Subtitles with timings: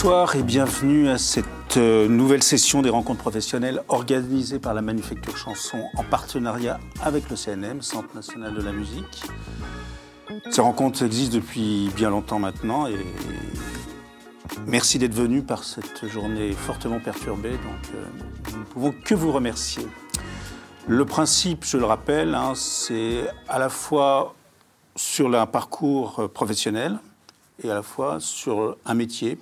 [0.00, 5.36] Bonsoir et bienvenue à cette euh, nouvelle session des rencontres professionnelles organisée par la Manufacture
[5.36, 9.24] Chanson en partenariat avec le CNM, Centre national de la musique.
[10.52, 13.04] Ces rencontres existent depuis bien longtemps maintenant et
[14.68, 17.50] merci d'être venu par cette journée fortement perturbée.
[17.50, 18.04] Donc euh,
[18.52, 19.84] nous ne pouvons que vous remercier.
[20.86, 24.36] Le principe, je le rappelle, hein, c'est à la fois
[24.94, 27.00] sur un parcours professionnel
[27.64, 29.38] et à la fois sur un métier.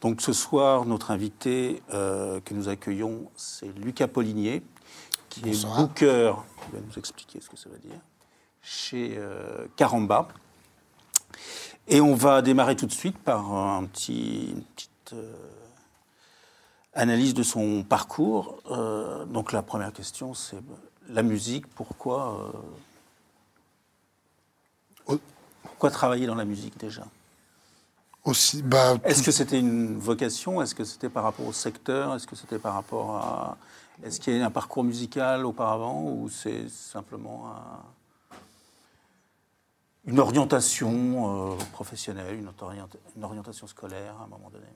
[0.00, 4.62] Donc ce soir, notre invité euh, que nous accueillons, c'est Lucas Poligné,
[5.28, 6.34] qui est booker,
[6.68, 7.98] il va nous expliquer ce que ça veut dire,
[8.62, 10.28] chez euh, Caramba.
[11.88, 15.14] Et on va démarrer tout de suite par un petit, une petite
[16.94, 18.60] analyse de son parcours.
[19.28, 20.58] donc la première question, c'est
[21.08, 22.52] la musique, pourquoi
[25.76, 27.04] pourquoi travailler dans la musique déjà?
[28.26, 30.60] Aussi, bah, Est-ce que c'était une vocation?
[30.60, 32.14] Est-ce que c'était par rapport au secteur?
[32.14, 33.56] Est-ce que c'était par rapport à...
[34.04, 37.46] Est-ce qu'il y a eu un parcours musical auparavant ou c'est simplement
[40.06, 42.50] une orientation euh, professionnelle, une,
[43.16, 44.66] une, orientation scolaire à un moment donné?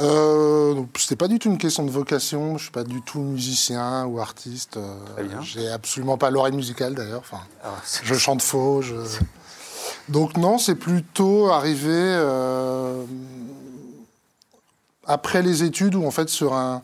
[0.00, 2.58] Euh, C'était pas du tout une question de vocation.
[2.58, 4.76] Je suis pas du tout musicien ou artiste.
[4.76, 4.98] Euh,
[5.40, 7.20] J'ai absolument pas l'oreille musicale d'ailleurs.
[7.20, 8.82] Enfin, ah, je chante faux.
[8.82, 8.94] Je...
[10.08, 13.04] Donc non, c'est plutôt arrivé euh,
[15.06, 16.82] après les études où en fait sur un,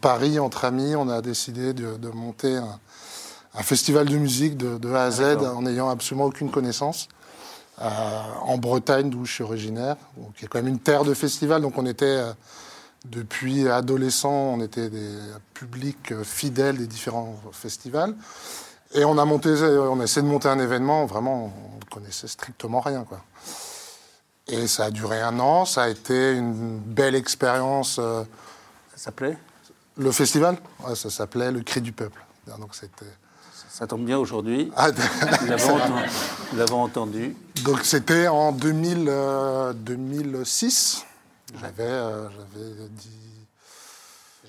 [0.00, 5.10] pari entre amis, on a décidé de, monter un, festival de musique de, A à
[5.10, 7.08] Z en n'ayant absolument aucune connaissance.
[7.82, 7.88] Euh,
[8.42, 9.96] en Bretagne, d'où je suis originaire,
[10.36, 11.60] qui est quand même une terre de festival.
[11.60, 12.32] Donc on était, euh,
[13.04, 15.16] depuis adolescent, on était des
[15.54, 18.14] publics fidèles des différents festivals.
[18.94, 21.52] Et on a monté, on a essayé de monter un événement, vraiment,
[21.94, 23.20] connaissait strictement rien, quoi.
[24.48, 27.98] Et ça a duré un an, ça a été une belle expérience.
[28.00, 28.24] Euh,
[28.94, 29.38] ça s'appelait?
[29.96, 30.58] Le festival?
[30.96, 32.20] Ça s'appelait Le Cri du Peuple.
[32.58, 33.06] Donc c'était...
[33.70, 34.72] Ça tombe bien aujourd'hui.
[34.76, 37.36] Ah, nous l'avons entendu.
[37.64, 39.04] Donc c'était en 2000,
[39.76, 41.04] 2006.
[41.54, 43.08] Euh, j'avais, euh, j'avais 10...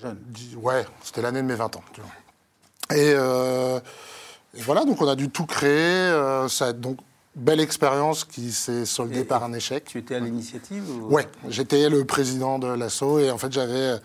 [0.02, 0.18] Jeune.
[0.56, 1.84] ouais, c'était l'année de mes 20 ans.
[1.92, 2.96] Tu vois.
[2.96, 3.14] Et
[4.56, 5.70] et voilà, donc on a dû tout créer.
[5.70, 6.98] Euh, ça donc
[7.36, 9.84] belle expérience qui s'est soldée par un échec.
[9.84, 13.96] Tu étais à l'initiative Oui, j'étais le président de l'assaut et en fait j'avais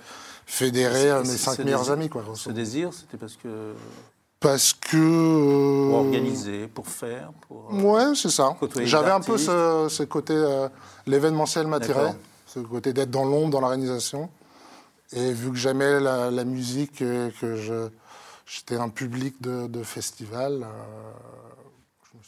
[0.45, 2.09] fédéré mes cinq meilleurs amis.
[2.09, 3.73] Quoi, ce désir, c'était parce que...
[4.39, 5.89] Parce que...
[5.89, 7.69] Pour organiser, pour faire, pour...
[7.71, 8.55] Euh, ouais, c'est ça.
[8.83, 10.67] J'avais un peu ce, côté, euh,
[11.05, 12.15] l'événementiel m'attirait,
[12.47, 14.29] ce côté d'être dans l'ombre, dans l'organisation.
[15.13, 17.29] Et vu que j'aimais la, la, musique, que
[18.53, 20.63] J'étais un public de, festival.
[20.63, 21.11] Euh,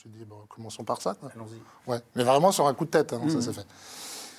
[0.03, 1.15] suis dit, bon, commençons par ça.
[1.33, 1.89] Allons-y.
[1.89, 3.41] Ouais, mais vraiment sur un coup de tête, hein, ça mmh.
[3.41, 3.65] s'est fait.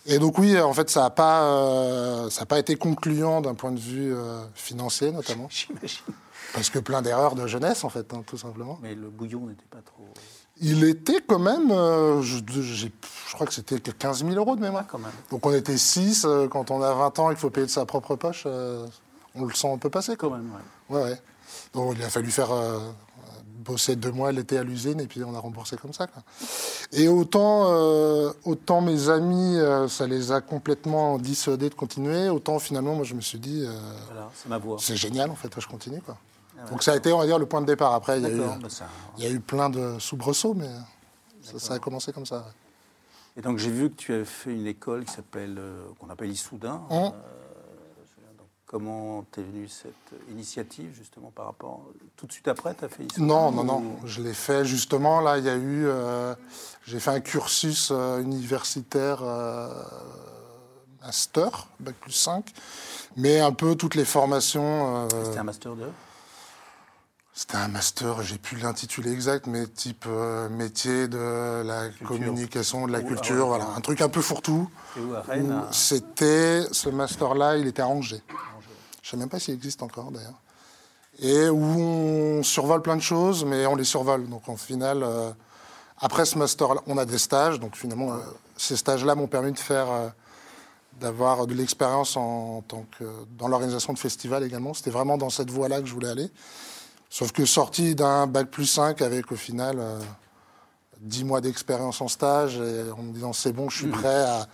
[0.07, 3.81] Et donc oui, en fait, ça n'a pas, euh, pas été concluant d'un point de
[3.81, 5.47] vue euh, financier, notamment.
[5.51, 6.05] J'imagine.
[6.53, 8.79] Parce que plein d'erreurs de jeunesse, en fait, hein, tout simplement.
[8.83, 10.05] Mais le bouillon n'était pas trop...
[10.61, 11.71] Il était quand même,
[12.23, 12.89] je, je,
[13.33, 14.85] crois que c'était 15 000 euros de mémoire.
[14.87, 15.11] Ah, quand même.
[15.33, 17.85] Donc on était 6, quand on a 20 ans et qu'il faut payer de sa
[17.87, 18.47] propre poche,
[19.35, 20.15] on le sent un peu passer.
[20.17, 20.49] Quand même,
[20.91, 20.97] ouais.
[20.97, 21.21] Ouais, ouais.
[21.73, 22.53] Donc il a fallu faire
[23.65, 26.07] euh, bosser deux mois l'été à l'usine et puis on a remboursé comme ça.
[26.93, 32.59] Et autant, euh, autant mes amis, euh, ça les a complètement dissuadés de continuer, autant
[32.59, 33.67] finalement moi je me suis dit,
[34.79, 36.01] c'est génial en fait, je continue.
[36.01, 36.17] Quoi.
[36.59, 37.95] Ah Donc ça a été, on va dire, le point de départ.
[37.95, 38.69] Après, il y, a eu, bah
[39.19, 40.71] il y a eu plein de soubresauts, mais
[41.43, 42.47] ça, a commencé comme ça.
[43.37, 45.61] Et donc j'ai vu que tu avais fait une école qui s'appelle,
[45.99, 46.83] qu'on appelle Issoudun.
[46.91, 47.13] Hum.
[48.75, 51.85] Comment t'es venue cette initiative, justement, par rapport.
[52.17, 53.99] Tout de suite après, tu as fait Non, non, non.
[54.05, 55.21] Je l'ai fait, justement.
[55.21, 55.87] Là, il y a eu.
[55.87, 56.35] Euh,
[56.85, 59.69] j'ai fait un cursus euh, universitaire euh,
[61.03, 62.53] master, bac plus 5,
[63.17, 65.09] mais un peu toutes les formations.
[65.09, 65.85] C'était un master 2
[67.37, 70.07] c'était un master, j'ai plus l'intitulé exact, mais type
[70.53, 74.71] métier de la communication, de la culture, voilà, un truc un peu fourre-tout.
[75.73, 78.23] C'était ce master-là, il était à Angers.
[79.05, 80.41] Je ne sais même pas s'il existe encore d'ailleurs.
[81.19, 84.27] Et où on survole plein de choses, mais on les survole.
[84.31, 85.31] Donc en final, euh,
[85.99, 87.61] après ce master, on a des stages.
[87.61, 88.19] Donc finalement, euh,
[88.57, 90.09] ces stages-là m'ont permis de faire, euh,
[91.01, 93.05] d'avoir de l'expérience en, tant que
[93.39, 94.73] dans l'organisation de festivals également.
[94.73, 96.31] C'était vraiment dans cette voie-là que je voulais aller.
[97.11, 99.79] Sauf que sorti d'un bac plus 5 avec au final
[101.03, 103.93] 10 mois d'expérience en stage et en me disant c'est bon, je suis mmh.
[103.93, 104.49] prêt à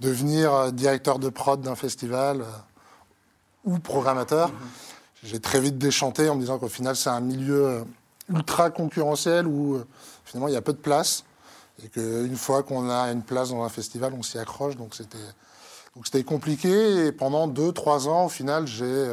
[0.00, 2.44] devenir directeur de prod d'un festival
[3.66, 4.50] ou programmateur.
[5.22, 7.84] J'ai très vite déchanté en me disant qu'au final, c'est un milieu euh,
[8.32, 9.86] ultra concurrentiel où euh,
[10.24, 11.24] finalement il y a peu de place
[11.84, 14.76] et qu'une fois qu'on a une place dans un festival, on s'y accroche.
[14.76, 15.18] Donc c'était
[15.94, 19.08] Donc c'était compliqué et pendant deux, trois ans, au final, j'ai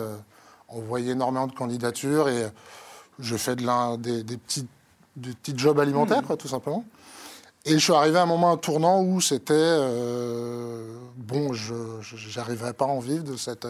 [0.67, 2.47] envoyé énormément de candidatures et
[3.19, 4.67] je fais de des, des, petits,
[5.15, 6.38] des petits jobs alimentaires, mmh.
[6.38, 6.85] tout simplement.
[7.65, 11.73] Et je suis arrivé à un moment, un tournant où c'était euh, bon, je
[12.35, 13.65] n'arriverais pas à en vivre de cette,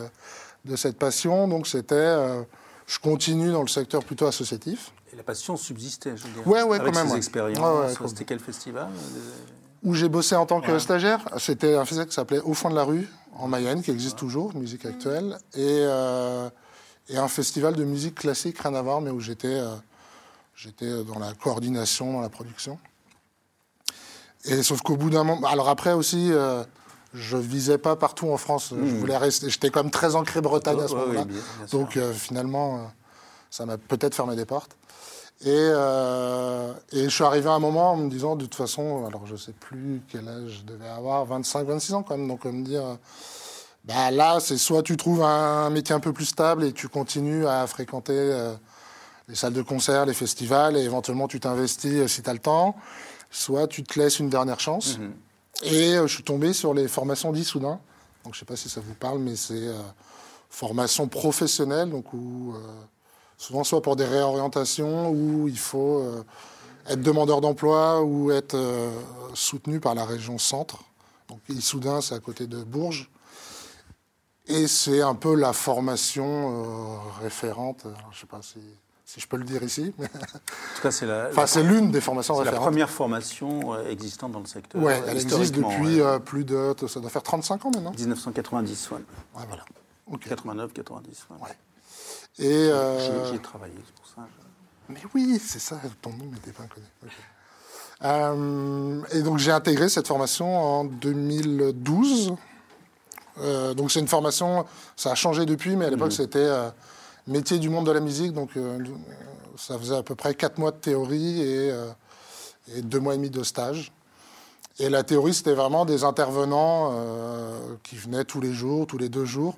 [0.65, 2.43] de cette passion, donc c'était euh,
[2.87, 4.93] je continue dans le secteur plutôt associatif.
[5.11, 6.47] Et la passion subsistait, je veux dire.
[6.47, 7.09] Ouais, ouais, Avec quand même.
[7.09, 7.97] Ces expériences.
[8.07, 8.89] c'était quel festival
[9.83, 11.23] Où j'ai bossé en tant que stagiaire.
[11.37, 14.55] C'était un festival qui s'appelait Au fond de la rue en Mayenne, qui existe toujours,
[14.55, 16.49] musique actuelle, et, euh,
[17.09, 19.59] et un festival de musique classique, rien à voir, mais où j'étais
[20.55, 22.77] j'étais dans la coordination, dans la production.
[24.45, 26.63] Et sauf qu'au bout d'un moment, alors après aussi, euh,
[27.13, 28.69] je visais pas partout en France.
[28.71, 28.99] Je hmm.
[28.99, 29.49] voulais rester.
[29.49, 31.25] J'étais quand même très ancré Bretagne à ce moment-là.
[31.71, 32.79] Donc euh, finalement, euh,
[33.49, 34.75] ça m'a peut-être fermé des portes.
[35.45, 39.25] Et, et, je suis arrivé à un moment en me disant, de toute façon, alors
[39.25, 42.29] je sais plus quel âge je devais avoir, 25, 26 ans quand même.
[42.29, 42.97] Donc me dire,
[43.83, 47.45] bah là, c'est soit tu trouves un métier un peu plus stable et tu continues
[47.45, 48.53] à fréquenter
[49.27, 52.77] les salles de concert, les festivals, et éventuellement tu t'investis si tu as le temps
[53.33, 54.97] soit tu te laisses une dernière chance.
[54.97, 55.13] Mhm.
[55.61, 57.79] Et euh, je suis tombé sur les formations d'Issoudun.
[58.23, 59.79] Donc je ne sais pas si ça vous parle, mais c'est euh,
[60.49, 62.59] formation professionnelle, donc où, euh,
[63.37, 66.05] souvent soit pour des réorientations, où il faut
[66.87, 68.57] être demandeur d'emploi ou être
[69.33, 70.83] soutenu par la région centre.
[71.27, 73.09] Donc Issoudun, c'est à côté de Bourges.
[74.47, 78.59] Et c'est un peu la formation référente, je sais pas si
[79.05, 79.93] si je peux le dire ici.
[79.99, 80.03] En
[80.75, 82.59] tout cas, c'est la, enfin, c'est l'une des formations référentes.
[82.59, 84.81] la première formation euh, existante dans le secteur.
[84.81, 86.73] Oui, elle existe depuis euh, plus de.
[86.87, 87.91] Ça doit faire 35 ans maintenant.
[87.91, 88.97] 1990, ouais.
[88.97, 89.65] Ouais, voilà.
[90.19, 91.27] 89, 90.
[91.29, 91.49] Ouais.
[92.39, 92.47] Et.
[92.47, 93.29] Euh...
[93.29, 94.27] J'y ai travaillé, c'est pour ça.
[94.89, 96.85] Mais oui, c'est ça, ton nom n'était pas inconnu.
[98.03, 102.33] Euh, et donc j'ai intégré cette formation en 2012.
[103.77, 104.65] donc c'est une formation,
[104.97, 106.17] ça a changé depuis, mais à l'époque mhm.
[106.17, 106.49] c'était
[107.27, 108.79] métier du monde de la musique, donc euh,
[109.57, 111.91] ça faisait à peu près quatre mois de théorie et, euh,
[112.75, 113.91] et, deux mois et demi de stage.
[114.79, 119.09] Et la théorie, c'était vraiment des intervenants euh, qui venaient tous les jours, tous les
[119.09, 119.55] deux jours,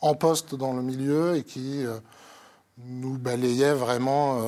[0.00, 1.84] en poste dans le milieu et qui
[2.76, 4.40] nous balayaient vraiment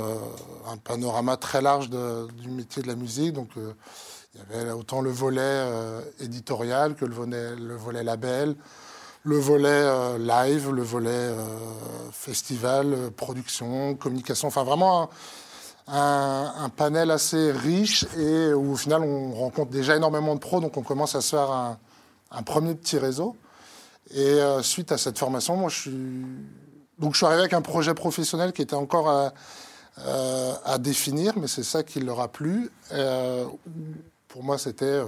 [0.68, 3.32] un panorama très large du métier de la musique.
[3.32, 5.66] Donc il y avait autant le volet
[6.20, 8.54] éditorial que le volet label,
[9.22, 11.36] le volet euh, live, le volet euh,
[12.12, 15.10] festival, euh, production, communication, enfin vraiment
[15.86, 20.76] un, panel assez riche et où au final on rencontre déjà énormément de pros, donc
[20.76, 23.36] on commence à se faire un, premier petit réseau.
[24.14, 26.26] Et suite à cette formation, moi je suis,
[26.98, 29.32] donc je suis arrivé avec un projet professionnel qui était encore à,
[30.64, 32.70] à définir, mais c'est ça qui leur a plu.
[34.28, 35.02] pour moi, c'était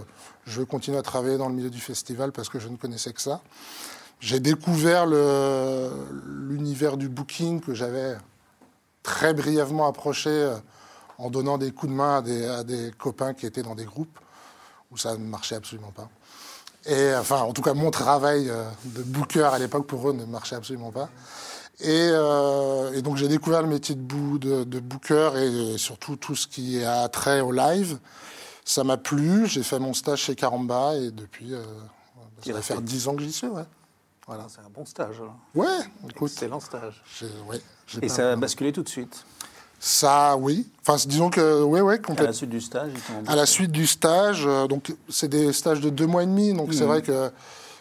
[0.47, 3.13] je veux continuer à travailler dans le milieu du festival parce que je ne connaissais
[3.13, 3.41] que ça.
[4.23, 8.17] J'ai découvert l'univers du booking que j'avais
[9.03, 10.55] très brièvement approché euh,
[11.19, 14.17] en donnant des coups de main à des, copains qui étaient dans des groupes
[14.93, 16.09] où ça ne marchait absolument pas.
[16.87, 20.25] Et enfin, en tout cas, mon travail euh, de booker à l'époque pour eux ne
[20.25, 21.09] marchait absolument pas.
[21.81, 26.85] Et, euh, donc j'ai découvert le métier de, de, booker et, surtout tout ce qui
[26.85, 27.99] a trait au live.
[28.65, 29.49] Ça m'a plu.
[29.49, 31.55] J'ai fait mon stage chez Caramba et depuis,
[32.47, 33.49] ça va faire 10 ans que j'y suis.
[33.49, 33.65] Ouais.
[34.27, 34.47] Voilà.
[34.49, 35.21] C'est un bon stage.
[35.55, 35.67] Ouais,
[36.09, 36.33] écoute.
[36.33, 37.03] Excellent stage.
[37.49, 37.61] Ouais,
[38.01, 39.25] Et ça a basculé tout de suite
[39.85, 40.71] ça, oui.
[40.87, 42.23] Enfin, disons que, oui, oui, complètement.
[42.23, 42.93] À la suite du stage
[43.27, 46.55] À la suite du stage, euh, donc c'est des stages de deux mois et demi,
[46.55, 46.87] donc c'est mmh.
[46.87, 47.33] vrai que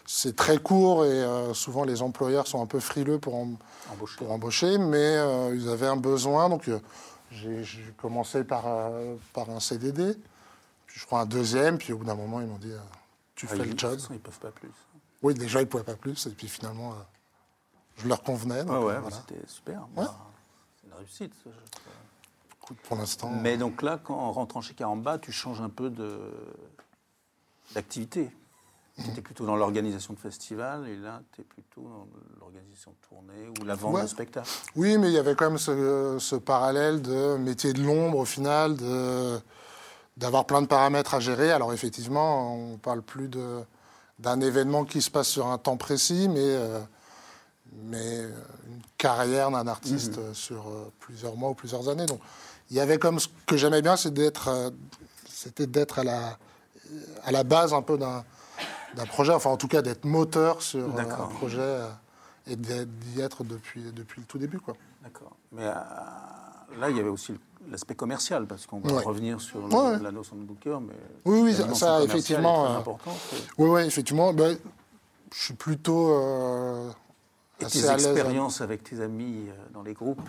[0.07, 4.17] c'est très court et euh, souvent les employeurs sont un peu frileux pour, embaucher.
[4.17, 6.67] pour embaucher, mais euh, ils avaient un besoin, donc
[7.31, 8.63] j'ai commencé par,
[9.31, 10.15] par un CDD,
[10.87, 12.73] puis je crois un deuxième, puis au bout d'un moment ils m'ont dit
[13.35, 13.99] tu ah, fais le job.
[14.09, 14.71] Ils peuvent pas plus.
[15.21, 16.27] Oui, déjà, ils ne pouvaient pas plus.
[16.27, 16.95] Et puis finalement, euh,
[17.97, 18.63] je leur convenais.
[18.63, 19.87] Oui, ouais, c'était super.
[19.95, 20.15] Bah,
[20.79, 21.33] c'est une réussite.
[22.83, 23.29] pour l'instant.
[23.29, 25.91] Mais donc là, quand, en rentrant chez Caramba, tu changes un peu
[27.73, 28.31] d'activité.
[29.01, 32.07] Tu étais plutôt dans l'organisation de festivals et là, tu es plutôt dans
[32.39, 34.49] l'organisation de tournées ou la vente de spectacles.
[34.75, 38.25] Oui, mais il y avait quand même ce, ce parallèle de métier de l'ombre au
[38.25, 38.75] final,
[40.17, 41.51] d'avoir plein de paramètres à gérer.
[41.51, 43.63] Alors effectivement, on ne parle plus de
[44.21, 46.79] d'un événement qui se passe sur un temps précis, mais, euh,
[47.83, 48.29] mais euh,
[48.67, 50.33] une carrière d'un artiste mhm.
[50.33, 52.05] sur euh, plusieurs mois ou plusieurs années.
[52.05, 52.21] Donc,
[52.69, 54.71] il y avait comme ce que j'aimais bien, c'était d'être,
[55.27, 56.37] c'était d'être à la,
[57.23, 58.23] à la base un peu d'un,
[58.95, 61.79] d'un projet, enfin en tout cas d'être moteur sur un projet
[62.47, 64.59] et d'y être depuis, depuis le tout début.
[64.59, 64.75] Quoi.
[65.03, 65.35] D'accord.
[65.51, 70.11] Mais là, il y avait aussi le l'aspect commercial, parce qu'on va revenir sur la
[70.11, 70.93] notion de booker, mais
[71.25, 73.11] oui, oui, ça, effectivement, est très important.
[73.57, 74.33] Oui, oui, effectivement.
[74.33, 74.57] Ben,
[75.33, 76.17] je suis plutôt
[77.59, 80.21] Et tes expériences avec tes amis dans les groupes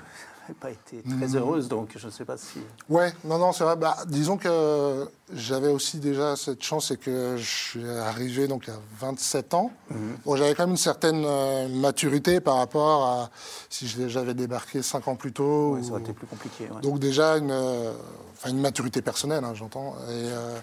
[0.43, 1.37] n'avait pas été très hmm.
[1.37, 2.61] heureuse, donc je ne sais pas si.
[2.89, 3.77] Ouais, non, non, c'est vrai.
[3.77, 8.75] Bah, disons que j'avais aussi déjà cette chance, c'est que je suis arrivé donc à
[9.01, 9.71] 27 ans.
[9.91, 9.95] Hmm.
[10.25, 13.31] Bon, j'avais quand même une certaine euh, maturité par rapport à
[13.71, 15.75] si j'avais débarqué 5 ans plus tôt.
[15.75, 16.69] Ouais, Ça aurait été plus compliqué.
[16.83, 17.93] Donc déjà une, euh,
[18.37, 19.95] enfin une maturité personnelle, hein, j'entends.
[20.09, 20.59] Et, euh,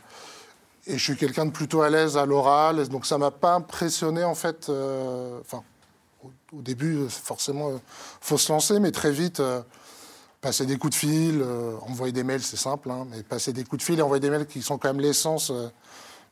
[0.88, 4.24] et, je suis quelqu'un de plutôt à l'aise à l'oral, donc ça m'a pas impressionné
[4.24, 4.70] en fait.
[4.70, 5.64] Enfin
[6.24, 7.80] au début, forcément, il euh,
[8.22, 9.62] faut se lancer, mais très vite, euh,
[10.42, 13.64] passer des coups de fil, euh, envoyer des mails, c'est simple, hein, mais passer des
[13.64, 15.52] coups de fil et envoyer des mails qui sont quand même l'essence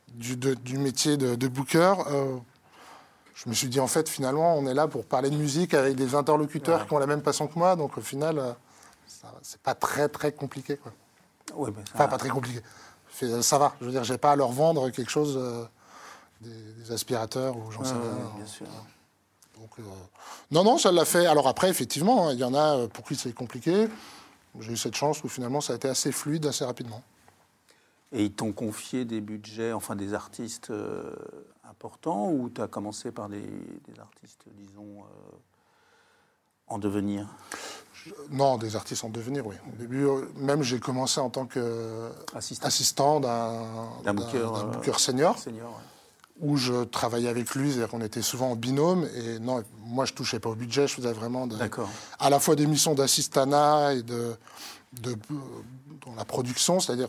[0.08, 1.94] du, du, métier de, de booker.
[3.34, 5.96] je me suis dit, en fait, finalement, on est là pour parler de musique avec
[5.96, 8.56] des interlocuteurs qui ont la même passion que moi, donc au final,
[9.42, 10.76] c'est pas très, très compliqué.
[10.76, 10.92] Quoi.
[11.94, 12.60] Enfin, pas très compliqué.
[13.42, 15.38] Ça va, je veux dire, j'ai pas à leur vendre quelque chose,
[16.40, 18.32] des, aspirateurs ou j'en sais rien.
[18.36, 18.66] Bien sûr.
[19.78, 19.82] Euh,
[20.50, 21.26] non, non, ça l'a fait.
[21.26, 23.88] Alors après, effectivement, hein, il y en a euh, pour qui c'est compliqué.
[24.60, 27.02] J'ai eu cette chance où finalement ça a été assez fluide assez rapidement.
[28.12, 31.14] Et ils t'ont confié des budgets, enfin des artistes euh,
[31.68, 33.44] importants, ou tu as commencé par des,
[34.00, 35.04] artistes, disons,
[36.66, 37.26] en devenir?
[38.30, 39.56] Non, des artistes en devenir, oui.
[39.74, 45.38] Au début, même j'ai commencé en tant qu'assistant d'un booker, senior.
[45.38, 45.78] senior
[46.40, 49.08] où je travaillais avec lui, c'est-à-dire qu'on était souvent en binôme.
[49.16, 51.48] Et non, moi, je touchais pas au budget, je faisais vraiment
[52.18, 54.36] à la fois des missions d'assistanat et de,
[55.02, 55.16] de,
[56.06, 57.08] dans la production, c'est-à-dire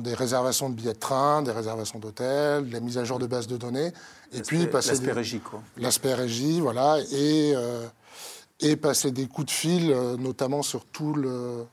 [0.00, 3.46] des réservations de billets de train, des réservations d'hôtel, la mise à jour de bases
[3.46, 3.92] de données,
[4.32, 5.62] et puis passer l'aspect régie, quoi.
[5.76, 7.86] L'aspect régie, voilà, et euh,
[8.60, 11.64] et passer des coups de fil, euh, notamment sur tout le.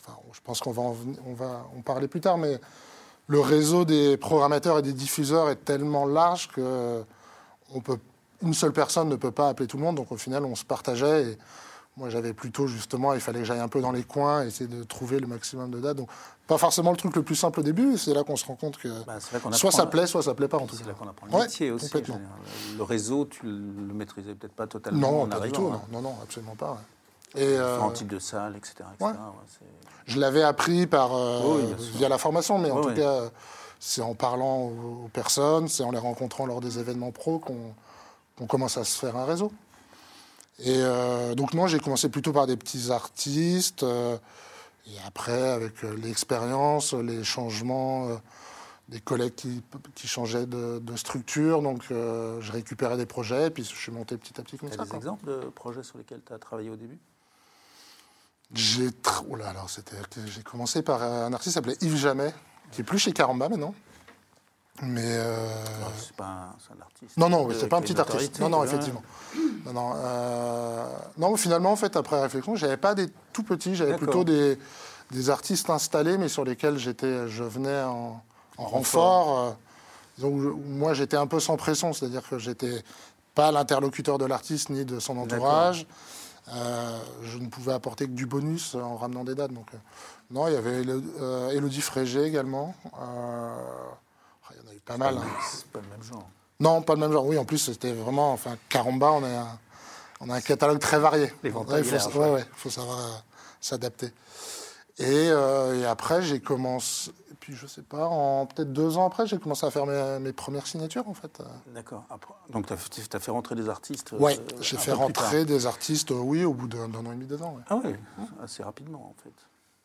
[0.00, 0.82] Enfin, je pense qu'on va
[1.26, 2.60] on va en parler plus tard, mais
[3.30, 7.04] le réseau des programmateurs et des diffuseurs est tellement large que
[7.72, 7.98] on peut,
[8.42, 9.94] une seule personne ne peut pas appeler tout le monde.
[9.94, 11.30] Donc au final, on se partageait.
[11.30, 11.38] Et
[11.96, 14.82] moi, j'avais plutôt justement, il fallait que j'aille un peu dans les coins, essayer de
[14.82, 15.98] trouver le maximum de dates.
[15.98, 16.08] Donc
[16.48, 17.96] pas forcément le truc le plus simple au début.
[17.98, 19.18] C'est là qu'on se rend compte que bah,
[19.52, 20.82] soit ça plaît, soit ça plaît pas en tout cas.
[20.82, 21.88] C'est là qu'on apprend le métier aussi.
[22.76, 25.24] Le réseau, tu le maîtrisais peut-être pas totalement.
[25.24, 25.70] Non, pas du tout.
[25.72, 25.82] Hein.
[25.92, 26.82] Non, non, absolument pas.
[27.36, 28.74] Et, Différents euh, types de salles, etc.
[30.06, 33.30] je l'avais appris par, euh, via la formation, mais en tout cas,
[33.78, 38.76] c'est en parlant aux, personnes, c'est en les rencontrant lors des événements pro qu'on commence
[38.78, 39.52] à se faire un réseau.
[40.58, 43.84] Et euh, donc, moi, j'ai commencé plutôt par des petits artistes.
[43.84, 48.08] et après, avec l'expérience, les changements
[48.88, 49.62] des collègues qui,
[49.94, 51.62] qui changeaient de, structure.
[51.62, 54.84] Donc, je récupérais des projets, et puis je suis monté petit à petit comme ça.
[54.84, 56.98] des exemples de projets sur lesquels tu as travaillé au début?
[58.54, 58.88] J'ai
[59.30, 59.68] oh alors
[60.26, 62.34] j'ai commencé par un artiste qui s'appelait Yves Jamais,
[62.72, 63.74] qui est plus chez Caramba maintenant.
[64.82, 65.46] Mais euh...
[65.98, 67.16] c'est pas un, artiste.
[67.16, 68.40] Non, non, c'est pas un petit artiste.
[68.40, 69.02] Non, non, effectivement.
[69.66, 70.86] Non, non, euh...
[71.18, 74.58] non, finalement, en fait, après réflexion, j'avais pas des tout petits, j'avais plutôt des,
[75.10, 78.22] des, artistes installés, mais sur lesquels j'étais, je venais en,
[78.56, 79.56] renfort.
[80.20, 82.82] Euh, moi, j'étais un peu sans pression, c'est-à-dire que j'étais
[83.34, 85.86] pas l'interlocuteur de l'artiste ni de son entourage.
[86.52, 89.52] Euh, je ne pouvais apporter que du bonus en ramenant des dates.
[89.52, 89.78] Donc, euh,
[90.30, 92.74] non, il y avait Elodie euh, Frégé également.
[92.84, 95.16] il y en a eu pas mal.
[95.16, 95.22] Hein.
[95.48, 96.28] C'est pas le même genre.
[96.58, 97.26] Non, pas le même genre.
[97.26, 98.32] Oui, en plus, c'était vraiment.
[98.32, 99.58] Enfin, Caramba, on a, un,
[100.20, 101.32] on a un catalogue très varié.
[101.44, 103.22] Il faut, ouais, faut savoir
[103.60, 104.12] s'adapter.
[104.98, 109.38] Et, et, après, j'ai commencé puis je sais pas, en peut-être deux ans après, j'ai
[109.38, 111.42] commencé à faire mes, premières signatures en fait.
[111.68, 112.04] D'accord.
[112.50, 116.44] Donc tu as, fait rentrer des artistes Oui, euh, j'ai fait rentrer des artistes, oui,
[116.44, 117.56] au bout d'un an et demi, deux ans.
[117.68, 117.94] Ah oui,
[118.42, 119.32] assez rapidement en fait.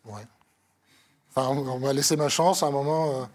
[0.05, 0.21] Oui.
[1.33, 3.21] Enfin, on, m'a laissé ma chance à un moment.
[3.21, 3.25] Euh.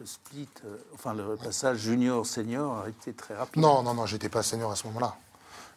[0.00, 3.60] Le split, euh, enfin le passage junior-senior a été très rapide.
[3.60, 5.16] Non, non, non, j'étais pas senior à ce moment-là.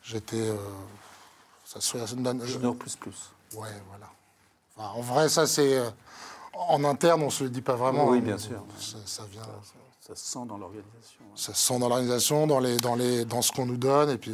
[0.03, 0.47] J'étais.
[1.65, 1.79] ça
[2.45, 3.31] junior plus plus.
[3.55, 4.07] Ouais, voilà.
[4.77, 5.81] Enfin, en vrai, ça c'est
[6.53, 8.09] en interne, on ne se le dit pas vraiment.
[8.09, 8.63] Oui, bien sûr.
[8.77, 9.41] Ça, vient.
[9.99, 11.21] Ça, se sent dans l'organisation.
[11.35, 14.09] Ça se sent dans l'organisation, dans, les, dans, les, dans ce qu'on nous donne.
[14.09, 14.33] Et, puis,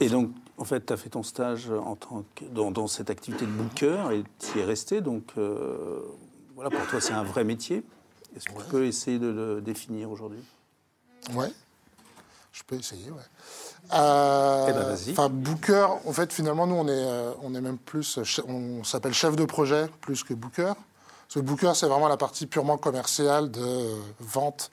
[0.00, 3.44] et donc, en fait, tu as fait ton stage en tant que, dans, cette activité
[3.46, 5.00] de booker et tu y es resté.
[5.00, 6.00] Donc, euh,
[6.54, 7.84] voilà, pour toi, c'est un vrai métier.
[8.36, 10.42] Est-ce que tu peux essayer de le définir aujourd'hui?
[11.34, 11.52] Ouais,
[12.52, 13.22] je peux essayer, ouais.
[13.94, 17.78] Euh, eh ben, enfin, Booker, en fait, finalement, nous, on est, euh, on est même
[17.78, 20.72] plus, on s'appelle chef de projet plus que Booker.
[21.28, 24.70] Ce booker, c'est vraiment la partie purement commerciale de vente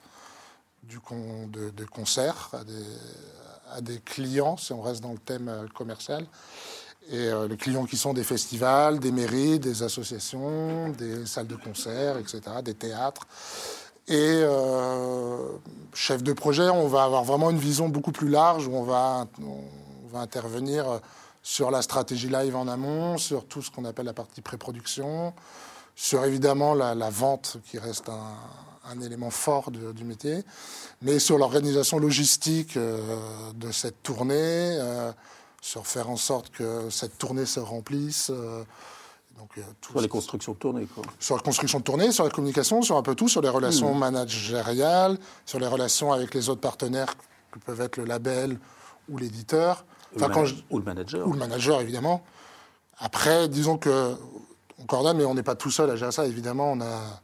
[0.82, 0.98] du
[1.48, 2.50] de, de concerts
[3.72, 6.24] à des, clients, si on reste dans le thème euh, commercial.
[7.10, 11.56] Et euh, les clients qui sont des festivals, des mairies, des associations, des salles de
[11.56, 13.26] concert, etc., des théâtres.
[14.08, 14.44] Et
[15.92, 19.26] chef de projet, on va avoir vraiment une vision beaucoup plus large où on va
[20.14, 21.00] intervenir
[21.42, 25.34] sur la stratégie live en amont, sur tout ce qu'on appelle la partie pré-production,
[25.96, 30.44] sur évidemment la, vente qui reste un, élément fort du métier,
[31.02, 34.78] mais sur l'organisation logistique de cette tournée,
[35.66, 38.30] sur faire en sorte que cette tournée se remplisse.
[38.30, 38.62] Euh,
[39.36, 39.50] donc,
[39.82, 41.02] sur les constructions de tournée, quoi.
[41.18, 43.92] Sur la construction de tournée, sur la communication, sur un peu tout, sur les relations
[43.92, 43.98] hmm.
[43.98, 47.14] managériales, sur les relations avec les autres partenaires
[47.50, 48.58] que peuvent être le label
[49.08, 49.84] ou l'éditeur.
[50.14, 51.26] Enfin, quand Ou le manager.
[51.26, 52.22] Ou le manager, évidemment.
[52.98, 54.16] Après, disons que
[54.78, 56.26] on coordonne, mais on n'est pas tout seul à gérer ça.
[56.26, 57.22] Évidemment, on a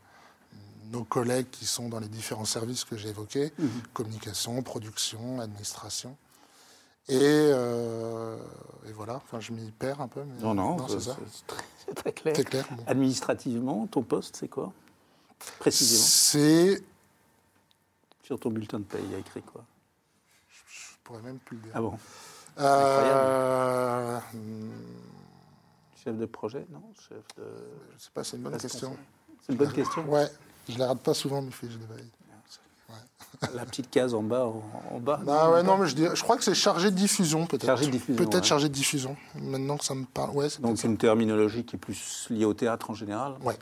[0.90, 3.68] nos collègues qui sont dans les différents services que j'ai évoqués, hmm.
[3.92, 6.16] communication, production, administration.
[7.11, 8.37] Euh,
[8.88, 10.23] et, voilà, enfin, je m'y perds un peu.
[10.40, 11.16] non, non, c'est ça.
[11.87, 12.35] C'est très, clair.
[12.44, 14.73] clair Administrativement, ton poste, c'est quoi?
[15.59, 16.82] Précisément C'est.
[18.23, 19.64] Sur ton bulletin de paye, il y a écrit quoi?
[20.49, 21.73] Je, je, pourrais même plus le dire.
[21.75, 21.99] Ah bon?
[22.61, 24.21] Euh...
[26.02, 27.44] Chef de projet, non Chef de.
[27.97, 28.97] Je sais pas, c'est une bonne question.
[29.40, 30.26] C'est une bonne question Ouais,
[30.68, 32.11] je ne la rate pas souvent, mes fiches de paye.
[33.54, 34.47] La petite case en bas,
[34.90, 35.21] en, bas.
[35.25, 37.66] Bah ouais, non, mais je, je crois que c'est chargé de diffusion, peut-être.
[37.66, 38.25] Chargé de diffusion.
[38.25, 39.16] Peut-être chargé de diffusion.
[39.35, 40.37] Maintenant que ça me parle.
[40.37, 43.59] Ouais, Donc c'est une terminologie qui est plus liée au théâtre en général Ouais.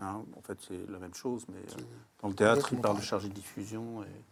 [0.00, 1.82] Hein, en fait, c'est la même chose, mais euh,
[2.22, 4.24] dans le théâtre, il parle de chargé de diffusion et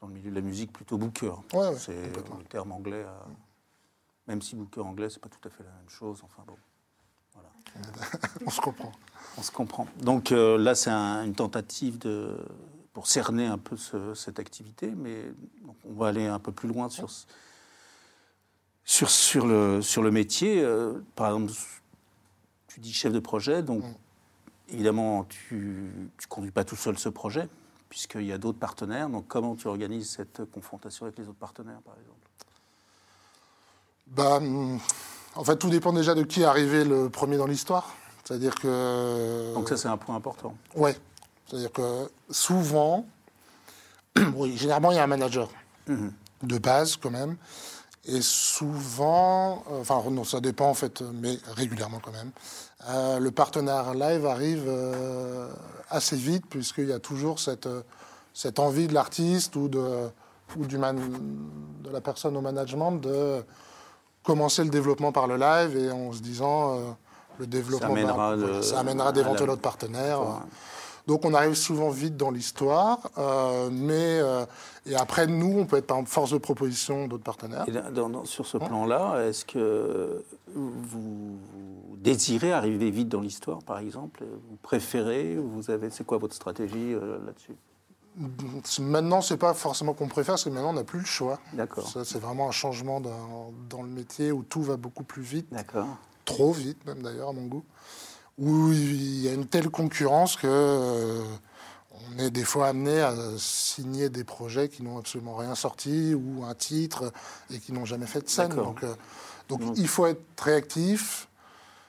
[0.00, 1.32] dans le milieu de la musique, plutôt booker.
[1.54, 3.04] Ouais, c'est le terme anglais.
[4.30, 6.20] Même si booker anglais, c'est pas tout à fait la même chose.
[6.22, 6.56] Enfin bon.
[7.34, 7.48] Voilà.
[8.46, 8.92] On se comprend.
[9.36, 9.88] On se comprend.
[10.02, 12.38] Donc euh, là, c'est une tentative de
[12.92, 13.76] pour cerner un peu
[14.14, 15.32] cette activité, mais
[15.84, 17.08] on va aller un peu plus loin sur,
[18.84, 20.62] sur, sur, le, sur le métier.
[20.62, 21.52] Euh, par exemple,
[22.68, 23.94] tu dis chef de projet, donc mm.
[24.74, 27.48] évidemment, tu ne conduis pas tout seul ce projet,
[27.88, 29.08] puisqu'il y a d'autres partenaires.
[29.08, 32.29] Donc comment tu organises cette confrontation avec les autres partenaires, par exemple?
[34.10, 34.40] Bah,
[35.34, 37.94] En fait, tout dépend déjà de qui est arrivé le premier dans l'histoire.
[38.24, 39.54] C'est-à-dire que...
[39.54, 40.54] Donc ça, c'est un point important.
[40.76, 40.96] Ouais.
[41.46, 43.06] C'est-à-dire que souvent,
[44.54, 45.48] généralement, il y a un manager
[45.88, 46.12] mhm.
[46.42, 47.36] de base quand même.
[48.06, 52.30] Et souvent, euh, enfin non, ça dépend en fait, mais régulièrement quand même,
[52.88, 55.48] euh, le partenaire live arrive euh,
[55.90, 57.68] assez vite puisqu'il y a toujours cette,
[58.32, 60.08] cette envie de l'artiste ou, de,
[60.56, 60.98] ou du man,
[61.84, 63.44] de la personne au management de
[64.30, 66.78] commencer le développement par le live et en se disant
[67.40, 70.20] le développement ça amènera, ça amènera d'éventuels autres partenaires.
[71.06, 74.44] Donc on arrive souvent vite dans l'histoire, euh, mais euh,
[74.86, 77.66] et après nous, on peut être par force de proposition d'autres partenaires.
[78.24, 81.36] sur ce plan-là, est-ce que vous
[81.96, 84.24] désirez arriver vite dans l'histoire, par exemple?
[84.48, 85.36] Vous préférez?
[85.36, 87.56] Vous avez, c'est quoi votre stratégie euh, là-dessus?
[88.80, 91.40] Maintenant, c'est pas forcément qu'on préfère, c'est que maintenant on n'a plus le choix.
[91.54, 91.90] D'accord.
[92.04, 95.46] c'est vraiment un changement dans, dans, le métier où tout va beaucoup plus vite.
[95.50, 95.86] D'accord.
[96.24, 97.64] Trop vite, même d'ailleurs, à mon goût
[98.40, 101.22] où il y a une telle concurrence que euh,
[101.92, 106.44] on est des fois amené à signer des projets qui n'ont absolument rien sorti ou
[106.44, 107.12] un titre
[107.52, 108.54] et qui n'ont jamais fait de scène.
[108.54, 108.94] Donc, euh,
[109.48, 111.28] donc, il faut être réactif.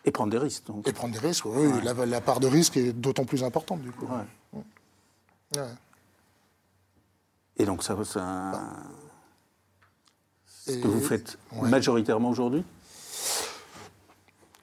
[0.03, 0.65] Et prendre des risques.
[0.85, 1.69] Et prendre des risques, oui.
[1.83, 4.07] La, part de risque est d'autant plus importante, du coup.
[4.07, 5.61] Ouais.
[7.61, 8.59] Et donc, ça, ça
[10.65, 12.63] ce que vous faites majoritairement aujourd'hui?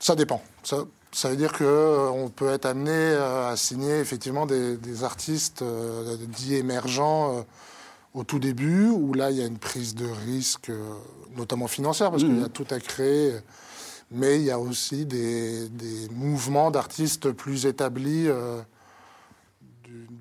[0.01, 0.43] Ça dépend.
[0.65, 0.79] Ça,
[1.13, 6.17] ça veut dire qu'on euh, peut être amené euh, à signer effectivement des, artistes euh,
[6.27, 7.47] dits émergents
[8.15, 10.73] au tout début, où là, il y a une prise de risque,
[11.37, 12.51] notamment financière, parce qu'il y a mmh.
[12.51, 13.33] tout à créer.
[14.11, 15.69] Mais il y a aussi des,
[16.11, 18.27] mouvements d'artistes plus établis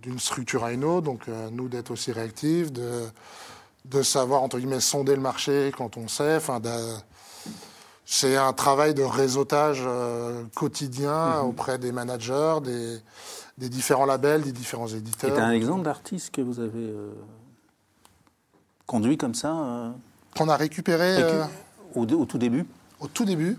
[0.02, 1.06] d'une structure à une autre.
[1.06, 3.04] Donc, nous, d'être aussi réactifs, de,
[3.86, 6.62] de savoir, entre guillemets, sonder le marché quand on sait, enfin,
[8.10, 11.50] c'est un travail de réseautage euh, quotidien mhm.
[11.50, 12.98] auprès des managers, des,
[13.58, 15.36] des, différents labels, des différents éditeurs.
[15.36, 17.12] C'est un exemple d'artiste que vous avez euh,
[18.86, 19.92] conduit comme ça euh,
[20.38, 21.18] Qu'on a récupéré.
[21.96, 22.66] Au, tout début?
[23.00, 23.58] Au tout début.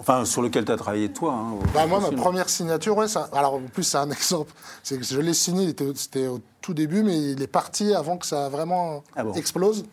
[0.00, 1.34] Enfin, sur lequel tu as travaillé toi.
[1.34, 4.52] Hein, bah, moi, ma première signature, ouais, ça, alors en plus, c'est un exemple.
[4.82, 8.26] C'est que je l'ai signé, c'était au tout début, mais il est parti avant que
[8.26, 9.84] ça vraiment ah explose.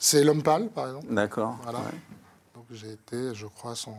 [0.00, 1.06] C'est L'Homme Pâle, par exemple.
[1.14, 1.56] D'accord.
[1.62, 1.80] Voilà.
[2.72, 3.94] J'ai été, je crois, son, euh,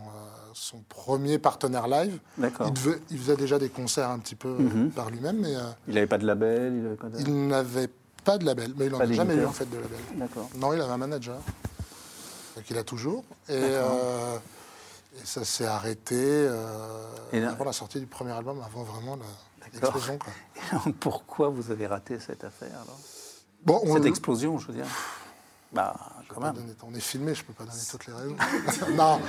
[0.54, 2.20] son premier partenaire live.
[2.38, 2.72] D'accord.
[2.74, 4.92] Il, il, faisait déjà des concerts un petit peu mhm.
[4.92, 5.40] par lui-même.
[5.40, 7.90] mais euh, Il n'avait pas de label Il n'avait
[8.24, 10.00] pas de label, mais il n'en a jamais eu en fait de label.
[10.16, 10.50] D'accord.
[10.56, 11.38] Non, il avait un manager.
[12.66, 13.26] qu'il a toujours.
[13.50, 14.38] Et, euh,
[15.16, 19.18] Et ça s'est arrêté euh, avant la sortie du premier album, avant vraiment
[19.64, 20.18] l'explosion.
[21.00, 23.00] Pourquoi vous avez raté cette affaire alors?
[23.64, 24.88] Bon, Cette explosion, je veux dire
[25.74, 25.96] bah,
[26.28, 26.54] quand même.
[26.84, 28.36] on est filmé, je ne peux pas donner toutes les raisons.
[28.96, 29.22] non.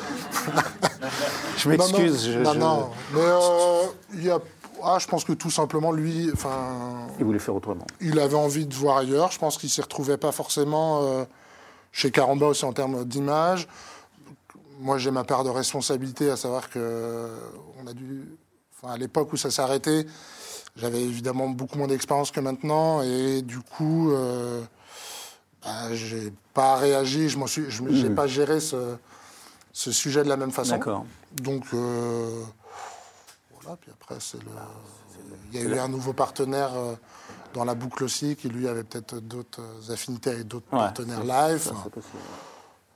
[1.57, 2.29] je m'excuse.
[2.39, 4.41] Non, non, mais euh, il y a
[4.85, 6.31] ah, je pense que tout simplement, lui.
[6.33, 7.87] Enfin, il voulait faire autrement.
[8.01, 9.31] Il avait envie de voir ailleurs.
[9.31, 11.25] Je pense qu'il ne s'y retrouvait pas forcément euh,
[11.93, 13.69] chez Caramba aussi en termes d'image.
[14.83, 17.31] Moi, j'ai ma part de responsabilité, à savoir que
[17.81, 18.37] on a dû.
[18.75, 20.07] Enfin, à l'époque où ça s'est arrêté,
[20.75, 23.01] j'avais évidemment beaucoup moins d'expérience que maintenant.
[23.03, 24.61] Et du coup, euh,
[25.63, 27.29] bah, j'ai pas réagi.
[27.29, 28.15] Je n'ai hmm.
[28.17, 28.97] pas géré ce,
[29.73, 30.73] ce, sujet de la même façon.
[30.73, 31.07] D'accord.
[31.31, 31.65] Donc.
[31.75, 32.43] Euh,
[33.81, 34.51] puis après, c'est le...
[35.53, 36.97] il y a eu un nouveau partenaire euh,
[37.55, 41.71] dans la boucle aussi, qui lui avait peut-être d'autres affinités avec d'autres partenaires live.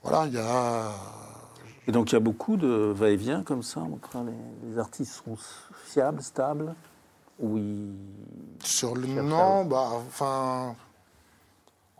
[0.03, 0.91] Voilà, il y a.
[1.87, 4.17] Et donc il y a beaucoup de va-et-vient comme ça entre
[4.69, 5.37] les, artistes sont
[5.85, 6.75] fiables, stables
[7.39, 7.93] Oui.
[8.61, 10.75] Sur le non, bah, enfin.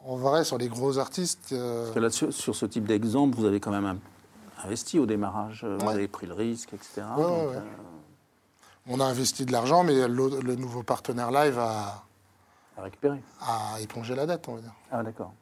[0.06, 1.50] En vrai, sur les gros artistes.
[1.52, 4.00] Euh, là, sur, ce type d'exemple, vous avez quand même
[4.64, 7.04] investi au démarrage, vous avez pris le risque, etc.
[8.90, 12.06] On a investi de l'argent, mais le, nouveau partenaire live a,
[12.78, 13.22] a récupéré.
[13.42, 14.74] A épongé la dette, on va dire.
[14.92, 15.34] Ah, d'accord.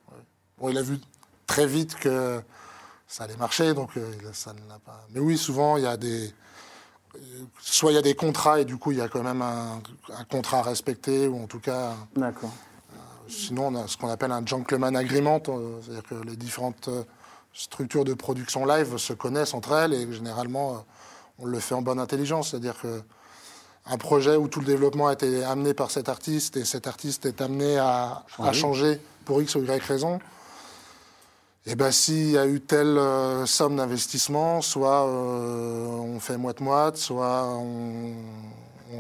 [0.58, 0.98] Bon, il a vu
[1.46, 2.42] très vite que
[3.08, 5.06] ça allait marcher, donc euh, ça ne l'a pas.
[5.12, 6.34] Mais oui, souvent, il y a des.
[7.62, 9.82] Soit il y a des contrats et du coup, il y a quand même un,
[10.30, 11.94] contrat à respecter, ou en tout cas.
[12.16, 12.52] D'accord.
[12.94, 12.98] Euh,
[13.30, 16.90] sinon, on a ce qu'on appelle un gentleman agreement, euh, c'est-à-dire que les différentes
[17.54, 20.84] structures de production live se connaissent entre elles et généralement,
[21.40, 23.02] on le fait en bonne intelligence, c'est-à-dire que
[23.88, 27.26] un projet où tout le développement a été amené par cet artiste et cet artiste
[27.26, 30.20] est amené à, changer pour X ou Y raison,
[31.68, 36.98] eh ben s'il y a eu telle euh, somme d'investissement, soit euh, on fait moite-moite,
[36.98, 38.14] soit on,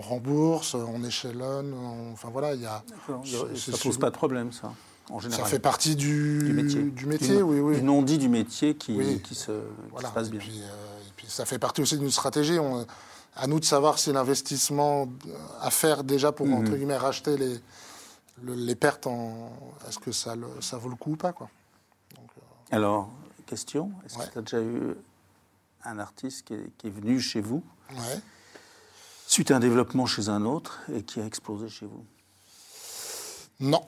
[0.01, 1.73] rembourse, on échelonne,
[2.11, 2.83] enfin voilà, il y a...
[3.07, 4.73] Ça ne pose pas de problème, ça,
[5.09, 5.45] en général.
[5.45, 7.77] Ça fait partie du, métier, du métier oui, oui.
[7.77, 9.51] Du non-dit du métier qui, qui, se,
[10.13, 10.39] passe bien.
[10.39, 12.59] Et puis, euh, et puis, ça fait partie aussi d'une stratégie.
[12.59, 12.85] On,
[13.35, 15.07] à nous de savoir si l'investissement
[15.61, 16.77] à faire déjà pour, entre mhm.
[16.77, 17.59] guillemets, racheter les,
[18.43, 19.07] les pertes,
[19.87, 21.49] est-ce que ça, ça vaut le coup ou pas quoi.
[22.13, 23.09] Euh, Alors,
[23.45, 24.95] question, est-ce que tu as déjà eu
[25.83, 27.63] un artiste qui est, venu chez vous
[29.27, 32.05] suite à un développement chez un autre et qui a explosé chez vous?
[33.59, 33.81] Non.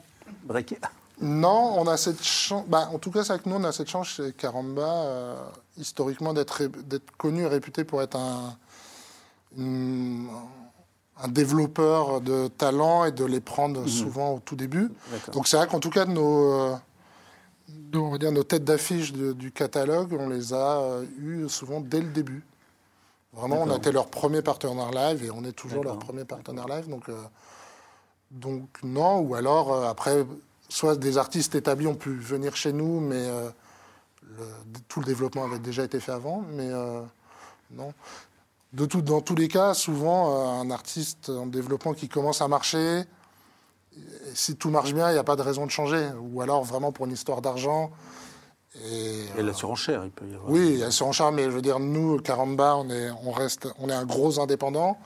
[0.44, 0.78] Breaké
[1.20, 2.64] non, on a cette chance.
[2.68, 5.36] Bah, en tout cas, c'est avec nous, on a cette chance chez Caramba, euh,
[5.76, 6.62] historiquement, d'être
[7.16, 8.56] connu et réputé pour être un,
[11.20, 13.88] un développeur de talent et de les prendre mhm.
[13.88, 14.92] souvent au tout début.
[15.32, 16.76] Donc c'est vrai qu'en tout cas, nos, euh,
[17.94, 22.00] on va dire, nos têtes d'affiche du catalogue, on les a euh, eues souvent dès
[22.00, 22.44] le début.
[23.32, 26.66] Vraiment, on a été leur premier partenaire live et on est toujours leur premier partenaire
[26.66, 26.88] live.
[26.88, 27.16] Donc, euh,
[28.30, 30.24] donc non, ou alors après,
[30.68, 33.26] soit des artistes établis ont pu venir chez nous, mais
[34.88, 36.42] tout le développement avait déjà été fait avant.
[36.52, 36.70] Mais
[37.70, 37.92] non
[38.72, 42.48] de tout, dans tous les cas, souvent, euh, un artiste en développement qui commence à
[42.48, 43.04] marcher,
[44.34, 46.10] si tout marche bien, il n'y a pas de raison de changer.
[46.20, 47.90] Ou alors vraiment pour une histoire d'argent.
[48.84, 50.50] Et, et la surenchère, il peut y avoir.
[50.50, 53.94] Oui, la surenchère, mais je veux dire, nous, Caramba, on est, on reste, on est
[53.94, 54.98] un gros indépendant.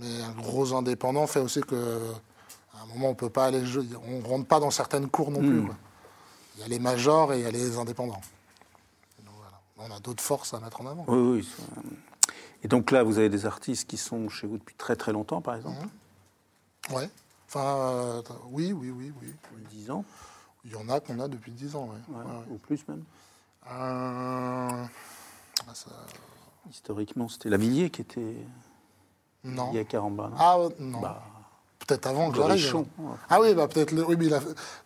[0.00, 2.00] Mais un gros indépendant fait aussi que,
[2.74, 3.62] à un moment, on peut pas aller,
[4.08, 5.60] on rentre pas dans certaines cours non plus.
[5.60, 5.74] Hmm.
[6.56, 8.20] Il y a les majors et il y a les indépendants.
[9.84, 11.04] On a d'autres forces à mettre en avant.
[11.08, 11.48] Oui, oui.
[12.62, 15.40] Et donc là, vous avez des artistes qui sont chez vous depuis très très longtemps,
[15.40, 15.76] par exemple?
[16.90, 16.96] Oui.
[16.96, 17.10] Ouais.
[17.54, 19.28] Enfin, euh, oui, oui, oui, oui.
[19.70, 20.06] 10 ans
[20.64, 22.16] Il y en a qu'on a depuis 10 ans, oui.
[22.50, 23.04] Ou plus même
[23.70, 24.84] euh...
[25.68, 25.72] Ah,
[26.70, 28.36] Historiquement, c'était Lavillier qui était.
[29.44, 29.68] Non.
[29.72, 30.28] Il y a Caramba.
[30.28, 30.36] Non?
[30.38, 31.00] Ah, non.
[31.00, 31.22] Bah,
[31.80, 32.84] peut-être avant que j'arrive.
[33.28, 33.92] Ah oui, bah, peut-être.
[33.92, 34.30] Oui, mais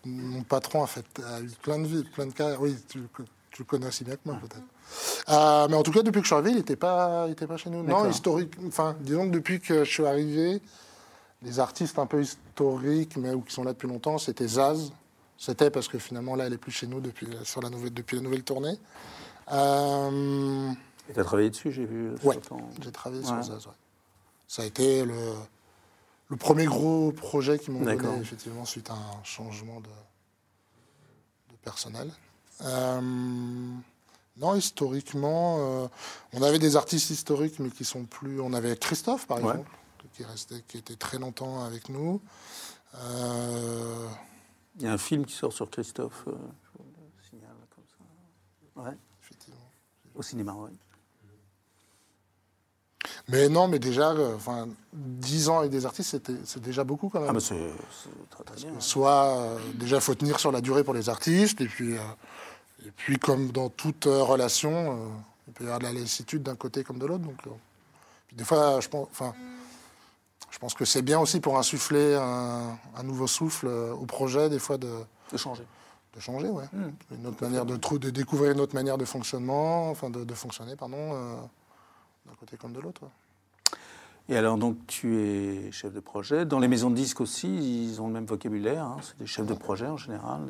[0.05, 2.57] mon patron a, fait, a eu plein de vies, plein de cas.
[2.59, 3.01] Oui, tu,
[3.51, 4.65] tu le connais aussi bien que moi, peut-être.
[5.29, 7.71] Euh, mais en tout cas, depuis que je suis arrivé, il n'était pas, pas chez
[7.71, 7.85] nous.
[7.85, 8.55] Non, historique.
[8.67, 10.61] Enfin, disons que depuis que je suis arrivé,
[11.43, 14.93] les artistes un peu historiques, mais ou qui sont là depuis longtemps, c'était Zaz.
[15.39, 18.17] C'était parce que finalement, là, elle n'est plus chez nous depuis, sur la nouvelle, depuis
[18.17, 18.79] la nouvelle tournée.
[19.53, 20.71] Euh...
[21.09, 22.37] Et tu as travaillé dessus, j'ai vu Oui,
[22.83, 23.69] j'ai travaillé sur Zaz,
[24.49, 25.35] Ça a été le,
[26.29, 29.89] le premier gros projet qui m'ont donné, effectivement, suite à un changement de,
[31.51, 32.11] de personnel.
[32.63, 33.01] Euh...
[34.39, 35.89] Non, historiquement, euh,
[36.35, 38.39] on avait des artistes historiques, mais qui sont plus.
[38.41, 39.71] On avait Christophe, par exemple,
[40.17, 42.21] qui, restait, qui était très longtemps avec nous.
[42.95, 44.09] Euh,
[44.77, 46.85] Il y a un film qui sort sur Christophe, euh, je vous
[47.17, 48.83] le signale comme ça.
[48.83, 48.97] Ouais.
[49.23, 49.71] Effectivement.
[50.15, 50.71] Au cinéma, oui.
[53.29, 57.29] Mais non, mais déjà, enfin, 10 ans avec des artistes, c'est déjà beaucoup quand même.
[57.29, 57.73] Ah, mais c'est
[58.31, 58.81] très, très bien.
[58.81, 63.19] Soit, déjà, il faut tenir sur la durée pour les artistes, et puis, et puis
[63.19, 65.13] comme dans toute relation,
[65.49, 67.25] il peut y avoir de la lassitude d'un côté comme de l'autre.
[67.25, 67.41] Donc,
[68.33, 69.35] des fois, je pense, enfin,
[70.57, 74.79] je pense que c'est bien aussi pour insuffler un, nouveau souffle au projet, des fois,
[74.79, 74.89] de,
[75.31, 75.65] de changer.
[76.15, 76.65] De changer, ouais.
[76.73, 76.93] Hmm.
[77.15, 80.97] Une autre manière de, de, découvrir une autre manière de fonctionnement, enfin de, fonctionner, pardon,
[81.13, 81.37] euh,
[82.25, 83.03] d'un côté comme de l'autre.
[84.31, 86.47] Et alors, donc, tu es chef de projet.
[86.47, 87.49] Dans les maisons de disques aussi,
[87.91, 88.83] ils ont le même vocabulaire.
[88.83, 88.97] Hein.
[89.03, 90.41] C'est des chefs de projet en général.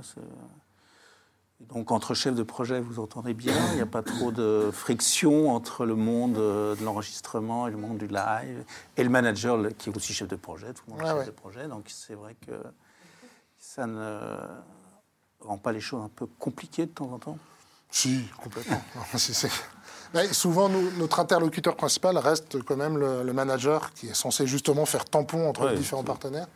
[1.61, 3.55] Donc, entre chefs de projet, vous entendez bien.
[3.71, 7.97] Il n'y a pas trop de friction entre le monde de l'enregistrement et le monde
[7.97, 8.64] du live.
[8.99, 10.75] Et le manager, qui est aussi chef de projet.
[10.75, 11.66] Tout le monde est chef de projet.
[11.66, 12.53] Donc, c'est vrai que
[13.59, 14.37] ça ne
[15.40, 17.38] rend pas les choses un peu compliquées de temps en temps
[17.90, 18.83] Si, complètement.
[20.33, 25.49] souvent, notre interlocuteur principal reste quand même le, manager qui est censé justement faire tampon
[25.49, 26.49] entre les différents partenaires.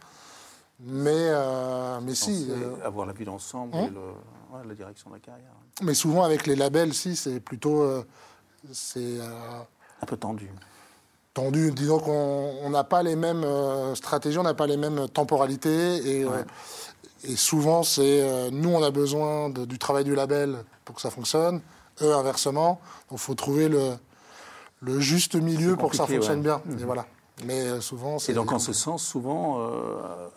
[0.83, 2.49] Mais, euh, mais si.
[2.51, 3.91] Euh, avoir la vue d'ensemble et hein
[4.67, 5.53] la direction de la carrière.
[5.83, 7.83] Mais souvent, avec les labels, si, c'est plutôt.
[7.83, 8.05] Euh,
[8.73, 10.51] c'est un peu tendu.
[11.33, 13.47] Tendu, disons qu'on n'a pas les mêmes
[13.95, 16.21] stratégies, on n'a pas les mêmes temporalités.
[16.21, 16.27] Et,
[17.25, 21.11] et souvent, c'est euh, nous, on a besoin du travail du label pour que ça
[21.11, 21.61] fonctionne.
[22.03, 22.81] Eux, inversement.
[23.11, 23.93] Donc, il faut trouver le,
[24.81, 26.63] le juste milieu pour que ça fonctionne bien.
[26.71, 26.85] Et mhm.
[26.85, 27.07] voilà.
[27.45, 30.29] Mais euh, souvent, Et donc, en ce sens, souvent, euh,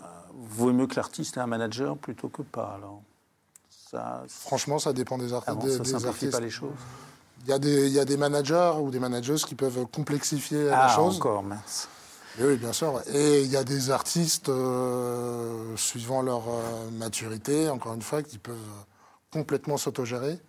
[0.49, 2.73] vaut mieux que l'artiste ait un manager plutôt que pas.
[2.75, 3.01] Alors,
[3.69, 5.81] ça, Franchement, ça dépend des, artistes.
[5.81, 6.71] Ah ça simplifie pas les choses.
[7.45, 10.69] Il y, a des, il y a des managers ou des manageuses qui peuvent complexifier
[10.69, 11.17] ah, la chose.
[11.17, 11.89] encore, mince
[12.39, 13.01] oui, bien sûr.
[13.13, 18.39] Et il y a des artistes, euh, suivant leur euh, maturité, encore une fois, qui
[18.39, 18.57] peuvent
[19.31, 20.39] complètement s'autogérer.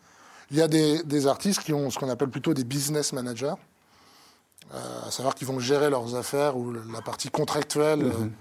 [0.50, 3.54] Il y a des, artistes qui ont ce qu'on appelle plutôt des business managers,
[4.72, 8.04] euh, à savoir qu'ils vont gérer leurs affaires ou la partie contractuelle.
[8.04, 8.32] Mhm.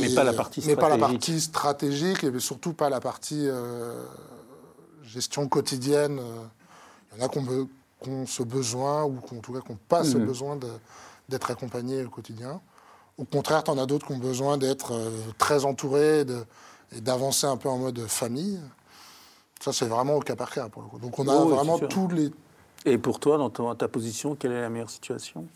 [0.00, 0.76] Mais pas la partie stratégique.
[0.76, 3.48] Mais pas la partie stratégique et surtout pas la partie
[5.04, 6.20] gestion quotidienne.
[7.12, 10.04] Il y en a qui ont, ce besoin, ou en tout cas qui n'ont pas
[10.04, 10.26] ce mhm.
[10.26, 10.58] besoin
[11.28, 12.60] d'être accompagnés au quotidien.
[13.18, 16.24] Au contraire, tu en as d'autres qui ont besoin d'être euh, très entourés
[16.92, 18.60] et d'avancer un peu en mode famille.
[19.60, 20.98] Ça, c'est vraiment au cas par cas, pour le coup.
[21.00, 22.30] Donc, on a vraiment tous les...
[22.84, 25.46] Et pour toi, dans ta position, quelle est la meilleure situation?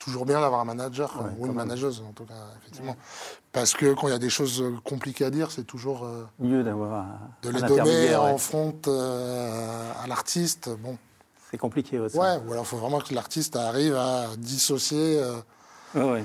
[0.00, 2.96] Toujours bien d'avoir un manager, ou une manageuse, en tout cas, effectivement.
[3.52, 6.04] Parce que quand il y a des choses compliquées à dire, c'est toujours...
[6.04, 7.06] Euh, Mieux d'avoir
[7.42, 10.98] De les donner en front euh, à l'artiste, bon...
[11.50, 12.16] C'est compliqué aussi.
[12.16, 15.20] Ouais, ou alors il faut vraiment que l'artiste arrive à dissocier.
[15.20, 15.34] Euh...
[15.94, 16.24] Ouais,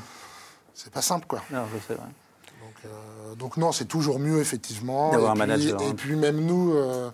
[0.74, 1.42] C'est pas simple, quoi.
[1.52, 5.12] Non, je sais, donc, euh, donc, non, c'est toujours mieux, effectivement.
[5.12, 5.82] D'avoir un manager.
[5.82, 5.94] Et hein.
[5.96, 7.10] puis même nous, euh,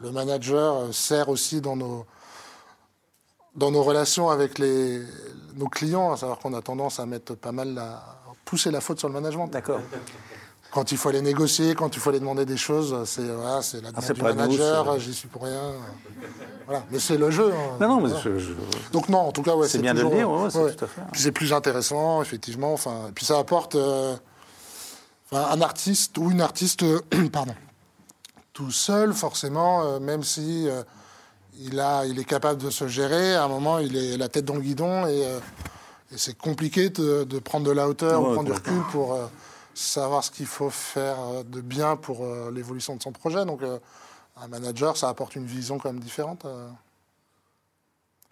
[0.00, 2.06] le manager euh, sert aussi dans nos,
[3.56, 5.02] dans nos relations avec les,
[5.56, 8.02] nos clients, à savoir qu'on a tendance à mettre pas mal la,
[8.44, 9.48] pousser la faute sur le management.
[9.48, 9.80] D'accord.
[10.72, 13.80] Quand il faut aller négocier, quand il faut aller demander des choses, c'est voilà, c'est
[13.80, 15.72] la ah, du manager, j'y suis pour rien.
[16.66, 16.84] Voilà.
[16.90, 17.50] Mais c'est le jeu.
[17.52, 17.76] Hein.
[17.80, 18.10] Non, non, mais
[18.92, 20.84] Donc non, en tout cas, ouais, c'est bien toujours, de le dire, ouais, c'est tout
[20.84, 21.00] à fait.
[21.14, 22.74] c'est plus intéressant, effectivement.
[22.74, 24.16] Enfin, puis ça apporte euh,
[25.32, 26.84] un artiste ou une artiste,
[27.32, 27.54] pardon,
[28.52, 30.82] tout seul, forcément, euh, même si euh,
[31.60, 33.34] il a, il est capable de se gérer.
[33.34, 35.20] À un moment, il est la tête dans le guidon et,
[36.12, 39.18] et c'est compliqué de, de, prendre de la hauteur ou prendre du recul pour
[39.76, 43.44] savoir ce qu'il faut faire euh, de bien pour euh, l'évolution de son projet.
[43.44, 43.78] Donc, euh,
[44.36, 46.46] un manager, ça apporte une vision quand même différente.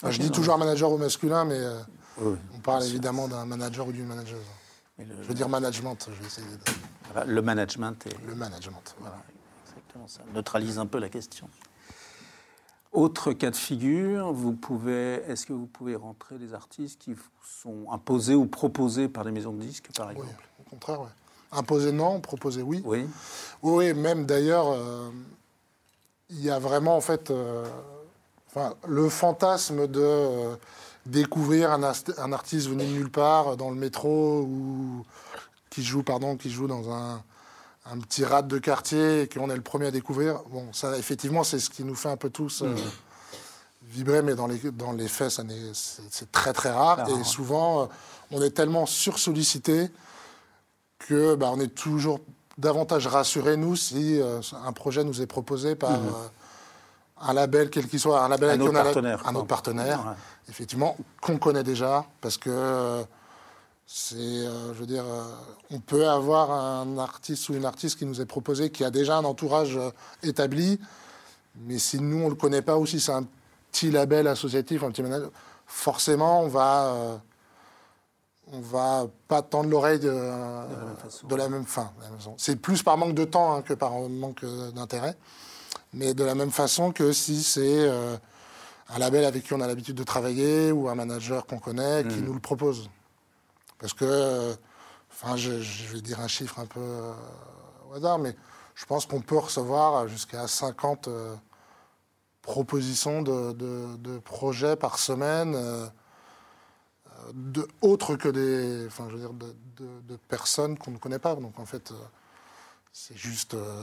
[0.06, 1.58] je dis toujours manager au masculin, mais
[2.20, 4.44] on parle évidemment d'un manager ou d'une manageuse.
[4.98, 7.22] je veux dire management, je vais essayer de...
[7.24, 8.04] le management.
[8.26, 8.94] Le management.
[9.00, 9.16] Voilà,
[9.66, 10.20] exactement ça.
[10.34, 11.48] Neutralise un peu la question.
[12.94, 17.90] Autre cas de figure, vous pouvez, est-ce que vous pouvez rentrer des artistes qui sont
[17.90, 20.28] imposés ou proposés par des maisons de disques, par exemple?
[20.30, 21.09] oui, Au contraire, oui.
[21.50, 22.83] Imposer non, proposer oui.
[22.85, 23.04] Oui.
[23.64, 25.11] Oui, même d'ailleurs, euh,
[26.30, 27.64] il y a vraiment en fait euh,
[28.46, 30.54] enfin, le fantasme de euh,
[31.04, 35.04] découvrir un, un, artiste venu de nulle part dans le métro ou
[35.68, 37.24] qui joue, pardon, qui joue dans un,
[37.90, 40.40] un petit rade de quartier et qu'on est le premier à découvrir.
[40.50, 42.74] Bon, ça, effectivement, c'est ce qui nous fait un peu tous mmh.
[43.82, 45.40] vibrer, mais dans les, dans les faits,
[45.72, 47.06] c'est très très rare.
[47.08, 47.88] et souvent,
[48.30, 49.90] on est tellement sursollicité
[50.98, 52.20] que bah, on est toujours
[52.56, 56.08] davantage rassuré, nous, si euh, un projet nous est proposé par mhm.
[56.08, 60.16] euh, un label, quel qu'il soit, un label un autre partenaire, un autre partenaire,
[60.48, 63.04] effectivement, qu'on connaît déjà, parce que
[63.84, 65.04] euh, c'est, je veux dire,
[65.70, 69.16] on peut avoir un artiste ou une artiste qui nous est proposé, qui a déjà
[69.18, 69.78] un entourage
[70.22, 70.80] établi,
[71.56, 73.26] mais si nous, on ne le connaît pas, ou si c'est un
[73.70, 75.30] petit label associatif, un petit manager,
[75.66, 77.20] forcément, on va
[78.52, 82.34] on va pas tendre l'oreille de, la même façon.
[82.36, 84.44] C'est plus par manque de temps hein, que par manque
[84.74, 85.16] d'intérêt.
[85.92, 88.16] Mais de la même façon que si c'est euh,
[88.94, 92.16] un label avec qui on a l'habitude de travailler ou un manager qu'on connaît qui
[92.16, 92.24] mm.
[92.24, 92.90] nous le propose.
[93.84, 94.56] Parce que,
[95.12, 95.50] enfin, je,
[95.92, 97.12] vais dire un chiffre un peu euh,
[97.90, 98.34] au hasard, mais
[98.74, 101.36] je pense qu'on peut recevoir jusqu'à 50 euh,
[102.40, 105.54] propositions de, projets par semaine
[107.34, 111.34] de, autres que des, enfin, je veux dire, de, personnes qu'on ne connaît pas.
[111.34, 111.94] Donc en fait, euh,
[112.96, 113.82] c'est juste euh,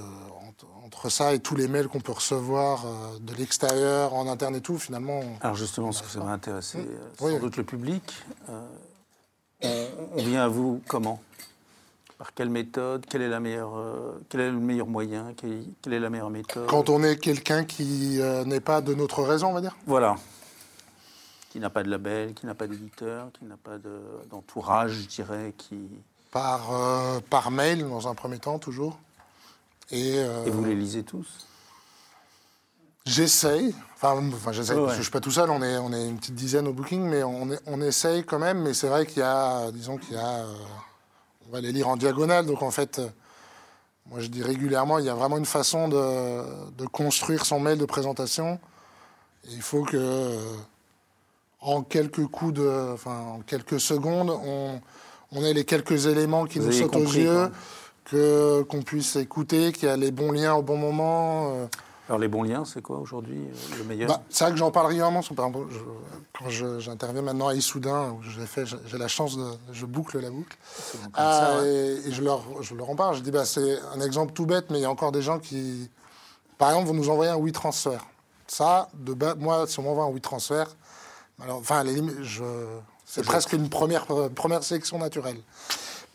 [0.85, 4.61] entre, ça et tous les mails qu'on peut recevoir euh, de l'extérieur, en interne et
[4.61, 5.21] tout, finalement.
[5.41, 6.87] Alors justement, ce que ça va intéresser mmh.
[7.19, 8.03] sans doute le public,
[9.63, 11.21] on, vient à vous comment?
[12.17, 13.06] Par quelle méthode?
[13.10, 13.71] Quel est, la meilleure,
[14.30, 15.34] quel est le meilleur moyen?
[15.36, 16.67] Quelle, est la meilleure méthode?
[16.67, 19.76] Quand on est quelqu'un qui n'est pas de notre raison, on va dire?
[19.88, 20.15] Voilà.
[21.50, 23.78] Qui n'a pas de label, qui n'a pas d'éditeur, qui n'a pas
[24.30, 25.78] d'entourage, je dirais, qui...
[26.32, 28.97] Par, euh, par mail, dans un premier temps, toujours.
[29.91, 31.45] Et, euh, Et vous les lisez tous?
[33.05, 33.75] J'essaye.
[33.95, 36.07] Enfin, enfin j'essaye, parce que je ne suis pas tout seul, on est, on est
[36.07, 38.61] une petite dizaine au booking, mais on, on essaye quand même.
[38.61, 40.39] Mais c'est vrai qu'il y a, disons qu'il y a...
[40.39, 40.53] Euh,
[41.47, 43.01] on va les lire en diagonale, donc en fait...
[44.09, 47.77] Moi, je dis régulièrement, il y a vraiment une façon de, de construire son mail
[47.77, 48.59] de présentation.
[49.45, 50.37] Et il faut que
[51.61, 54.81] en quelques coups de, enfin, en quelques secondes, on,
[55.31, 57.51] on ait les quelques éléments qui nous sautent aux yeux,
[58.65, 61.53] qu'on puisse écouter, qu'il y a les bons liens au bon moment.
[61.55, 61.67] Euh.
[62.12, 64.69] Alors les bons liens, c'est quoi aujourd'hui euh, le meilleur bah, C'est vrai que j'en
[64.69, 65.21] parle régulièrement.
[65.21, 70.58] quand j'interviens maintenant à Issoudun, j'ai j'ai la chance de, je boucle la boucle,
[71.13, 73.15] ah, et, je leur, je leur en parle.
[73.15, 75.39] Je dis bah c'est un exemple tout bête, mais il y a encore des gens
[75.39, 75.89] qui,
[76.58, 78.06] par exemple, vont nous envoyer un oui transfert.
[78.45, 80.67] Ça, de moi, si on m'envoie un oui transfert,
[81.41, 81.86] alors, enfin,
[83.06, 85.39] c'est presque une première, euh, première sélection naturelle.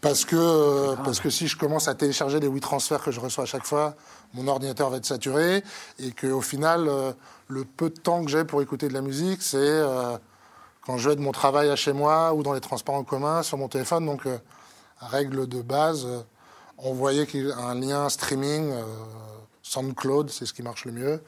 [0.07, 3.43] Parce que, euh, parce que si je commence à télécharger les WeTransfer que je reçois
[3.43, 3.97] à chaque fois,
[4.35, 5.65] mon ordinateur va être saturé
[5.99, 7.11] et qu'au final, euh,
[7.49, 9.83] le peu de temps que j'ai pour écouter de la musique, c'est
[10.83, 13.43] quand je vais de mon travail à chez moi ou dans les transports en commun
[13.43, 14.07] sur mon téléphone.
[14.07, 14.29] Donc,
[15.01, 16.07] règle de base,
[16.79, 17.27] envoyer
[17.59, 18.73] un lien streaming,
[19.65, 21.21] SoundCloud, c'est ce qui marche le mieux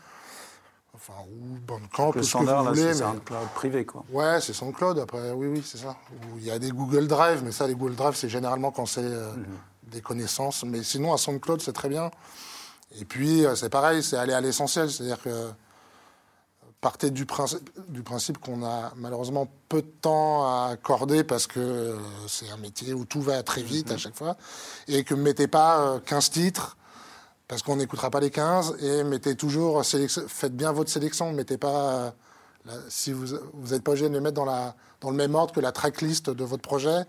[0.95, 2.95] enfin, ou Bandcamp, le standard, ce que vous voulez.
[2.95, 4.05] C'est un cloud privé, quoi.
[4.11, 5.97] Ouais, c'est SoundCloud, après, oui, oui, c'est ça.
[6.37, 9.01] il y a des Google Drive, mais ça, les Google Drive, c'est généralement quand c'est
[9.01, 9.47] euh, mhm.
[9.85, 10.65] des connaissances.
[10.65, 12.11] Mais sinon, un SoundCloud, c'est très bien.
[12.99, 14.91] Et puis, euh, c'est pareil, c'est aller à l'essentiel.
[14.91, 15.51] C'est-à-dire que
[16.81, 21.59] partez du principe, du principe qu'on a malheureusement peu de temps à accorder parce que
[21.59, 21.97] euh,
[22.29, 23.99] c'est un métier où tout va très vite à mhm.
[23.99, 24.37] chaque fois.
[24.87, 26.77] Et que ne mettez pas 15 titres
[27.49, 32.15] parce qu'on n'écoutera pas les 15 et mettez toujours, faites bien votre sélection, mettez pas,
[32.89, 33.37] si vous
[33.71, 36.31] n'êtes pas obligé de les mettre dans, la, dans le même ordre que la tracklist
[36.31, 37.05] de votre projet,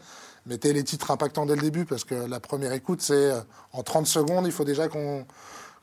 [0.45, 3.41] mettez les titres impactants dès le début parce que la première écoute, c'est euh,
[3.73, 5.25] en 30 secondes, il faut déjà qu'on.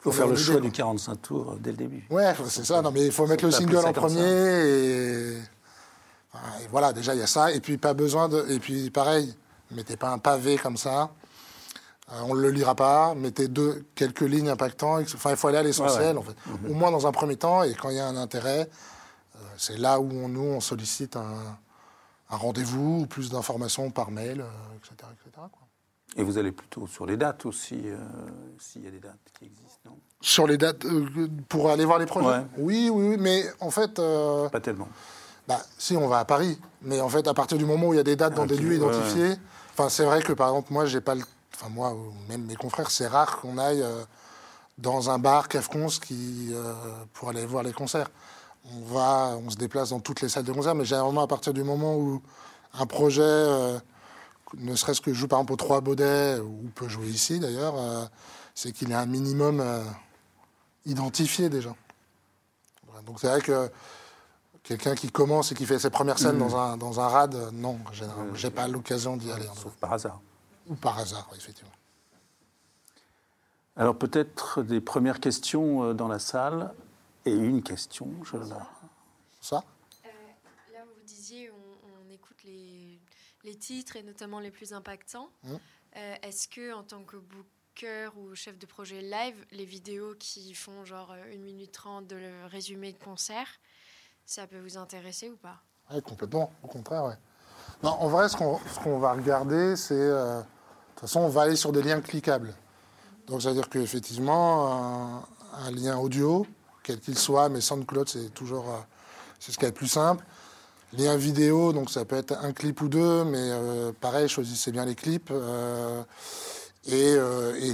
[0.01, 2.07] Il faut faire le choix du 45 tours euh, dès le début.
[2.11, 2.81] Ouais, c'est ça.
[2.81, 5.33] Non, mais il faut mettre le single en premier et...
[5.33, 5.39] et...
[6.71, 7.53] voilà, déjà il y a ça.
[7.53, 8.47] Et puis pas besoin de.
[8.51, 9.35] Et puis pareil,
[9.73, 11.11] mettez pas un pavé comme ça.
[12.13, 15.07] Euh, on ne le lira pas, mettez deux, quelques lignes impactantes.
[15.15, 16.37] Enfin, il faut aller à l'essentiel, en fait.
[16.47, 16.71] Mhm.
[16.71, 18.69] Au moins dans un premier temps, et quand il y a un intérêt,
[19.35, 21.59] euh, c'est là où on, nous, on sollicite un,
[22.29, 24.45] rendez-vous ou plus d'informations par mail,
[24.77, 24.95] etc.
[25.03, 25.47] Euh, etc.
[26.17, 27.85] Et vous allez plutôt sur les dates aussi,
[28.59, 29.99] s'il y a des dates qui existent, non?
[30.23, 30.87] Sur les dates,
[31.49, 34.01] pour aller voir les projets Oui, oui, oui, mais en fait...
[34.51, 34.89] pas tellement.
[35.47, 36.59] Bah, si, on va à Paris.
[36.81, 38.57] Mais en fait, à partir du moment où il y a des dates dans des
[38.57, 39.35] lieux identifiés...
[39.75, 41.23] Enfin, c'est vrai que, par exemple, moi, j'ai pas le
[41.57, 44.05] enfin moi ou même mes confrères, c'est rare qu'on aille euh,
[44.79, 46.75] dans un bar Cafcons qui, euh,
[47.15, 48.09] pour aller voir les concerts.
[48.75, 51.55] On va, on se déplace dans toutes les salles de concert, mais généralement à partir
[51.55, 52.21] du moment où
[52.75, 53.79] un projet, euh,
[54.59, 57.75] ne serait-ce que joue par exemple au Trois Baudets, ou peut jouer ici d'ailleurs,
[58.55, 59.63] c'est qu'il est un minimum
[60.85, 61.75] identifié déjà.
[63.05, 63.71] Donc c'est vrai que
[64.63, 66.49] quelqu'un qui commence et qui fait ses premières scènes mmh.
[66.49, 69.47] dans, un, dans un rad, non, généralement, j'ai pas l'occasion d'y aller.
[69.55, 70.21] Sauf par hasard.
[70.69, 71.73] Ou par hasard, effectivement.
[73.77, 76.73] Alors peut-être des premières questions euh, dans la salle
[77.27, 78.39] et une question, je
[79.43, 79.63] Ça
[80.07, 80.09] euh,
[80.73, 82.99] Là, vous disiez, on, écoute les,
[83.59, 85.29] titres et notamment les plus impactants.
[85.45, 85.59] Hum.
[85.97, 90.55] Euh, est-ce que, en tant que booker ou chef de projet live, les vidéos qui
[90.55, 93.49] font genre 1 minute 30 de résumé de concert,
[94.25, 95.59] ça peut vous intéresser ou pas?
[95.91, 97.17] Oui, complètement, au contraire, ouais.
[97.83, 100.11] Non, en vrai, ce qu'on va regarder, c'est
[101.01, 102.55] toute façon, on va aller sur des liens cliquables.
[103.27, 106.47] Donc, c'est-à-dire qu'effectivement, un, un, lien audio,
[106.83, 108.79] quel qu'il soit, mais SoundCloud, c'est toujours euh,
[109.39, 110.25] c'est ce qui est le plus simple.
[110.97, 114.87] Lien vidéo, donc ça peut être un clip ou deux, mais euh, pareil, choisissez bien
[114.87, 115.31] les clips.
[115.31, 116.03] Euh,
[116.87, 117.19] et,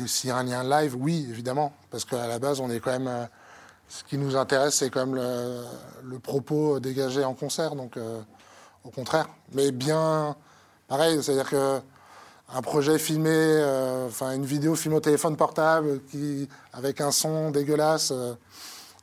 [0.09, 2.99] s'il y a un lien live, oui, évidemment, parce qu'à la base, on est quand
[2.99, 3.29] même.
[3.89, 5.15] ce qui nous intéresse, c'est quand même
[6.03, 7.99] le, propos dégagé en concert, donc
[8.85, 9.29] au contraire.
[9.53, 10.35] Mais bien,
[10.89, 11.81] pareil, c'est-à-dire que
[12.55, 13.65] un projet filmé,
[14.07, 18.13] enfin une vidéo filmée au téléphone portable, qui avec un son dégueulasse,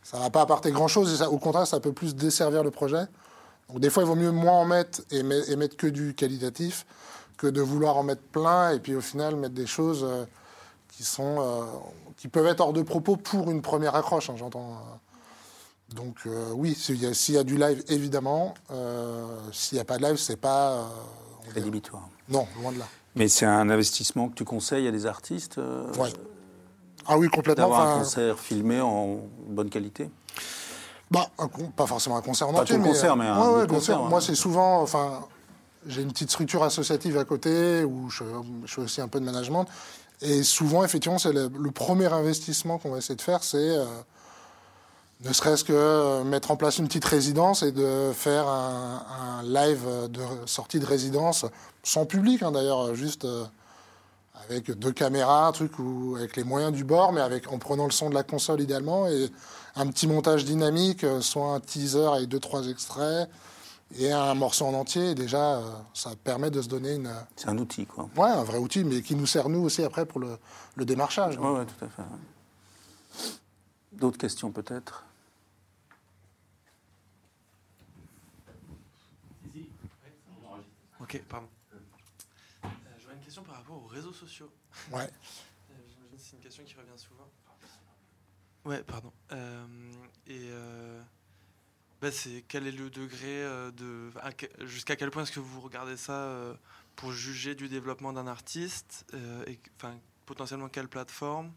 [0.04, 1.22] ça va pas apporter grand-chose.
[1.24, 3.06] Au contraire, ça peut plus desservir le projet.
[3.70, 6.86] Donc des fois, il vaut mieux moins en mettre et, mettre que du qualitatif
[7.38, 10.26] que de vouloir en mettre plein et puis au final mettre des choses euh,
[10.90, 11.64] qui, sont, euh,
[12.18, 14.72] qui peuvent être hors de propos pour une première accroche, hein, j'entends.
[14.72, 15.96] Euh.
[15.96, 18.54] Donc oui, s'il y, a du live, évidemment.
[19.52, 20.88] s'il n'y a pas de live, c'est pas...
[21.52, 22.08] rédhibitoire.
[22.28, 22.86] Non, loin de là.
[23.20, 25.60] Mais c'est un investissement que tu conseilles à des artistes
[26.00, 26.10] Oui.
[27.06, 27.64] Ah oui, complètement.
[27.70, 29.18] D'avoir un concert filmé en
[29.48, 30.10] bonne qualité?
[31.12, 31.28] Bah,
[31.76, 34.00] pas forcément un concert en entier, mais, concert, mais un concert.
[34.04, 35.22] Moi, c'est souvent, enfin,
[35.88, 38.24] j'ai une petite structure associative à côté où je,
[38.68, 39.66] fais aussi un peu de management.
[40.22, 43.86] Et souvent, effectivement, c'est le, premier investissement qu'on va essayer de faire, c'est euh,
[45.22, 49.88] ne serait-ce que euh, mettre en place une petite résidence et de faire un, live
[50.10, 51.46] de sortie de résidence
[51.82, 53.46] sans public, hein, d'ailleurs, juste euh,
[54.48, 57.86] avec deux caméras, un truc où, avec les moyens du bord, mais avec, en prenant
[57.86, 59.30] le son de la console idéalement et
[59.76, 63.30] un petit montage dynamique, euh, soit un teaser avec deux, trois extraits
[63.98, 65.16] et un morceau en entier.
[65.16, 65.62] déjà,
[65.94, 67.12] ça permet de se donner une.
[67.36, 68.08] C'est un outil, quoi.
[68.16, 70.38] Ouais, un vrai outil, mais qui nous sert, nous aussi, après, pour le,
[70.76, 71.40] le démarchage.
[71.42, 72.04] Oui, ouais, tout à fait.
[73.94, 75.06] D'autres questions, peut-être?
[81.10, 81.50] Ok, pardon.
[81.74, 81.78] Euh,
[83.02, 84.52] J'aurais une question par rapport aux réseaux sociaux.
[84.92, 85.10] Ouais.
[85.70, 87.28] J'imagine que c'est une question qui revient souvent.
[88.64, 89.12] Ouais, pardon.
[89.32, 89.66] Euh,
[90.28, 91.02] et euh,
[92.00, 94.12] bah, c'est quel est le degré euh, de.
[94.68, 96.56] Jusqu'à quel point est-ce que vous regardez ça
[96.96, 99.12] pour juger du développement d'un artiste
[99.48, 99.98] et, enfin,
[100.28, 101.52] Potentiellement quelle plateforme?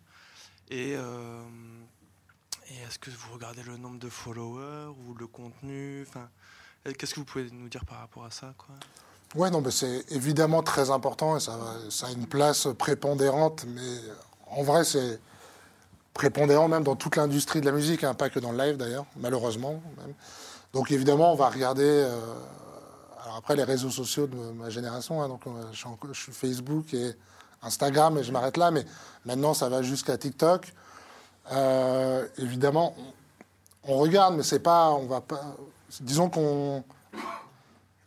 [0.70, 6.06] Et, et est-ce que vous regardez le nombre de followers ou le contenu?
[6.08, 6.30] Enfin,
[6.84, 8.74] Qu'est-ce que vous pouvez nous dire par rapport à ça quoi?
[9.34, 11.58] Ouais, non, mais c'est évidemment très important et ça,
[11.88, 13.98] ça a une place prépondérante, mais
[14.50, 15.18] en vrai, c'est
[16.14, 19.06] prépondérant même dans toute l'industrie de la musique, hein, pas que dans le live d'ailleurs,
[19.16, 19.80] malheureusement.
[20.72, 21.84] Donc évidemment, on va regarder.
[21.84, 22.18] Euh,
[23.22, 27.12] alors après, les réseaux sociaux de ma génération, hein, donc euh, je suis, Facebook et
[27.62, 28.84] Instagram et je m'arrête là, mais
[29.24, 30.72] maintenant ça va jusqu'à TikTok.
[31.52, 32.94] Euh, évidemment,
[33.84, 35.56] on, regarde, mais c'est pas, on va pas.
[36.00, 36.84] Disons qu'on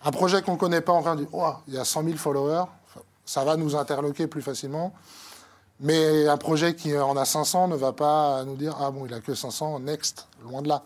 [0.06, 1.28] un projet qu'on connaît pas, on dit,
[1.68, 2.66] il y a 100 000 followers,
[3.26, 4.94] ça va nous interloquer plus facilement.
[5.80, 9.14] Mais un projet qui en a 500 ne va pas nous dire Ah bon, il
[9.14, 10.84] a que 500, next, loin de là.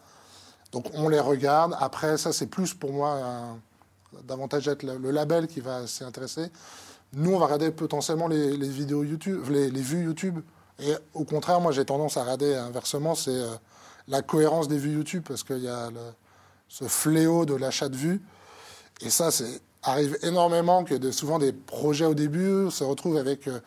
[0.71, 1.75] Donc on les regarde.
[1.79, 3.19] Après, ça, c'est plus pour moi
[4.23, 6.49] davantage être le, label qui va s'y intéresser.
[7.13, 10.39] Nous, on va regarder potentiellement les, vidéos YouTube, les, vues YouTube.
[10.79, 13.49] Et au contraire, moi, j'ai tendance à regarder inversement, c'est euh,
[14.07, 15.89] la cohérence des vues YouTube, parce qu'il y a
[16.69, 18.21] ce fléau de l'achat de vues.
[19.01, 23.59] Et ça, c'est arrive énormément que souvent des projets au début se retrouvent avec euh,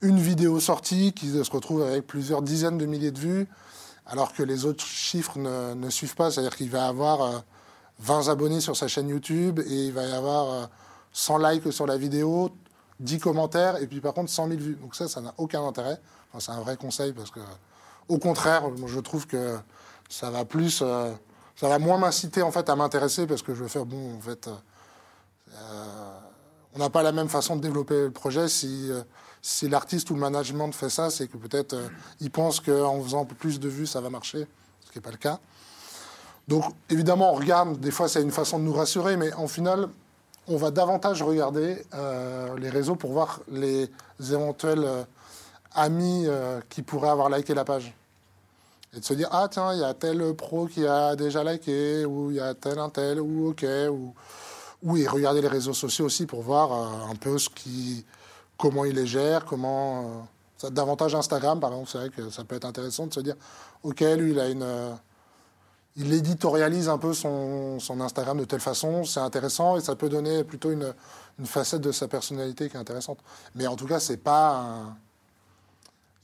[0.00, 3.46] une vidéo sortie qui se retrouve avec plusieurs dizaines de milliers de vues,
[4.06, 6.30] alors que les autres chiffres ne, suivent pas.
[6.30, 7.44] C'est-à-dire qu'il va avoir
[8.00, 10.68] 20 euh, abonnés sur sa chaîne YouTube et il va y avoir
[11.12, 12.50] 100 euh, likes sur la vidéo,
[13.00, 14.76] 10 commentaires et puis par contre 100 000 vues.
[14.76, 16.00] Donc ça, ça n'a aucun intérêt.
[16.38, 17.40] c'est un vrai conseil parce que,
[18.08, 19.56] au contraire, je trouve que
[20.08, 20.82] ça va plus,
[21.56, 24.20] ça va moins m'inciter en fait à m'intéresser parce que je vais faire bon, en
[24.20, 24.48] fait,
[26.74, 28.90] on n'a pas la même façon de développer le projet si
[29.46, 31.88] si l'artiste ou le management fait ça, c'est que peut-être euh,
[32.20, 34.44] il pense qu'en faisant plus de vues, ça va marcher,
[34.84, 35.38] ce qui n'est pas le cas.
[36.48, 39.88] Donc évidemment, on regarde, des fois c'est une façon de nous rassurer, mais en final,
[40.48, 43.88] on va davantage regarder euh, les réseaux pour voir les
[44.18, 45.04] éventuels euh,
[45.76, 46.26] amis
[46.70, 47.94] qui pourraient avoir liké la page.
[48.94, 52.04] Et de se dire, ah tiens, il y a tel pro qui a déjà liké,
[52.04, 54.14] ou il y a tel un tel, ou ok, ou,
[54.82, 56.72] ou et regarder les réseaux sociaux aussi pour voir
[57.10, 58.04] un peu ce qui
[58.56, 60.26] comment il les gère, comment.
[60.62, 63.36] Euh, davantage Instagram, par exemple, c'est vrai que ça peut être intéressant de se dire
[63.82, 64.62] ok, lui, il a une.
[64.62, 64.92] Euh,
[65.98, 70.44] il éditorialise un peu son, Instagram de telle façon, c'est intéressant et ça peut donner
[70.44, 70.92] plutôt une,
[71.44, 73.18] facette de sa personnalité qui est intéressante.
[73.54, 74.94] Mais en tout cas, c'est pas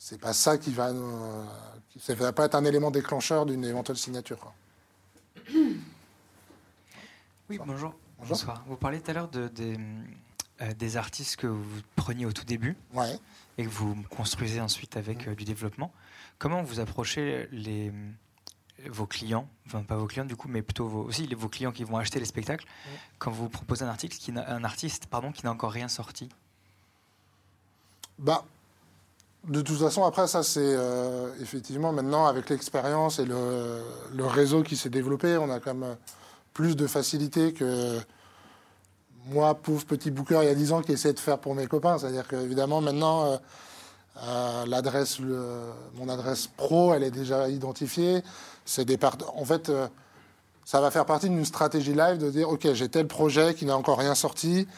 [0.03, 1.45] c'est pas ça qui va, euh,
[2.01, 4.53] ça va pas être un élément déclencheur d'une éventuelle signature.
[7.51, 7.95] Oui, bonjour.
[8.27, 8.65] Bonsoir.
[8.67, 9.77] Vous parlez tout à l'heure de, des,
[10.63, 12.79] euh, des artistes que vous preniez au tout début
[13.59, 15.93] et que vous construisez ensuite avec euh, du développement.
[16.39, 17.93] Comment vous approchez les,
[18.89, 21.85] vos clients, enfin pas vos clients du coup, mais plutôt vos, aussi vos clients qui
[21.85, 22.65] vont acheter les spectacles,
[23.19, 26.31] quand vous proposez un article, qui un artiste, pardon, qui n'a encore rien sorti?
[28.19, 28.47] Bah,
[29.49, 33.83] de toute façon, après ça, c'est euh, effectivement maintenant avec l'expérience et le,
[34.25, 35.97] réseau qui s'est développé, on a quand même
[36.55, 37.99] plus de facilité que
[39.27, 41.67] moi, pauvre petit booker il y a 10 ans, qui essaie de faire pour mes
[41.67, 41.99] copains.
[41.99, 43.37] C'est-à-dire qu'évidemment, maintenant, euh,
[44.25, 48.23] euh, mon adresse pro, elle est déjà identifiée.
[48.65, 48.99] C'est des
[49.35, 49.73] En fait,
[50.65, 53.77] ça va faire partie d'une stratégie live de dire, OK, j'ai tel projet qui n'a
[53.77, 54.69] encore rien sorti.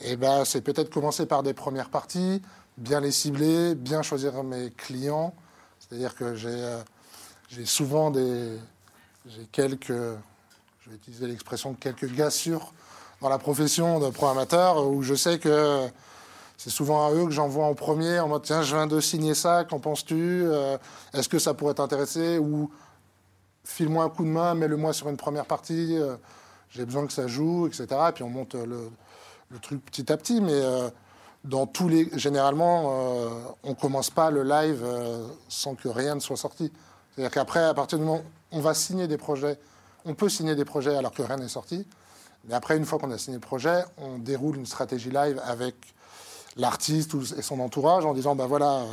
[0.00, 2.42] Et eh ben, c'est peut-être commencer par des premières parties,
[2.76, 5.34] bien les cibler, bien choisir mes clients.
[5.78, 6.78] C'est-à-dire que j'ai,
[7.48, 8.58] j'ai souvent des...
[9.26, 9.88] J'ai quelques...
[9.88, 12.74] Je vais utiliser l'expression quelques gars sûrs
[13.22, 15.88] dans la profession de programmateur où je sais que
[16.56, 19.34] c'est souvent à eux que j'envoie en premier en mode tiens, je viens de signer
[19.34, 20.76] ça, qu'en penses-tu euh,
[21.12, 22.70] Est-ce que ça pourrait t'intéresser Ou
[23.64, 26.16] file-moi un coup de main, mets-le-moi sur une première partie, euh,
[26.70, 27.86] j'ai besoin que ça joue, etc.
[28.08, 28.90] Et puis on monte le,
[29.62, 30.88] truc petit à petit, mais euh,
[31.44, 32.08] dans tous les.
[32.18, 34.84] Généralement, on ne commence pas le live
[35.48, 36.72] sans que rien ne soit sorti.
[37.14, 38.22] C'est-à-dire qu'après, à partir du moment
[38.52, 39.58] où on va signer des projets,
[40.04, 41.86] on peut signer des projets alors que rien n'est sorti.
[42.46, 45.74] Mais après, une fois qu'on a signé le projet, on déroule une stratégie live avec
[46.56, 48.86] l'artiste et son entourage en disant, ben voilà, euh,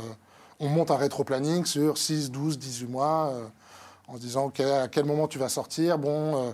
[0.60, 3.46] on monte un rétro-planning sur 6, 12, 18 mois, euh,
[4.08, 5.98] en se disant, à quel moment tu vas sortir?
[5.98, 6.52] Bon, euh,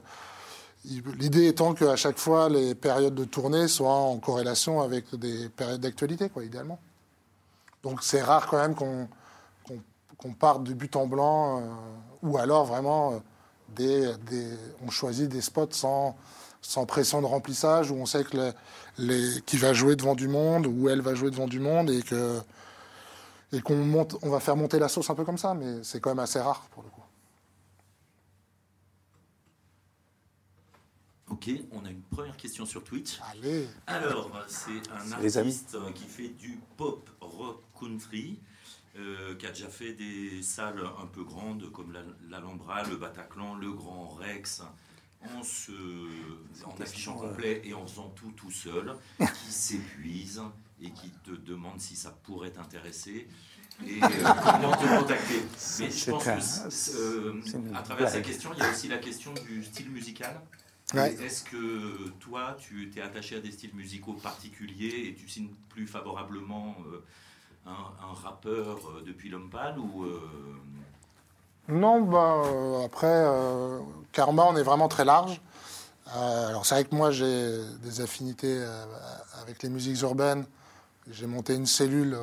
[1.19, 5.81] l'idée étant qu'à chaque fois, les périodes de tournée soient en corrélation avec des périodes
[5.81, 6.79] d'actualité, quoi, idéalement.
[7.83, 9.09] Donc c'est rare quand même qu'on
[10.33, 11.63] parte du but en blanc,
[12.23, 13.23] ou alors vraiment,
[13.77, 14.13] des,
[14.85, 16.17] on choisit des spots sans
[16.87, 18.53] pression de remplissage, où on sait que
[19.47, 22.03] qui va jouer devant du monde, ou elle va jouer devant du monde, et
[23.61, 26.41] qu'on va faire monter la sauce un peu comme ça, mais c'est quand même assez
[26.41, 26.98] rare pour le coup.
[31.31, 33.19] Ok, on a une première question sur Twitch.
[33.31, 33.69] Allez.
[33.87, 38.41] Alors, c'est un artiste qui fait du pop rock country,
[38.97, 41.97] euh, qui a déjà fait des salles un peu grandes comme
[42.29, 44.63] l'Alhambra, le Bataclan, le Grand Rex,
[45.23, 45.73] en, se,
[46.65, 50.41] en affichant complet et en faisant tout tout seul, qui s'épuise
[50.81, 53.29] et qui te demande si ça pourrait t'intéresser
[53.87, 54.07] et euh,
[54.45, 55.43] comment te contacter.
[55.81, 59.33] Mais je pense que euh, à travers ces questions, il y a aussi la question
[59.47, 60.41] du style musical.
[60.95, 65.87] Est-ce que toi, tu t'es attaché à des styles musicaux particuliers et tu signes plus
[65.87, 67.05] favorablement euh,
[67.67, 70.07] un, rappeur depuis l'homme ou
[71.69, 73.81] non, bah, euh, après, euh,
[74.13, 75.41] Karma, on est vraiment très large.
[76.17, 78.65] Euh, alors c'est vrai que moi j'ai des affinités
[79.43, 80.47] avec les musiques urbaines.
[81.11, 82.17] J'ai monté une cellule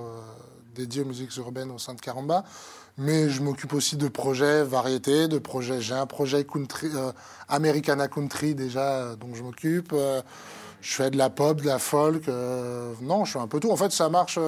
[0.73, 2.43] dédiée aux musiques urbaines au sein de Karamba.
[2.97, 5.81] Mais je m'occupe aussi de projets variétés, de projets.
[5.81, 6.87] J'ai un projet country,
[7.49, 9.93] Americana Country déjà dont je m'occupe.
[10.81, 12.27] je fais de la pop, de la folk.
[13.01, 13.69] non, je fais un peu tout.
[13.69, 14.39] En fait, ça marche,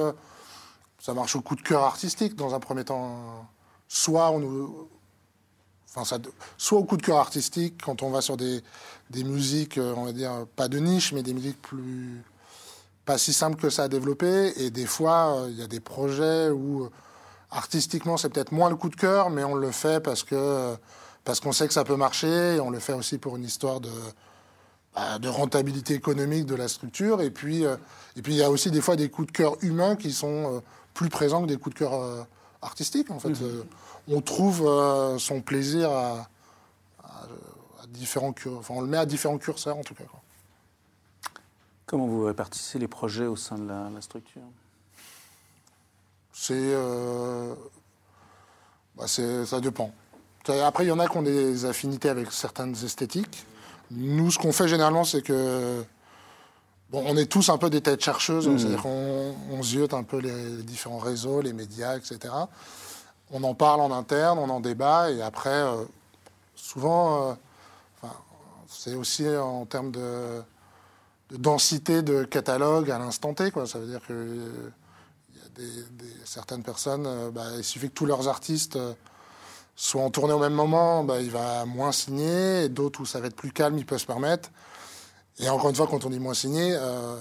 [0.98, 3.48] ça marche au coup de cœur artistique dans un premier temps
[3.88, 4.88] soit on
[5.88, 6.18] enfin ça,
[6.58, 8.62] soit au coup de cœur artistique quand on va sur des,
[9.10, 12.22] des musiques, euh, on va dire pas de niche, mais des musiques plus
[13.06, 14.52] pas si simples que ça à développer.
[14.62, 16.90] Et des fois, euh, il y a des projets où euh,
[17.50, 20.76] artistiquement c'est peut-être moins le coup de cœur, mais on le fait parce que
[21.24, 22.56] parce qu'on sait que ça peut marcher.
[22.56, 23.90] Et on le fait aussi pour une histoire de
[24.94, 27.20] bah, de rentabilité économique de la structure.
[27.20, 29.96] Et puis, et puis il y a aussi des fois des coups de cœur humains
[29.96, 30.62] qui sont
[30.94, 32.26] plus présents que des coups de cœur
[32.62, 33.10] artistique.
[33.10, 33.64] En fait, euh,
[34.08, 36.28] on trouve euh, son plaisir à,
[37.88, 40.04] différents enfin, on le met à différents curseurs en tout cas.
[41.86, 44.42] Comment vous répartissez les projets au sein de la, structure?
[46.50, 47.54] Euh,
[48.96, 49.92] bah, C'est, ça dépend.
[50.64, 53.44] Après, il y en a qui ont des affinités avec certaines esthétiques.
[53.90, 55.84] Nous, ce qu'on fait généralement, c'est que
[56.90, 58.58] Bon, on est tous un peu des têtes chercheuses, mmh.
[58.58, 62.32] c'est-à-dire qu'on on ziote un peu les, différents réseaux, les médias, etc.
[63.30, 65.84] On en parle en interne, on en débat, et après, euh,
[66.56, 67.34] souvent, euh,
[68.68, 70.42] c'est aussi en termes de,
[71.30, 73.50] densité de catalogue à l'instant T.
[73.50, 73.66] Quoi.
[73.66, 74.72] Ça veut dire que
[75.58, 78.78] des, certaines personnes, euh, bah, il suffit que tous leurs artistes
[79.76, 83.28] soient en tournée au même moment, bah, il va moins signer, d'autres où ça va
[83.28, 84.50] être plus calme, ils peuvent se permettre.
[85.40, 87.16] Et encore une fois, quand on dit moins signé, euh,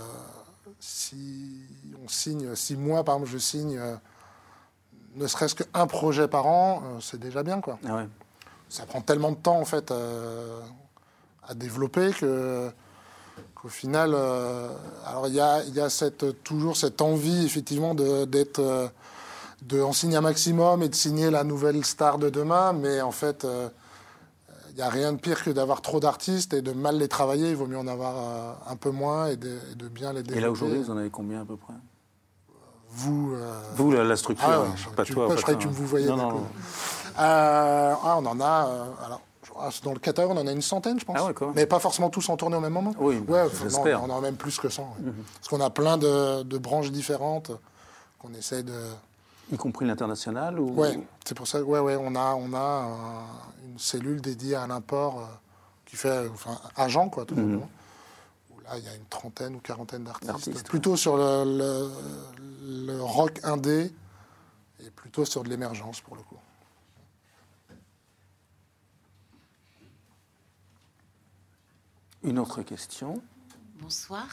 [0.79, 1.61] si
[2.03, 3.95] on signe, si moi, par exemple, je signe euh,
[5.15, 7.61] ne serait-ce qu'un projet par an, euh, c'est déjà bien.
[7.61, 7.77] Quoi.
[7.87, 8.05] Ah
[8.69, 9.93] Ça prend tellement de temps, en fait,
[11.47, 12.71] à développer que
[13.67, 14.15] qu'au final,
[15.05, 18.91] alors il y a, y a cette, toujours cette envie, effectivement, d'être,
[19.63, 23.11] de, en signer un maximum et de signer la nouvelle star de demain, mais en
[23.11, 23.45] fait
[24.77, 27.49] n'y a rien de pire que d'avoir trop d'artistes et de mal les travailler.
[27.49, 29.59] Il vaut mieux en avoir un peu moins et de,
[29.89, 30.37] bien les développer.
[30.37, 31.73] Et là, aujourd'hui, vous en avez combien à peu près?
[32.89, 33.35] Vous,
[33.75, 34.65] vous la, structure, ah
[34.95, 35.27] pas toi.
[35.35, 36.07] je croyais que tu me vous voyez.
[36.07, 36.43] Non, non,
[37.17, 38.95] ah, on en a.
[39.05, 39.21] alors,
[39.83, 41.17] dans le catalogue, on en a une centaine, je pense.
[41.19, 42.93] Ah mais pas forcément tous en tournée au même moment.
[42.99, 43.43] Oui, ouais,
[43.95, 44.95] on en a même plus que 100.
[44.99, 45.13] Mhm.
[45.35, 47.51] Parce qu'on a plein de, branches différentes
[48.19, 48.79] qu'on essaie de.
[49.51, 50.73] Y compris l'international ou...
[50.75, 50.89] Oui,
[51.25, 51.61] c'est pour ça.
[51.63, 52.89] Ouais, ouais, on a, on a
[53.65, 55.25] une cellule dédiée à l'import euh,
[55.85, 57.43] qui fait, enfin, agent quoi, tout mhm.
[57.43, 57.69] simplement.
[58.65, 60.67] là, il y a une trentaine ou quarantaine d'artistes.
[60.67, 61.89] Plutôt sur le,
[62.61, 63.93] le rock indé
[64.85, 66.37] et plutôt sur de l'émergence pour le coup.
[72.27, 73.21] Une autre question.
[73.79, 74.27] Bonsoir.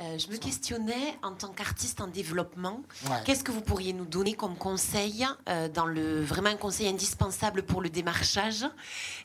[0.00, 2.82] Euh, je me questionnais en tant qu'artiste en développement,
[3.24, 7.62] qu'est-ce que vous pourriez nous donner comme conseil, euh, dans le vraiment un conseil indispensable
[7.62, 8.66] pour le démarchage,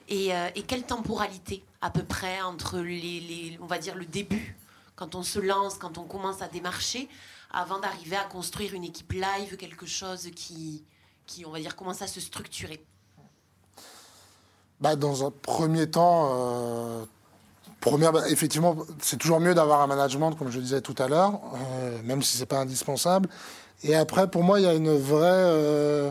[0.09, 4.55] et, euh, quelle temporalité à peu près entre les, on va dire le début,
[4.95, 7.09] quand on se lance, quand on commence à démarcher,
[7.49, 10.83] avant d'arriver à construire une équipe live, quelque chose qui,
[11.25, 12.85] qui on va dire, commence à se structurer?
[14.79, 17.07] Bah, dans un premier temps
[17.83, 21.41] Première, bah, effectivement, c'est toujours mieux d'avoir un management, comme je disais tout à l'heure,
[21.53, 23.27] euh, même si c'est pas indispensable.
[23.83, 26.09] Et après, pour moi, il y a une vraie, euh,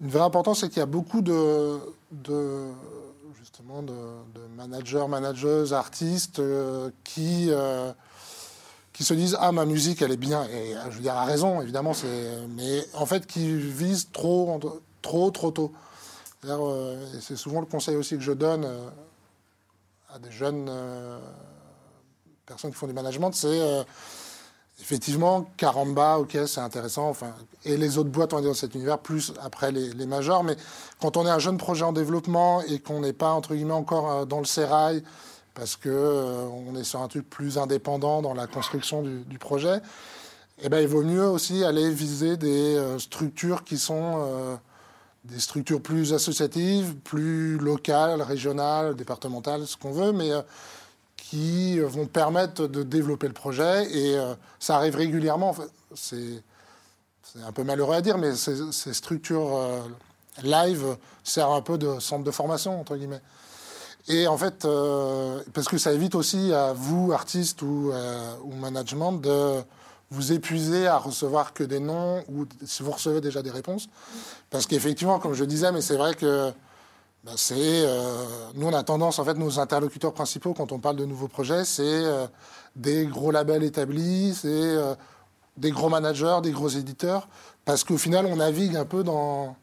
[0.00, 1.80] une vraie importance, c'est qu'il y a beaucoup de,
[2.12, 2.66] de
[3.36, 3.94] justement, de,
[4.56, 7.50] managers, manageuses, artistes euh, qui
[8.92, 11.60] qui se disent ah ma musique elle est bien et je veux dire à raison
[11.60, 14.58] évidemment c'est mais en fait qui visent trop
[15.02, 15.70] trop trop tôt
[17.20, 18.66] c'est souvent le conseil aussi que je donne
[20.18, 21.18] des jeunes euh,
[22.46, 23.82] personnes qui font du management, c'est euh,
[24.80, 27.08] effectivement Caramba, ok, c'est intéressant.
[27.08, 30.44] Enfin, et les autres boîtes, on va dans cet univers, plus après les, majors.
[30.44, 30.56] Mais
[31.00, 34.10] quand on est un jeune projet en développement et qu'on n'est pas entre guillemets encore
[34.10, 35.02] euh, dans le sérail,
[35.54, 39.80] parce que on est sur un truc plus indépendant dans la construction du, projet,
[40.60, 44.58] eh ben, il vaut mieux aussi aller viser des structures qui sont
[45.28, 50.42] des structures plus associatives, plus locales, régionales, départementales, ce qu'on veut, mais euh,
[51.16, 53.90] qui vont permettre de développer le projet.
[53.92, 55.54] Et euh, ça arrive régulièrement.
[55.94, 56.42] c'est,
[57.44, 59.80] un peu malheureux à dire, mais ces, structures euh,
[60.42, 63.22] live servent un peu de centre de formation, entre guillemets.
[64.08, 64.64] Et en fait,
[65.52, 67.90] parce que ça évite aussi à vous, artistes ou,
[68.44, 69.64] ou management, de
[70.10, 73.88] vous épuisez à recevoir que des noms ou si vous recevez déjà des réponses.
[74.50, 76.52] Parce qu'effectivement, comme je disais, mais c'est vrai que
[77.26, 80.94] bah, c'est euh, nous on a tendance en fait nos interlocuteurs principaux quand on parle
[80.94, 82.28] de nouveaux projets, c'est euh,
[82.76, 84.94] des gros labels établis, c'est euh,
[85.56, 87.26] des gros managers, des gros éditeurs,
[87.64, 89.56] parce qu'au final on navigue un peu dans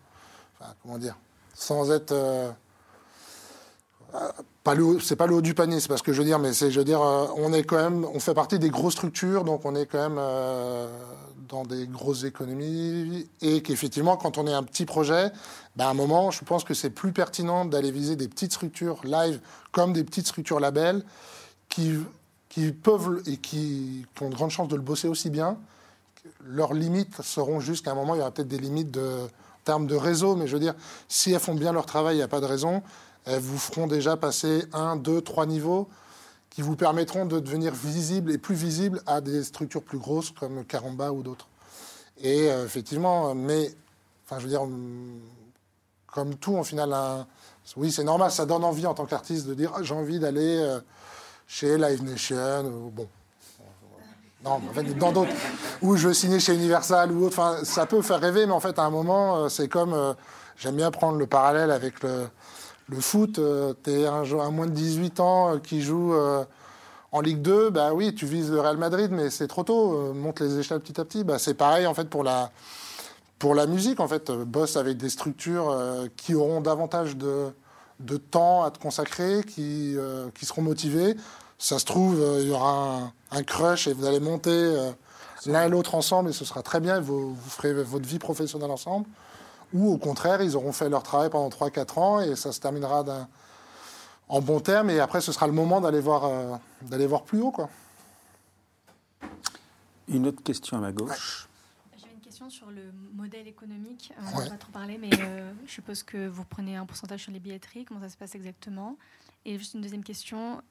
[0.82, 1.16] comment dire,
[1.54, 2.14] sans être
[4.64, 6.40] pas le, c'est pas le haut du panier, c'est pas ce que je veux dire,
[6.40, 8.94] mais c'est, je veux dire, euh, on est quand même, on fait partie des grosses
[8.94, 10.88] structures, donc on est quand même euh,
[11.50, 15.32] dans des grosses économies, et qu'effectivement, quand on est un petit projet,
[15.76, 19.02] ben à un moment, je pense que c'est plus pertinent d'aller viser des petites structures
[19.04, 19.42] live
[19.74, 21.04] comme des petites structures labels
[21.68, 22.00] qui,
[22.84, 25.58] peuvent et qui, ont de grandes chances de le bosser aussi bien.
[26.46, 29.28] Leurs limites seront jusqu'à un moment, il y aura peut-être des limites en
[29.66, 30.76] termes de réseau, mais je veux dire,
[31.10, 32.82] si elles font bien leur travail, il n'y a pas de raison
[33.26, 35.88] elles vous feront déjà passer un, deux, trois niveaux
[36.50, 40.64] qui vous permettront de devenir visible et plus visible à des structures plus grosses comme
[40.66, 41.48] Caramba ou d'autres.
[42.22, 43.74] Et euh, effectivement, mais,
[44.26, 44.62] enfin, je veux dire,
[46.06, 46.94] comme tout, en final,
[47.76, 50.58] oui, c'est normal, ça donne envie en tant qu'artiste de dire ah, j'ai envie d'aller
[50.60, 50.80] euh,
[51.48, 53.08] chez Live Nation, ou bon.
[54.44, 55.32] Non, en fait, dans d'autres,
[55.82, 57.40] ou je veux signer chez Universal ou autre.
[57.40, 60.16] Enfin, ça peut faire rêver, mais en fait, à un moment, euh, c'est comme.
[60.56, 62.28] J'aime bien prendre le parallèle avec le,
[62.88, 66.44] le foot, euh, tu es un, un, moins de 18 ans euh, qui joue euh,
[67.12, 70.40] en Ligue 2, bah oui, tu vises le Real Madrid, mais c'est trop tôt, monte
[70.40, 71.24] les échelles petit à petit.
[71.24, 72.52] Bah, c'est pareil en fait pour la,
[73.38, 74.32] pour la musique, en fait.
[74.32, 75.78] Bosse avec des structures
[76.18, 77.52] qui auront davantage de,
[78.00, 79.96] de, temps à te consacrer, qui,
[80.34, 81.16] qui seront motivées.
[81.60, 84.76] Ça se trouve, il y aura un, crush et vous allez monter
[85.46, 88.72] l'un et l'autre ensemble et ce sera très bien, vous, vous ferez votre vie professionnelle
[88.72, 89.06] ensemble
[89.74, 93.04] ou au contraire, ils auront fait leur travail pendant 3-4 ans et ça se terminera
[94.30, 97.42] en bon terme et après ce sera le moment d'aller voir, euh, d'aller voir plus
[97.42, 97.52] haut.
[97.52, 97.70] Quoi.
[100.08, 101.48] Une autre question à ma gauche.
[101.98, 104.14] J'ai une question sur le modèle économique.
[104.18, 107.24] Euh, on n'a pas trop parlé, mais euh, je suppose que vous prenez un pourcentage
[107.24, 107.86] sur les billetteries.
[107.86, 108.98] Comment ça se passe exactement?
[109.46, 110.62] Et juste une deuxième question,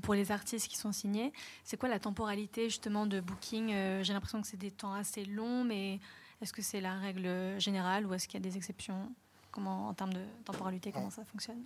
[0.00, 1.30] pour les artistes qui sont signés,
[1.62, 3.68] c'est quoi la temporalité justement de booking?
[4.00, 6.00] J'ai l'impression que c'est des temps assez longs, mais
[6.44, 9.10] est-ce que c'est la règle générale ou est-ce qu'il y a des exceptions?
[9.50, 11.62] Comment, En termes de temporalité, comment ça fonctionne?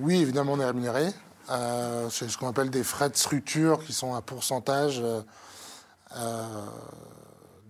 [0.00, 1.08] Oui, évidemment, on est rémunéré.
[2.08, 5.02] c'est ce qu'on appelle des frais de structure qui sont un pourcentage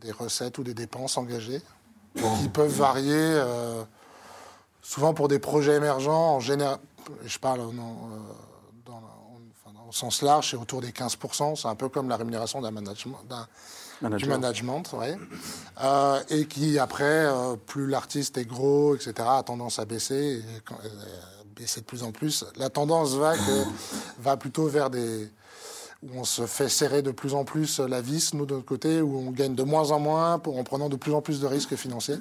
[0.03, 1.63] des recettes ou des dépenses engagées,
[2.15, 3.43] qui peuvent varier
[4.83, 6.35] souvent pour des projets émergents.
[6.35, 6.79] En général,
[7.25, 7.73] je parle au
[9.93, 11.57] sens large, c'est autour des 15%.
[11.57, 13.21] C'est un peu comme la rémunération d'un management,
[14.09, 14.83] du management,
[15.83, 20.61] euh, et qui après, euh, plus l'artiste est gros, etc., a tendance à baisser, et
[20.65, 20.89] quand, euh,
[21.55, 22.45] baisser de plus en plus.
[22.57, 23.65] La tendance va, que,
[24.19, 25.29] va plutôt vers des
[26.03, 29.03] où on se fait serrer de plus en plus la vis, nous de notre côté,
[29.03, 31.47] où on gagne de moins en moins pour, en prenant de plus en plus de
[31.47, 32.17] risques financiers.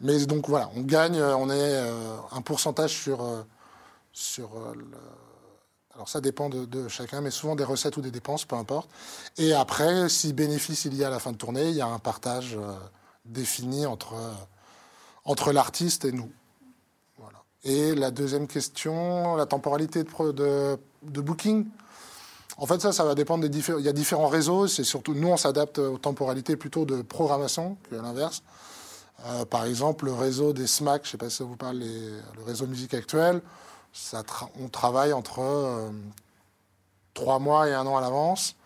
[0.00, 1.78] Mais donc voilà, on gagne, on est
[2.32, 3.22] un pourcentage sur,
[4.14, 4.86] sur le
[5.96, 8.90] alors ça dépend de, chacun, mais souvent des recettes ou des dépenses, peu importe.
[9.38, 11.86] Et après, si bénéfice il y a à la fin de tournée, il y a
[11.86, 12.74] un partage euh,
[13.24, 14.32] défini entre, euh,
[15.24, 16.30] entre l'artiste et nous.
[17.16, 17.38] Voilà.
[17.64, 21.66] Et la deuxième question, la temporalité de, de, booking.
[22.58, 23.78] En fait, ça, ça va dépendre des différents.
[23.78, 24.66] Il y a différents réseaux.
[24.66, 28.42] C'est surtout nous, on s'adapte aux temporalités plutôt de programmation que l'inverse.
[29.24, 31.78] Euh, par exemple, le réseau des SMAC, je ne sais pas si ça vous parle,
[31.78, 32.92] le réseau musique
[34.60, 35.90] on travaille entre euh,
[37.14, 38.56] trois mois et un an à l'avance.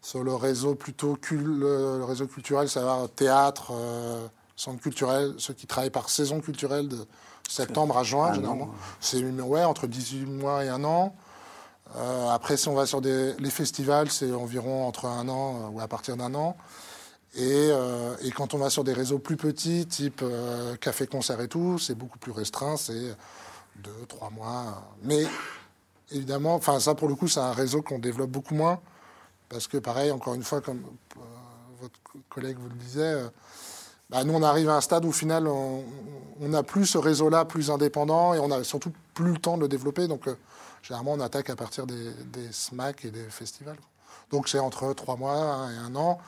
[0.00, 4.26] Sur le réseau plutôt le réseau culturel, ça va théâtre, euh,
[4.56, 7.06] centre culturel, ceux qui travaillent par saison culturelle de
[7.48, 8.70] septembre à juin, généralement.
[9.00, 11.14] C'est ouais, entre 18 mois et un an.
[11.96, 15.80] Euh, après, si on va sur des, les festivals, c'est environ entre un an ou
[15.80, 16.56] à partir d'un an.
[17.34, 17.68] Et,
[18.22, 20.24] et, quand on va sur des réseaux plus petits, type
[20.80, 22.76] café-concert et tout, c'est beaucoup plus restreint.
[22.76, 23.14] C'est
[23.82, 24.82] deux, trois mois.
[25.02, 25.24] Mais
[26.10, 28.80] évidemment, enfin ça pour le coup, c'est un réseau qu'on développe beaucoup moins.
[29.48, 30.82] Parce que pareil, encore une fois, comme
[31.16, 31.20] euh,
[31.80, 31.98] votre
[32.28, 33.28] collègue vous le disait, euh,
[34.10, 35.84] bah, nous on arrive à un stade où au final on
[36.40, 39.68] n'a plus ce réseau-là plus indépendant et on a surtout plus le temps de le
[39.68, 40.06] développer.
[40.06, 40.36] Donc euh,
[40.82, 42.12] généralement on attaque à partir des,
[42.52, 43.78] SMAC et des festivals.
[44.30, 46.18] Donc c'est entre trois mois et un an.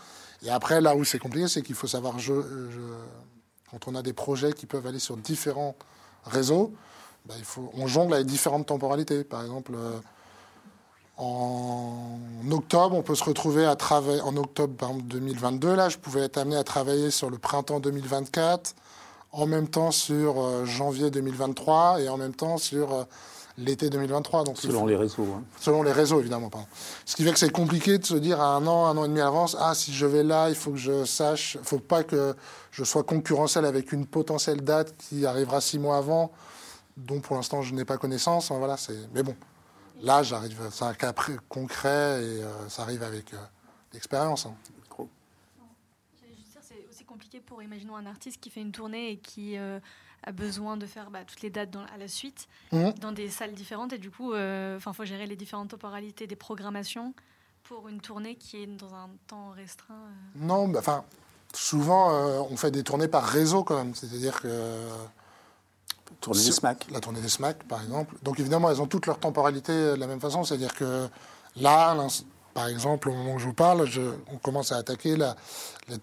[0.42, 2.14] Et après, là où c'est compliqué, c'est qu'il faut savoir,
[3.70, 5.76] quand on a des projets qui peuvent aller sur différents
[6.24, 6.72] réseaux,
[7.26, 9.24] bah, il faut, on jongle avec différentes temporalités.
[9.24, 9.98] Par exemple, euh,
[11.16, 12.18] en
[12.50, 14.20] octobre, on peut se retrouver à travailler.
[14.22, 18.74] En octobre par 2022, là, je pouvais être amené à travailler sur le printemps 2024,
[19.32, 23.04] en même temps sur euh, janvier 2023 et en même temps sur euh,
[23.58, 24.44] l'été 2023.
[24.44, 25.26] Donc, selon les réseaux.
[25.36, 25.42] Hein.
[25.60, 26.48] Selon les réseaux, évidemment.
[26.48, 26.66] Pardon.
[27.04, 29.08] Ce qui fait que c'est compliqué de se dire à un an, un an et
[29.08, 31.66] demi à l'avance, ah, si je vais là, il faut que je sache, il ne
[31.66, 32.34] faut pas que
[32.70, 36.32] je sois concurrentiel avec une potentielle date qui arrivera six mois avant
[36.96, 38.50] dont pour l'instant je n'ai pas connaissance.
[38.50, 38.76] Hein, voilà,
[39.12, 39.36] mais bon,
[40.00, 41.12] là j'arrive, c'est un cas
[41.48, 43.38] concret et euh, ça arrive avec euh,
[43.92, 44.46] l'expérience.
[44.46, 44.54] Hein.
[46.62, 49.80] C'est aussi compliqué pour, imaginons, un artiste qui fait une tournée et qui euh,
[50.22, 52.90] a besoin de faire bah, toutes les dates à la suite, mmh.
[53.00, 57.14] dans des salles différentes, et du coup, il faut gérer les différentes temporalités des programmations
[57.64, 60.10] pour une tournée qui est dans un temps restreint.
[60.36, 61.04] Non, bah, enfin,
[61.52, 62.12] souvent
[62.50, 64.86] on fait des tournées par réseau quand même, c'est-à-dire que
[66.20, 66.86] Tournée des SMAC.
[66.90, 68.14] La tournée des SMAC, par exemple.
[68.22, 70.44] Donc évidemment, elles ont toutes leur temporalité de la même façon.
[70.44, 71.08] C'est-à-dire que
[71.56, 71.96] là,
[72.54, 73.88] par exemple, au moment où je vous parle,
[74.32, 75.36] on commence à attaquer la,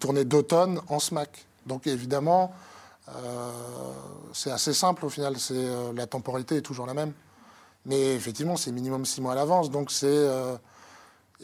[0.00, 1.46] tournée d'automne en SMAC.
[1.66, 2.52] Donc évidemment,
[3.08, 3.50] euh,
[4.32, 5.38] c'est assez simple au final.
[5.38, 7.12] C'est, euh, la temporalité est toujours la même.
[7.86, 9.70] Mais effectivement, c'est minimum six mois à l'avance.
[9.70, 10.06] Donc c'est.
[10.06, 10.56] Euh,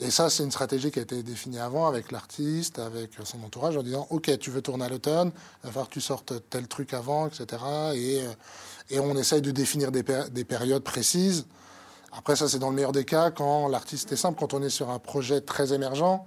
[0.01, 3.77] et ça, c'est une stratégie qui a été définie avant avec l'artiste, avec son entourage,
[3.77, 5.31] en disant Ok, tu veux tourner à l'automne,
[5.63, 7.47] il va falloir que tu sortes tel truc avant, etc.
[7.95, 8.33] Et, euh,
[8.91, 11.47] et on essaye de définir des, des périodes précises.
[12.17, 14.69] Après, ça, c'est dans le meilleur des cas, quand l'artiste est simple, quand on est
[14.69, 16.25] sur un projet très émergent,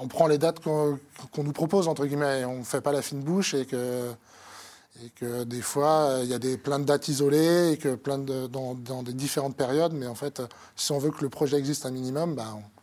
[0.00, 0.98] on prend les dates qu'on
[1.36, 5.62] nous propose, entre guillemets, et on ne fait pas la fine bouche, et que, des
[5.62, 9.56] fois, il y a des, plein de dates isolées, et que plein dans des différentes
[9.56, 10.42] périodes, mais en fait,
[10.76, 12.77] si on veut que le projet existe un minimum, bah, on,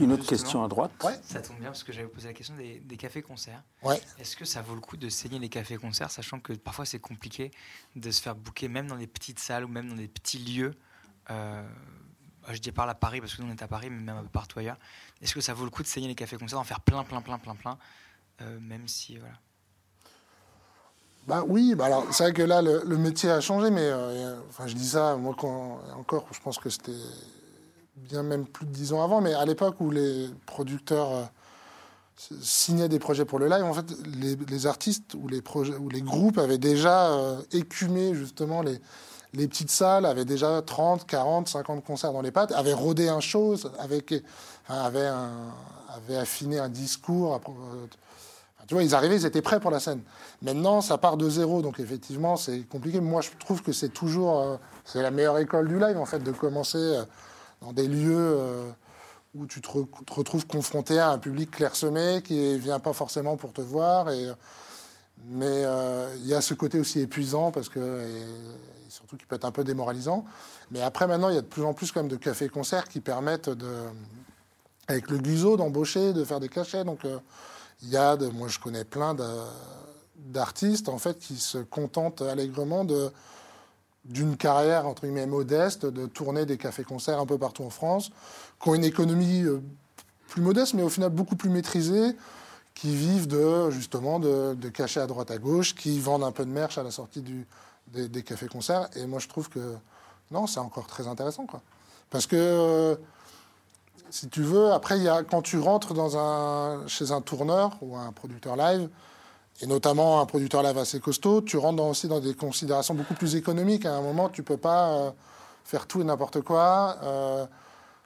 [0.00, 0.92] Une autre question à droite.
[1.22, 3.62] Ça tombe bien parce que j'avais posé la question des, cafés-concerts.
[3.82, 4.00] Ouais.
[4.18, 7.50] Est-ce que ça vaut le coup de saigner les cafés-concerts, sachant que parfois c'est compliqué
[7.96, 10.74] de se faire bouquer même dans des petites salles ou même dans des petits lieux
[11.30, 11.66] euh,
[12.48, 14.22] Je dis par à Paris parce que nous on est à Paris, mais même un
[14.22, 14.78] peu partout ailleurs.
[15.22, 17.38] Est-ce que ça vaut le coup de saigner les cafés-concerts, d'en faire plein, plein, plein,
[17.38, 17.78] plein, plein,
[18.42, 19.34] euh, même si voilà.
[21.28, 24.66] Bah oui, bah alors c'est vrai que là le, métier a changé, mais euh, enfin
[24.66, 26.90] je dis ça moi quand encore, je pense que c'était
[27.96, 31.24] bien même plus de dix ans avant, mais à l'époque où les producteurs euh,
[32.40, 33.84] signaient des projets pour le live, en fait,
[34.48, 38.80] les, artistes ou les, projets, ou les groupes avaient déjà euh, écumé justement les,
[39.48, 43.20] petites salles, avaient déjà 30, 40, 50 concerts dans les pattes, avaient rodé un
[43.78, 44.14] avec,
[44.66, 47.38] avaient, affiné un discours.
[48.68, 50.02] Tu vois, ils arrivaient, ils étaient prêts pour la scène.
[50.42, 53.00] Maintenant, ça part de zéro, donc effectivement, c'est compliqué.
[53.00, 56.18] Moi, je trouve que c'est toujours, euh, c'est la meilleure école du live, en fait,
[56.18, 57.02] de commencer euh,
[57.62, 58.70] dans des lieux euh,
[59.34, 59.68] où tu te,
[60.10, 64.10] retrouves confronté à un public clairsemé qui vient pas forcément pour te voir.
[64.10, 64.28] Et,
[65.24, 65.64] mais
[66.16, 68.06] il y a ce côté aussi épuisant, parce que,
[68.90, 70.26] surtout qui peut être un peu démoralisant.
[70.70, 73.48] Mais après, maintenant, il y a de plus en plus même de cafés-concerts qui permettent,
[73.48, 73.72] de,
[74.88, 76.84] avec le guzo, d'embaucher, de faire des cachets.
[76.84, 77.00] Donc,
[77.82, 79.16] il y a, moi je connais plein
[80.16, 82.84] d'artistes en fait qui se contentent allègrement
[84.04, 88.10] d'une carrière entre guillemets modeste, de tourner des cafés-concerts un peu partout en France,
[88.60, 89.62] qui ont une économie euh,
[90.28, 92.16] plus modeste, mais au final beaucoup plus maîtrisée,
[92.74, 96.44] qui vivent de justement de, de cachets à droite à gauche, qui vendent un peu
[96.44, 97.22] de merch à la sortie
[97.86, 98.88] des, des cafés-concerts.
[98.96, 99.74] Et moi je trouve que
[100.30, 101.62] non, c'est encore très intéressant quoi,
[102.10, 102.96] parce que euh,
[104.10, 104.72] si tu veux.
[104.72, 108.88] Après, y a, quand tu rentres dans chez un tourneur ou un producteur live,
[109.60, 113.34] et notamment un producteur live assez costaud, tu rentres aussi dans des considérations beaucoup plus
[113.34, 113.86] économiques.
[113.86, 115.10] À un moment, tu ne peux pas euh,
[115.64, 116.96] faire tout et n'importe quoi.
[117.02, 117.46] Euh,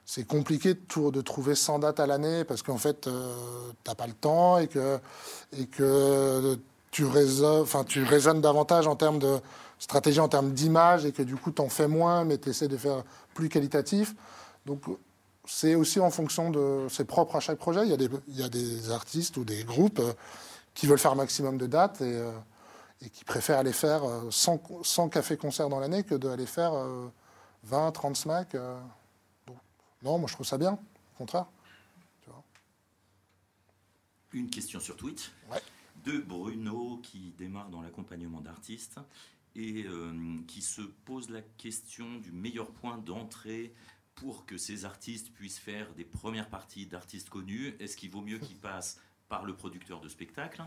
[0.05, 3.35] c'est compliqué de, de, trouver 100 dates à l'année parce qu'en fait, euh,
[3.83, 4.99] tu n'as pas le temps et que,
[6.91, 8.03] tu, raisonnes, tu
[8.41, 9.37] davantage en termes de
[9.79, 12.67] stratégie, en termes d'image et que du coup, tu en fais moins, mais tu essaies
[12.67, 14.15] de faire plus qualitatif.
[14.65, 14.81] Donc,
[15.45, 16.87] c'est aussi en fonction de.
[16.89, 17.81] C'est propre à chaque projet.
[17.83, 20.13] Il y, a des, il y a des artistes ou des groupes euh,
[20.73, 22.31] qui veulent faire un maximum de dates et, euh,
[23.01, 26.73] et qui préfèrent aller faire 100, euh, 100 cafés-concerts dans l'année que d'aller faire
[27.63, 28.55] 20, 30 SMAC.
[30.01, 31.45] non, moi je trouve ça bien, au contraire.
[34.31, 35.31] Une question sur Twitch
[36.05, 38.99] de Bruno qui démarre dans l'accompagnement d'artistes
[39.55, 39.85] et
[40.47, 43.75] qui se pose la question du meilleur point d'entrée
[44.15, 48.37] pour que ces artistes puissent faire des premières parties d'artistes connus, est-ce qu'il vaut mieux
[48.37, 48.99] qu'ils passent
[49.29, 50.63] par le producteur de spectacle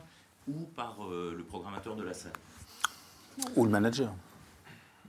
[0.48, 2.32] ou par euh, le programmateur de la salle?
[3.54, 4.12] Ou le manager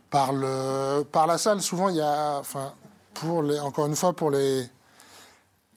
[0.10, 2.40] par, le, par la salle, souvent, il y a.
[2.40, 2.74] Enfin,
[3.14, 4.66] pour les, encore une fois, pour, les,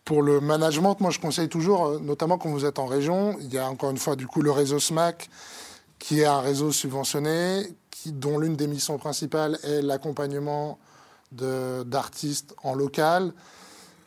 [0.05, 3.53] pour le management, moi, je conseille toujours, euh, notamment quand vous êtes en région, il
[3.53, 5.29] y a encore une fois, du coup, le réseau SMAC,
[5.99, 10.79] qui est un réseau subventionné, qui, dont l'une des missions principales est l'accompagnement
[11.33, 13.33] d'artistes en local.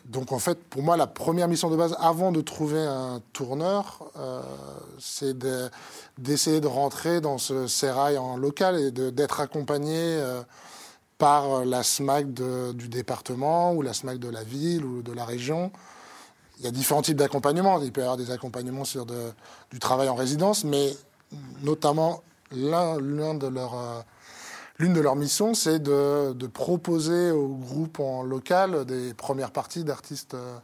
[0.06, 4.04] Donc en fait, pour moi, la première mission de base, avant de trouver un tourneur,
[4.18, 4.42] euh,
[5.00, 5.38] c'est
[6.18, 10.42] d'essayer de, rentrer dans ce sérail en local et d'être accompagné euh,
[11.18, 15.72] par la SMAC du département ou la SMAC de la ville ou de la région.
[16.60, 17.82] Il y a différents types d'accompagnement.
[17.82, 20.94] Il peut y avoir des accompagnements sur du travail en résidence, mais
[21.62, 22.98] notamment l'un
[23.36, 24.04] de leurs...
[24.80, 29.84] Euh, L'une de leurs missions, c'est de, proposer au groupe en local des premières parties
[29.84, 30.58] d'artistes euh,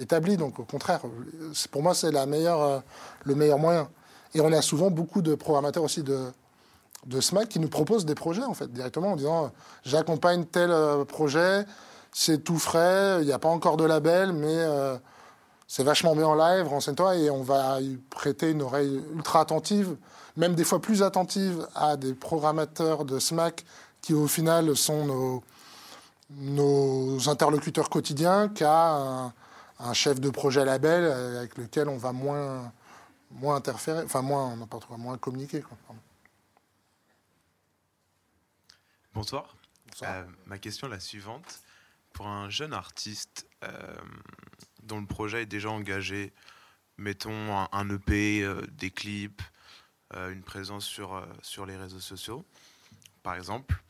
[0.00, 0.36] établis.
[0.36, 1.00] Donc au contraire,
[1.70, 2.80] pour moi, c'est euh,
[3.24, 3.88] le meilleur moyen.
[4.34, 6.26] Et on a souvent beaucoup de programmateurs aussi de,
[7.06, 9.52] de SMAC qui nous proposent des projets en fait directement en disant
[9.84, 11.64] j'accompagne tel euh, projet,
[12.12, 14.66] c'est tout frais, il n'y a pas encore de label, mais
[15.66, 19.96] c'est vachement bien en live, renseigne-toi et on va y prêter une oreille ultra attentive
[20.36, 23.64] même des fois plus attentive à des programmateurs de SMAC
[24.00, 25.44] qui au final sont nos,
[26.30, 29.32] nos interlocuteurs quotidiens qu'à
[29.78, 32.72] un, chef de projet label avec lequel on va moins,
[33.30, 35.62] moins interférer, enfin moins, n'importe quoi, moins communiquer.
[39.14, 39.56] Bonsoir.
[40.02, 41.60] Euh, ma question est la suivante.
[42.12, 43.96] Pour un jeune artiste euh,
[44.82, 46.32] dont le projet est déjà engagé,
[46.96, 49.42] mettons un, un EP, euh, des clips,
[50.32, 52.44] une présence sur, euh, sur les réseaux sociaux,
[53.22, 53.82] par exemple.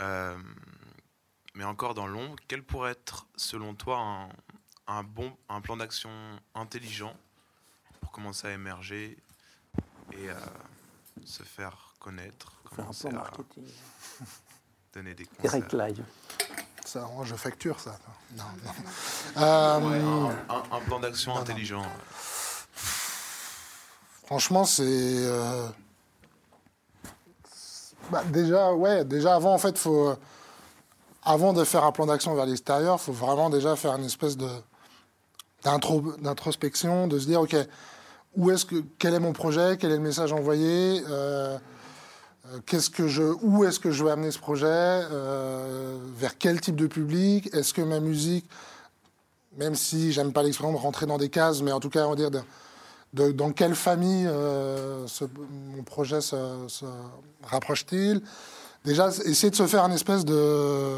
[0.00, 0.36] Euh,
[1.54, 4.28] mais encore dans l'ombre, quel pourrait être, selon toi, un,
[4.86, 6.10] un bon un plan d'action
[6.54, 7.14] intelligent
[8.00, 9.18] pour commencer à émerger
[10.12, 10.28] et
[11.24, 13.64] se faire connaître Faire un plan marketing.
[14.92, 15.60] Donner des conseils?
[15.60, 16.04] Direct live.
[16.84, 17.98] Ça, je facture ça.
[18.36, 18.44] Non,
[19.36, 20.30] non.
[20.48, 21.86] un, plan d'action intelligent.
[24.24, 24.84] Franchement, c'est.
[24.86, 25.66] Euh,
[28.10, 30.14] bah, déjà, ouais, déjà avant, en fait, faut.
[31.24, 34.36] Avant de faire un plan d'action vers l'extérieur, il faut vraiment déjà faire une espèce
[34.36, 34.48] de
[35.64, 37.54] d'introspection, de se dire, OK,
[38.36, 41.56] où est-ce que, quel est mon projet, quel est le message envoyé, euh,
[42.48, 45.02] euh, qu'est-ce que je, où est-ce que je veux amener ce projet,
[46.16, 48.50] vers quel type de public, est-ce que ma musique,
[49.56, 52.10] même si j'aime pas l'expression de rentrer dans des cases, mais en tout cas, on
[52.10, 52.30] va dire,
[53.12, 55.06] dans quelle famille euh,
[55.76, 56.36] mon projet se,
[57.44, 58.22] rapproche-t-il?
[58.84, 60.96] Déjà, essayer de se faire une espèce de...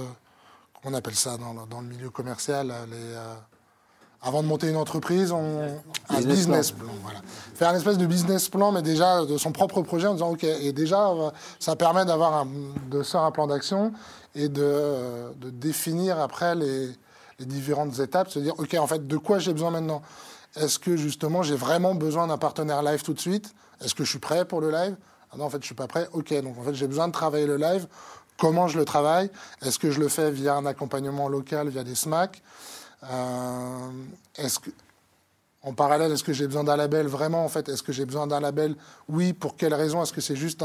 [0.84, 3.34] On appelle ça dans, le milieu commercial, les, euh,
[4.22, 6.90] avant de monter une entreprise, on, un business plan.
[7.02, 7.20] voilà.
[7.54, 10.44] faire un espèce de business plan, mais déjà de son propre projet en disant OK.
[10.44, 11.10] Et déjà,
[11.58, 12.46] ça permet d'avoir
[12.90, 13.92] de faire un plan d'action
[14.34, 16.88] et de, de, définir après les,
[17.38, 20.02] les différentes étapes, se dire OK, en fait, de quoi j'ai besoin maintenant?
[20.56, 23.54] Est-ce que justement j'ai vraiment besoin d'un partenaire live tout de suite?
[23.80, 24.96] Est-ce que je suis prêt pour le live?
[25.32, 26.08] Ah non, en fait, je suis pas prêt.
[26.12, 27.86] OK, donc en fait, j'ai besoin de travailler le live.
[28.38, 29.30] Comment je le travaille?
[29.62, 32.42] Est-ce que je le fais via un accompagnement local, via des SMAC
[33.04, 33.90] euh,
[34.36, 34.70] Est-ce que
[35.64, 37.06] en parallèle, est-ce que j'ai besoin d'un label?
[37.06, 38.76] Vraiment, en fait, est-ce que j'ai besoin d'un label?
[39.08, 39.32] Oui.
[39.32, 40.62] Pour quelles raisons Est-ce que c'est juste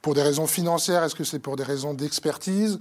[0.00, 1.02] pour des raisons financières?
[1.02, 2.78] Est-ce que c'est pour des raisons d'expertise?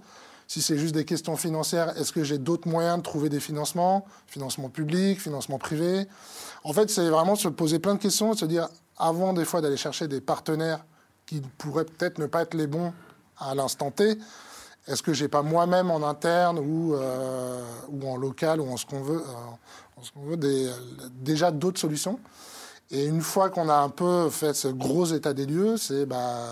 [0.47, 4.05] Si c'est juste des questions financières, est-ce que j'ai d'autres moyens de trouver des financements
[4.27, 6.07] Financement public, financement privé
[6.63, 9.77] En fait, c'est vraiment se poser plein de questions se dire, avant des fois d'aller
[9.77, 10.85] chercher des partenaires
[11.25, 12.93] qui pourraient peut-être ne pas être les bons
[13.37, 14.17] à l'instant T,
[14.87, 18.85] est-ce que j'ai pas moi-même en interne ou, euh, ou en local ou en ce
[18.85, 20.39] qu'on veut, euh, ce qu'on veut
[21.11, 22.19] déjà d'autres solutions?
[22.89, 26.45] Et une fois qu'on a un peu fait ce gros état des lieux, c'est bah,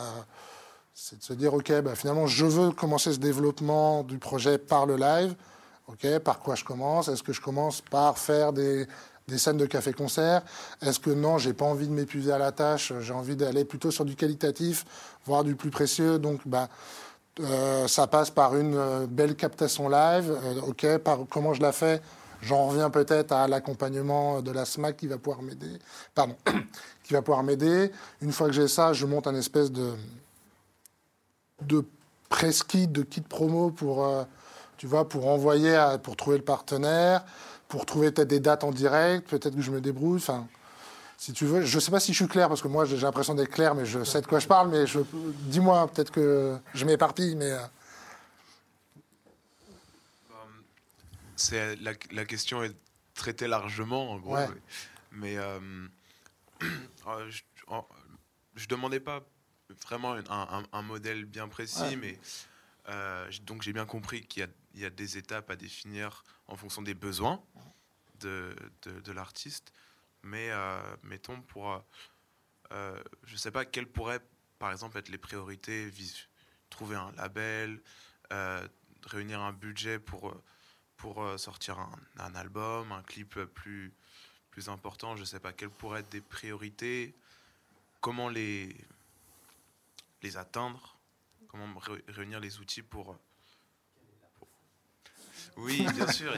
[1.14, 4.96] de se dire ok, bah, finalement je veux commencer ce développement du projet par le
[4.96, 5.36] live.
[5.88, 7.10] Ok, par quoi je commence?
[7.10, 8.88] Est-ce que je commence par faire des,
[9.28, 10.42] des scènes de café-concert?
[10.82, 13.92] Est-ce que non, j'ai pas envie de m'épuiser à la tâche, j'ai envie d'aller plutôt
[13.92, 14.84] sur du qualitatif,
[15.26, 16.18] voire du plus précieux?
[16.18, 16.70] Donc, bah,
[17.42, 20.32] euh, ça passe par une euh, belle captation live.
[20.32, 22.02] Euh, ok, par comment je la fais?
[22.42, 25.80] J'en reviens peut-être à l'accompagnement de la SMAC qui va pouvoir m'aider.
[26.14, 26.36] Pardon,
[27.04, 27.92] qui va pouvoir m'aider.
[28.22, 29.94] Une fois que j'ai ça, je monte un espèce de
[31.62, 31.86] de
[32.30, 34.08] press kit, de kit promo pour
[34.78, 37.24] tu vois pour envoyer pour trouver le partenaire,
[37.68, 39.30] pour trouver peut-être des dates en direct.
[39.30, 40.18] Peut-être que je me débrouille.
[40.18, 40.48] Enfin,
[41.18, 41.62] si tu veux.
[41.62, 43.76] Je ne sais pas si je suis clair, parce que moi j'ai l'impression d'être clair,
[43.76, 44.70] mais je sais de quoi je parle.
[44.70, 45.00] Mais je...
[45.48, 47.52] dis-moi, peut-être que je m'éparpille, mais.
[47.52, 47.60] Euh.
[51.38, 52.74] C'est la, la, question est
[53.14, 54.38] traitée largement, en gros.
[55.12, 55.60] Mais euh,
[57.08, 59.22] euh, je, ne demandais pas
[59.84, 62.20] vraiment un, un, modèle bien précis, mais
[63.44, 66.94] donc j'ai bien compris qu'il y, y, a des étapes à définir en fonction des
[66.94, 67.44] besoins
[68.20, 69.72] de, de, de l'artiste.
[70.26, 71.80] Mais euh, mettons pour, euh,
[72.72, 74.22] euh, je sais pas quelles pourraient
[74.58, 75.92] par exemple être les priorités,
[76.72, 77.80] trouver un label,
[79.06, 80.36] réunir un budget pour,
[80.98, 81.78] pour sortir
[82.18, 83.94] un, album, un clip plus,
[84.50, 87.14] plus important, je sais pas quelles pourraient être des priorités,
[88.02, 88.76] comment les,
[90.26, 90.98] les atteindre,
[91.48, 91.66] comment
[92.08, 93.16] réunir les outils pour...
[95.58, 96.34] Oui, bien sûr,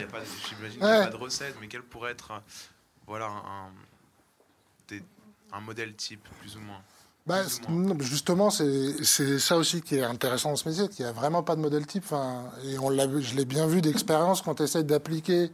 [0.48, 2.40] j'imagine qu'il n'y a pas de recette, mais quelle pourrait être
[3.06, 3.72] voilà un,
[5.52, 6.82] un modèle type, plus ou moins
[7.26, 7.42] bah,
[8.00, 11.56] justement, c'est ça aussi qui est intéressant dans ce métier, qu'il n'y a vraiment pas
[11.56, 12.04] de modèle type.
[12.06, 15.52] Enfin, et on je l'ai bien vu d'expérience quand tu essaies d'appliquer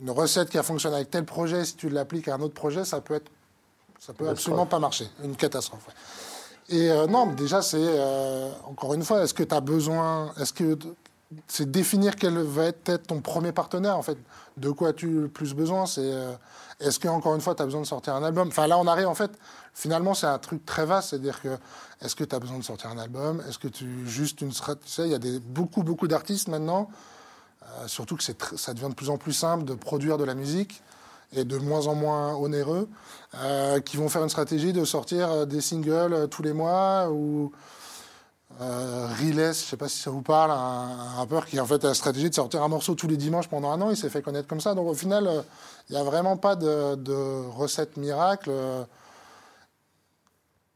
[0.00, 2.84] une recette qui a fonctionné avec tel projet, si tu l'appliques à un autre projet,
[2.84, 3.30] ça peut être,
[4.00, 5.86] ça peut absolument pas marcher, une catastrophe.
[6.72, 10.54] Et euh, non, déjà, c'est euh, encore une fois, est-ce que tu as besoin, est-ce
[10.54, 10.78] que
[11.46, 14.18] c'est définir quel va être ton premier partenaire en fait.
[14.56, 16.32] De quoi as-tu le plus besoin C'est euh,
[16.80, 18.48] est-ce que encore une fois tu as besoin de sortir un album?
[18.48, 19.30] Enfin là on arrive en fait.
[19.74, 21.56] Finalement c'est un truc très vaste, c'est-à-dire que
[22.02, 23.42] est-ce que tu as besoin de sortir un album?
[23.48, 26.90] Est-ce que tu juste une tu sais il y a des beaucoup beaucoup d'artistes maintenant,
[27.86, 30.82] surtout que ça devient de plus en plus simple de produire de la musique
[31.32, 32.88] et de moins en moins onéreux,
[33.34, 37.52] euh, qui vont faire une stratégie de sortir des singles tous les mois ou
[38.60, 41.88] euh, Riles, je sais pas si ça vous parle, un, rappeur qui en fait a
[41.88, 43.90] la stratégie de sortir un morceau tous les dimanches pendant un an.
[43.90, 44.74] Il s'est fait connaître comme ça.
[44.74, 45.42] Donc au final, euh,
[45.88, 48.50] il n'y a vraiment pas de, recette miracle.
[48.50, 48.84] Euh,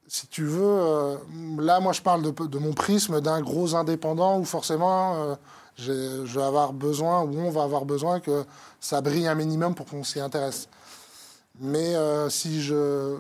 [0.09, 1.17] si tu veux, euh,
[1.59, 5.37] là, moi, je parle de, mon prisme d'un gros indépendant où forcément,
[5.77, 8.45] je vais avoir besoin, ou on va avoir besoin que
[8.81, 10.69] ça brille un minimum pour qu'on s'y intéresse.
[11.61, 11.95] Mais
[12.29, 13.17] si je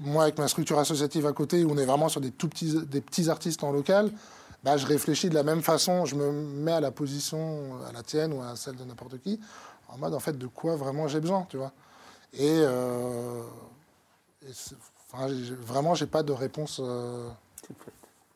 [0.00, 2.74] moi, avec ma structure associative à côté, où on est vraiment sur des tout petits,
[2.86, 4.10] des petits artistes en local,
[4.62, 6.04] bah, je réfléchis de la même façon.
[6.04, 9.40] Je me mets à la position, à la tienne ou à celle de n'importe qui,
[9.88, 11.72] en mode, en fait, de quoi vraiment j'ai besoin, tu vois.
[12.32, 13.42] Et, euh,
[14.46, 14.52] et
[15.12, 15.28] enfin,
[15.62, 16.80] vraiment, j'ai pas de réponse.
[16.82, 17.28] Euh...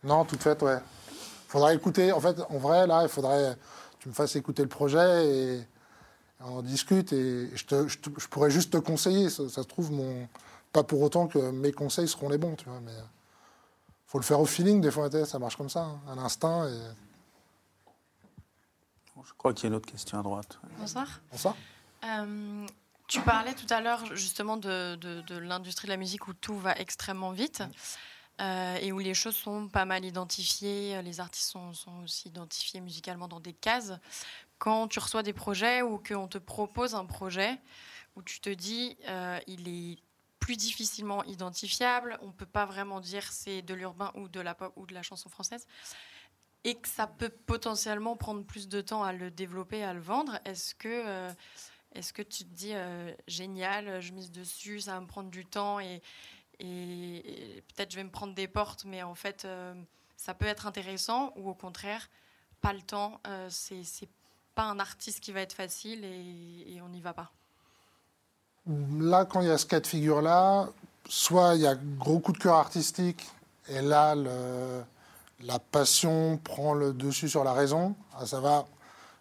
[0.03, 0.79] Non, toute faite, ouais.
[1.53, 2.13] Faudrait écouter.
[2.13, 3.57] En fait, en vrai, là, il faudrait
[3.99, 5.67] que tu me fasses écouter le projet et
[6.41, 7.13] on en discute.
[7.13, 9.29] Et je, te, je, je pourrais juste te conseiller.
[9.29, 10.27] Ça, ça se trouve, mon
[10.73, 12.97] pas pour autant que mes conseils seront les bons, tu vois, mais
[14.07, 16.67] faut le faire au feeling, des fois, ça marche comme ça, hein, à l'instinct.
[16.69, 16.81] Et...
[19.25, 20.59] Je crois qu'il y a une autre question à droite.
[20.79, 21.21] Bonsoir.
[21.31, 21.55] Bonsoir.
[22.05, 22.67] Euh,
[23.07, 26.73] tu parlais tout à l'heure justement de, de, l'industrie de la musique où tout va
[26.73, 27.63] extrêmement vite
[28.41, 31.73] euh, et où les choses sont pas mal identifiées, les artistes sont,
[32.03, 33.93] aussi identifiés musicalement dans des cases.
[34.59, 37.59] Quand tu reçois des projets ou qu'on te propose un projet
[38.17, 39.99] où tu te dis euh, il est
[40.39, 42.19] plus difficilement identifiable.
[42.21, 44.95] On ne peut pas vraiment dire c'est de l'urbain ou de la pop ou de
[44.95, 45.67] la chanson française.
[46.65, 50.39] Et que ça peut potentiellement prendre plus de temps à le développer, à le vendre.
[50.45, 51.33] Est-ce que, euh,
[51.95, 55.45] est-ce que tu te dis euh, génial, je mise dessus, ça va me prendre du
[55.45, 56.03] temps et,
[56.63, 59.75] et, peut-être je vais me prendre des portes, mais en fait, euh,
[60.17, 62.09] ça peut être intéressant ou au contraire,
[62.61, 64.09] pas le temps, c'est, c'est
[64.55, 67.33] pas un artiste qui va être facile et, et on n'y va pas
[69.01, 70.69] Là, quand il y a ce cas de figure-là,
[71.09, 73.29] soit il y a gros coup de cœur artistique,
[73.69, 74.15] et là,
[75.41, 77.95] la passion prend le dessus sur la raison.
[78.17, 78.67] Ah, ça va,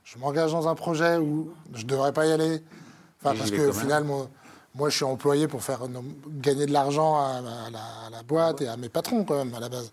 [0.04, 2.64] je m'engage dans un projet où je ne devrais pas y aller.
[3.24, 4.06] parce que au final,
[4.74, 5.82] moi, je suis employé pour faire
[6.28, 7.42] gagner de l'argent à,
[8.10, 9.92] la boîte et à mes patrons, quand même, à la base.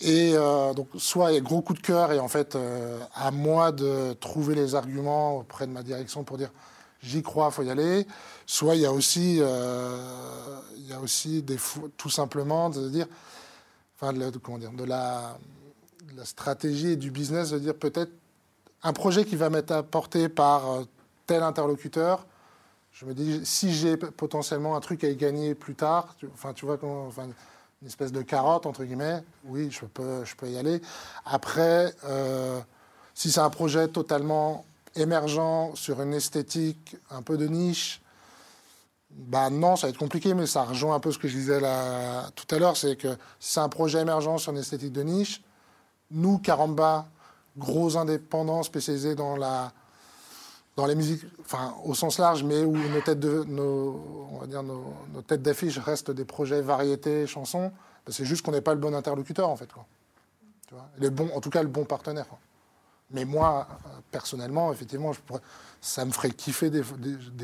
[0.00, 2.98] Et euh, donc, soit il y a gros coup de cœur, et en fait, euh,
[3.14, 6.50] à moi de trouver les arguments auprès de ma direction pour dire
[7.02, 8.06] j'y crois, il faut y aller.
[8.46, 9.96] Soit il y a aussi, euh,
[10.76, 11.44] il y a aussi
[11.96, 13.06] tout simplement de dire,
[14.00, 15.38] enfin, dire, de la,
[16.16, 18.12] la, stratégie et du business, de dire peut-être
[18.82, 20.84] un projet qui va m'être apporté par
[21.26, 22.26] tel interlocuteur.
[23.02, 26.66] Je me dis, si j'ai potentiellement un truc à y gagner plus tard, enfin, tu
[26.66, 30.80] vois, une espèce de carotte, entre guillemets, oui, je peux, y aller.
[31.26, 32.60] Après, euh,
[33.12, 38.00] si c'est un projet totalement émergent sur une esthétique un peu de niche,
[39.10, 41.58] bah non, ça va être compliqué, mais ça rejoint un peu ce que je disais
[41.58, 43.08] tout à l'heure, c'est que
[43.40, 45.42] si c'est un projet émergent sur une esthétique de niche,
[46.12, 47.08] nous, Caramba,
[47.56, 49.72] gros indépendants spécialisés dans la
[50.76, 54.46] dans les musiques, enfin au sens large, mais où nos têtes de nos, on va
[54.46, 54.94] dire nos,
[55.26, 57.72] têtes d'affiche restent des projets variétés, chansons,
[58.06, 59.86] bah, c'est juste qu'on n'est pas le bon interlocuteur en fait, quoi.
[60.68, 60.88] Tu vois?
[60.98, 62.26] Les bons, en tout cas le bon partenaire.
[63.12, 63.68] Mais moi,
[64.10, 65.12] personnellement, effectivement,
[65.80, 66.82] ça me ferait kiffer des,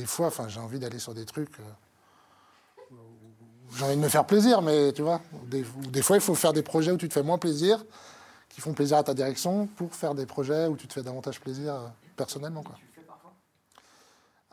[0.07, 0.29] fois.
[0.29, 1.61] Enfin, j'ai envie d'aller sur des trucs.
[1.61, 2.95] Euh,
[3.77, 6.55] j'ai envie de me faire plaisir, mais tu vois, des, des, fois, il faut faire
[6.55, 7.85] des projets où tu te fais moins plaisir,
[8.49, 11.39] qui font plaisir à ta direction, pour faire des projets où tu te fais davantage
[11.39, 12.63] plaisir euh, personnellement.
[12.63, 12.77] Quoi.
[12.79, 13.35] Tu le fais parfois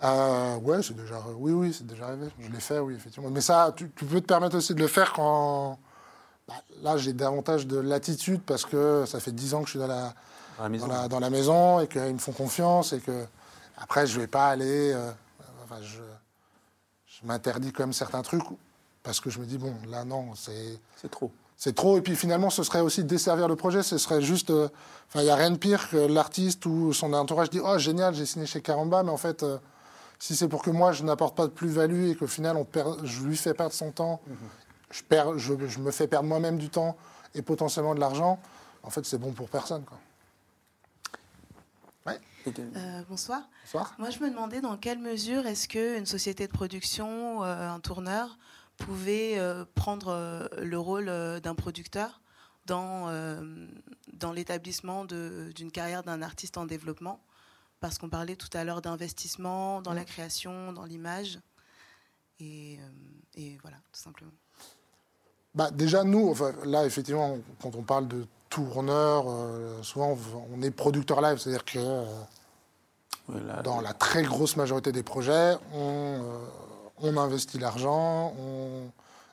[0.04, 2.28] euh, Ouais, c'est déjà, oui, oui, c'est déjà arrivé.
[2.40, 3.30] Je l'ai fait, oui, effectivement.
[3.30, 5.80] Mais ça, tu, peux te permettre aussi de le faire quand.
[6.48, 9.80] Bah, là, j'ai davantage de latitude parce que ça fait dix ans que je suis
[9.80, 10.14] dans la
[11.10, 13.26] dans la maison, et qu'ils me font confiance et que
[13.78, 14.94] après je vais pas aller.
[14.94, 15.12] Euh,
[15.64, 16.02] enfin, je,
[17.08, 18.44] je m'interdis quand même certains trucs
[19.04, 21.32] parce que je me dis bon là non c'est c'est trop.
[21.58, 23.84] C'est trop et puis finalement ce serait aussi desservir le projet.
[23.84, 24.50] Ce serait juste.
[24.50, 24.68] Euh,
[25.08, 28.14] enfin il y a rien de pire que l'artiste ou son entourage dit oh génial
[28.14, 29.58] j'ai signé chez Caramba mais en fait euh,
[30.20, 33.06] si c'est pour que moi je n'apporte pas de plus-value et qu'au final on perd,
[33.06, 34.36] je lui fais perdre son temps, mhm.
[34.92, 36.96] je, perds, je, je, me fais perdre moi-même du temps
[37.34, 38.40] et potentiellement de l'argent,
[38.84, 39.84] en fait c'est bon pour personne.
[39.84, 39.98] Quoi.
[42.48, 43.42] Euh, bonsoir.
[43.98, 48.38] Moi, je me demandais dans quelle mesure est-ce qu'une société de production, euh, un tourneur,
[48.78, 51.06] pouvait euh, prendre le rôle
[51.42, 52.22] d'un producteur
[52.66, 53.12] dans,
[54.14, 57.20] dans l'établissement d'une carrière d'un artiste en développement.
[57.86, 61.40] Parce qu'on parlait tout à l'heure d'investissement dans la création, dans l'image.
[62.40, 62.80] Et,
[63.36, 64.32] et, voilà, tout simplement.
[65.54, 69.28] Bah, déjà, nous, enfin, là, effectivement, quand on parle de tourneur,
[69.84, 70.18] souvent
[70.52, 72.04] on est producteur live, c'est-à-dire que
[73.64, 76.24] dans la très grosse majorité des projets, on,
[77.04, 78.34] euh, investit l'argent,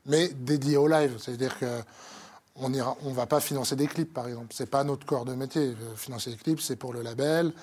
[0.05, 1.17] mais dédié au live.
[1.19, 4.53] C'est-à-dire qu'on ne on va pas financer des clips, par exemple.
[4.53, 5.69] Ce n'est pas notre corps de métier.
[5.69, 7.55] Euh, financer des clips, c'est pour le label.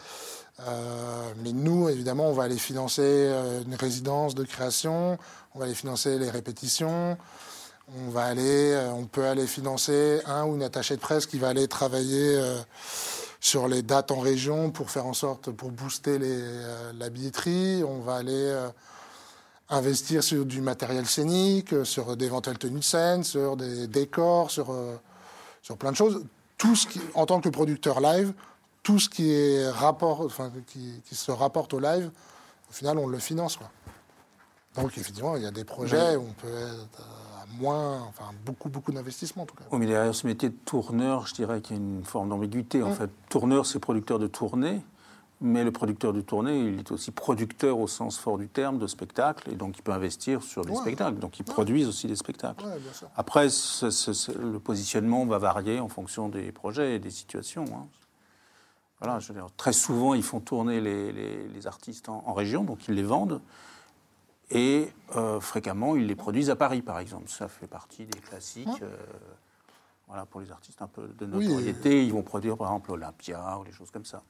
[0.67, 3.31] Euh, mais nous, évidemment, on va aller financer
[3.65, 5.17] une résidence de création,
[5.55, 7.17] on va aller financer les répétitions,
[7.97, 11.49] on va aller, on peut aller financer un ou une attachée de presse qui va
[11.49, 12.39] aller travailler
[13.39, 17.83] sur les dates en région pour faire en sorte, pour booster euh, la billetterie.
[17.87, 18.69] On va aller euh,
[19.69, 24.95] investir sur du matériel scénique, sur d'éventuelles tenues de scène, sur des décors, sur, euh,
[25.61, 26.25] sur plein de choses.
[26.57, 28.33] Tout ce qui, en tant que producteur live,
[28.89, 32.09] tout ce qui, est rapport, enfin, qui, qui se rapporte au live,
[32.71, 33.55] au final, on le finance.
[33.55, 33.69] Quoi.
[34.73, 37.07] Donc, effectivement, il y a des projets où on peut être
[37.59, 39.65] moins, enfin beaucoup, beaucoup d'investissements en tout cas.
[39.71, 42.81] Oui, mais derrière ce métier de tourneur, je dirais qu'il y a une forme d'ambiguïté.
[42.81, 44.81] En fait, tourneur, c'est producteur de tournée,
[45.39, 48.87] mais le producteur de tournée, il est aussi producteur au sens fort du terme de
[48.87, 51.19] spectacle, et donc il peut investir sur des spectacles.
[51.19, 52.65] Donc il produit aussi des spectacles.
[53.15, 57.65] Après, le positionnement va varier en fonction des projets et des situations.
[57.71, 57.85] Hein.
[58.99, 62.63] Voilà, je veux dire, très souvent, ils font tourner les, les, artistes en, en, région,
[62.63, 63.41] donc ils les vendent.
[64.51, 67.29] Et euh, fréquemment, ils les produisent à Paris, par exemple.
[67.29, 68.67] Ça fait partie des classiques.
[68.81, 68.97] Euh,
[70.07, 73.63] voilà, pour les artistes un peu de notoriété, ils vont produire par exemple Olympia ou
[73.63, 74.23] des choses comme ça.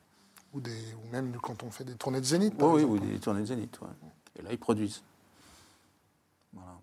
[0.53, 2.53] Ou, des, ou même quand on fait des tournées de Zénith.
[2.59, 3.79] oui, ou des tournées de Zénith.
[4.37, 5.01] Et là, ils produisent.
[6.51, 6.73] Voilà.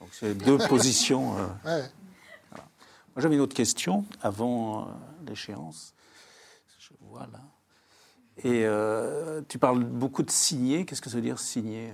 [0.00, 1.34] Donc c'est deux positions.
[1.64, 4.88] Moi j'avais une autre question avant
[5.26, 5.94] l'échéance.
[8.44, 8.66] Et
[9.48, 10.84] tu parles beaucoup de signer.
[10.84, 11.92] Qu'est-ce que ça veut dire signer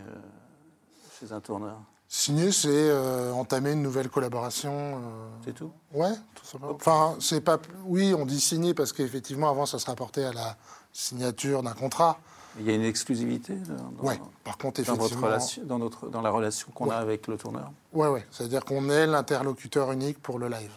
[1.19, 1.79] chez un tourneur?
[2.15, 4.71] Signer, c'est euh, entamer une nouvelle collaboration.
[4.75, 5.29] Euh.
[5.47, 5.73] C'est tout?
[5.95, 6.75] Ouais, tout simplement.
[6.75, 7.59] Enfin, c'est pas.
[7.87, 10.59] Oui, on dit signer parce qu'effectivement, avant, ça se rapportait à la
[10.93, 12.19] signature d'un contrat.
[12.61, 14.21] Il y a une exclusivité dans, ouais.
[14.45, 17.73] Par contre, effectivement, dans, relation, dans, notre, dans la relation qu'on a avec le tourneur?
[17.95, 18.27] Ouais, ouais.
[18.31, 20.77] C'est-à-dire qu'on est l'interlocuteur unique pour le live.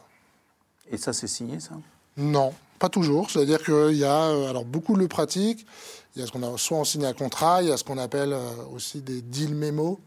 [0.90, 1.74] Et ça, c'est signé, ça?
[2.16, 3.30] Non, pas toujours.
[3.30, 5.66] C'est-à-dire qu'il y a, euh, alors beaucoup le pratiquent.
[6.16, 7.84] Il y a ce qu'on a soit en signe un contrat, il y a ce
[7.84, 8.34] qu'on appelle
[8.72, 9.98] aussi des deal mémos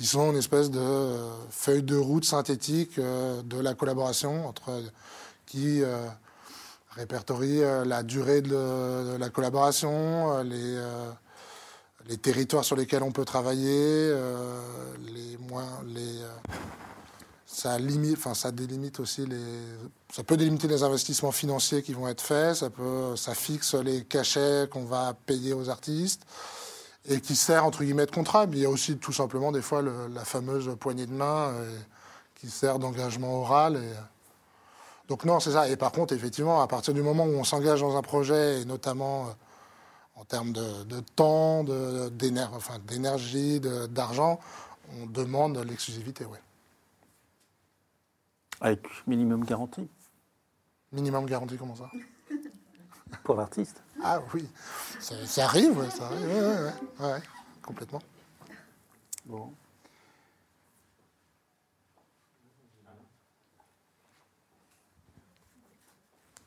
[0.00, 4.82] qui sont une espèce de euh, feuille de route synthétique euh, de la collaboration entre
[5.44, 6.06] qui euh,
[6.92, 10.80] répertorie la durée de, la collaboration, les,
[12.08, 14.12] les territoires sur lesquels on peut travailler,
[15.12, 16.20] les moins, les,
[17.52, 17.78] ça
[18.52, 19.26] délimite aussi
[20.12, 22.64] ça peut délimiter les investissements financiers qui vont être faits,
[23.16, 26.22] ça fixe les cachets qu'on va payer aux artistes
[27.08, 28.46] et qui sert entre guillemets de contrat.
[28.46, 31.78] Mais il y a aussi tout simplement des fois la fameuse poignée de main euh,
[32.36, 33.80] qui sert d'engagement oral.
[35.08, 35.68] Donc non, c'est ça.
[35.68, 38.64] Et par contre, effectivement, à partir du moment où on s'engage dans un projet, et
[38.64, 39.30] notamment euh,
[40.16, 41.64] en termes de, temps,
[42.12, 44.38] d'énergie, d'argent,
[45.00, 46.26] on demande l'exclusivité.
[48.60, 49.88] Avec minimum garantie
[50.92, 51.90] Minimum garantie, comment ça?
[53.24, 54.48] Pour l'artiste ah oui,
[54.98, 57.22] ça, arrive, ouais, ça arrive, ouais, ouais, ouais,
[57.60, 58.00] complètement.
[59.26, 59.52] Bon.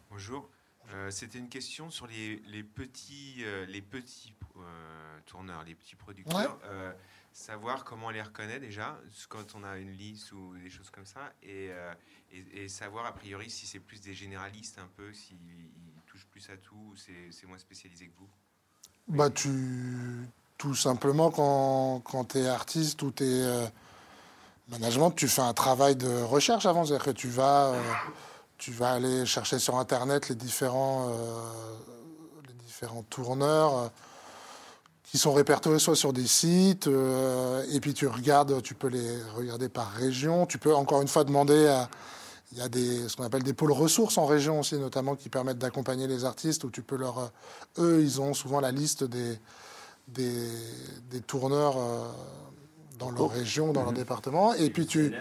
[0.09, 0.49] Bonjour.
[0.93, 5.95] Euh, c'était une question sur les, les petits, euh, les petits euh, tourneurs, les petits
[5.95, 6.59] producteurs.
[7.33, 8.97] Savoir comment on les reconnaît déjà
[9.27, 11.71] quand on a une liste ou des choses comme ça, et,
[12.31, 15.37] et, et savoir a priori si c'est plus des généralistes un peu, s'ils
[16.33, 18.29] plus à tout ou c'est moins spécialisé que vous?
[19.07, 20.27] Bah, tu,
[20.57, 23.67] Tout simplement, quand, quand tu es artiste ou tu es euh,
[24.69, 26.85] management, tu fais un travail de recherche avant.
[26.85, 27.81] C'est-à-dire que tu vas, euh,
[28.57, 31.75] tu vas aller chercher sur Internet les différents, euh,
[32.47, 33.91] les différents tourneurs
[35.13, 36.89] qui sont répertoriés soit sur des sites,
[37.71, 40.47] et puis tu regardes, tu peux les regarder par région.
[40.47, 41.87] Tu peux encore une fois demander à
[42.51, 45.29] il y a des, ce qu'on appelle des pôles ressources en région aussi, notamment, qui
[45.29, 47.19] permettent d'accompagner les artistes, où tu peux leur...
[47.19, 47.27] Euh,
[47.79, 49.39] eux, ils ont souvent la liste des,
[50.07, 50.47] des,
[51.11, 52.07] des tourneurs euh,
[52.97, 53.97] dans leur région, dans leur mhm.
[53.97, 54.53] département.
[54.55, 55.13] Et, puis tu...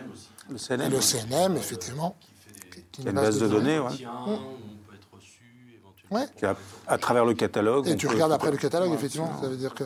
[0.51, 2.17] Le CNM, le CNM effectivement.
[2.91, 3.91] Qui, une base de données, ouais.
[6.13, 6.27] Ouais.
[6.87, 7.89] À, travers le catalogue.
[7.89, 9.31] Et tu regardes après le catalogue, effectivement.
[9.41, 9.85] Ça veut dire que.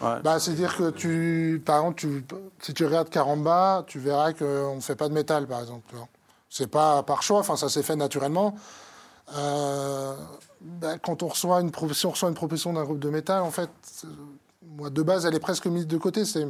[0.00, 2.24] Bah, C'est-à-dire que tu, par exemple, tu,
[2.60, 5.94] si tu regardes Caramba, tu verras qu'on ne fait pas de métal, par exemple.
[6.50, 8.54] C'est pas par choix, enfin ça s'est fait naturellement.
[9.36, 10.14] Euh,
[10.60, 13.50] ben, quand on reçoit une si on reçoit une proposition d'un groupe de métal, en
[13.50, 13.70] fait,
[14.76, 16.24] moi de base elle est presque mise de côté.
[16.24, 16.46] C'est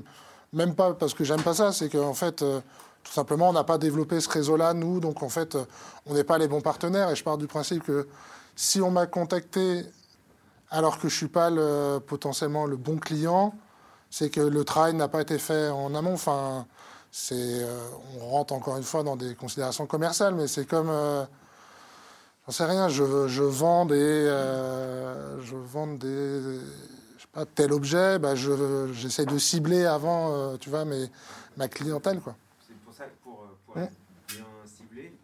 [0.52, 2.60] même pas parce que j'aime pas ça, c'est qu'en fait euh,
[3.04, 5.64] tout simplement on n'a pas développé ce réseau-là nous, donc en fait euh,
[6.06, 7.10] on n'est pas les bons partenaires.
[7.10, 8.08] Et je pars du principe que
[8.56, 9.84] si on m'a contacté
[10.70, 13.54] alors que je suis pas le, potentiellement le bon client,
[14.10, 16.14] c'est que le travail n'a pas été fait en amont.
[16.14, 16.66] Enfin,
[17.10, 17.78] c'est, euh,
[18.20, 21.24] on rentre encore une fois dans des considérations commerciales, mais c'est comme, euh,
[22.46, 26.58] j'en sais rien, je, je vends des, euh, je vends des,
[27.16, 31.10] je sais pas, tel objet, bah je, j'essaie de cibler avant, tu vois, mais
[31.58, 32.34] ma clientèle, quoi.
[32.66, 33.88] C'est pour ça que pour, pour bien
[34.64, 35.14] cibler,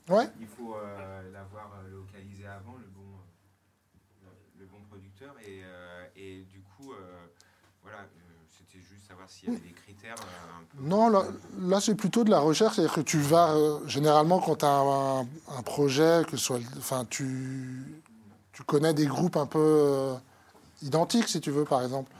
[0.40, 0.76] il faut
[1.32, 3.16] l'avoir localisé avant, le bon,
[4.58, 5.62] le bon producteur, et,
[6.16, 6.92] et du coup,
[7.82, 8.04] voilà,
[8.58, 9.56] c'était juste savoir s'il y
[10.14, 10.38] critères.
[10.80, 12.76] Non, là, c'est plutôt de la recherche.
[12.76, 18.02] C'est-à-dire que tu vas, euh, généralement, quand tu as un, projet, que soit, enfin, tu,
[18.52, 20.14] tu connais des groupes un peu euh,
[20.82, 22.12] identiques, si tu veux, par exemple.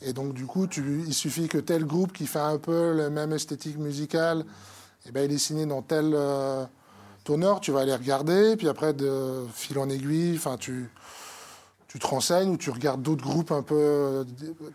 [0.00, 3.10] Et donc, du coup, tu, il suffit que tel groupe qui fait un peu la
[3.10, 4.44] même esthétique musicale,
[5.06, 6.64] eh ben, il est signé dans tel euh,
[7.24, 10.90] tourneur, tu vas aller regarder, puis après, de fil en aiguille, enfin, tu
[11.88, 14.24] tu te renseignes ou tu regardes d'autres groupes un peu euh,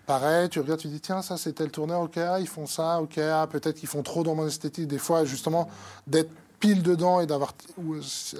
[0.06, 3.02] pareils, tu regardes, tu dis tiens, ça c'est tel tourneur, ok, ah, ils font ça,
[3.02, 4.88] ok, ah, peut-être qu'ils font trop dans mon esthétique.
[4.88, 5.70] Des fois, justement,
[6.08, 7.54] d'être pile dedans et d'avoir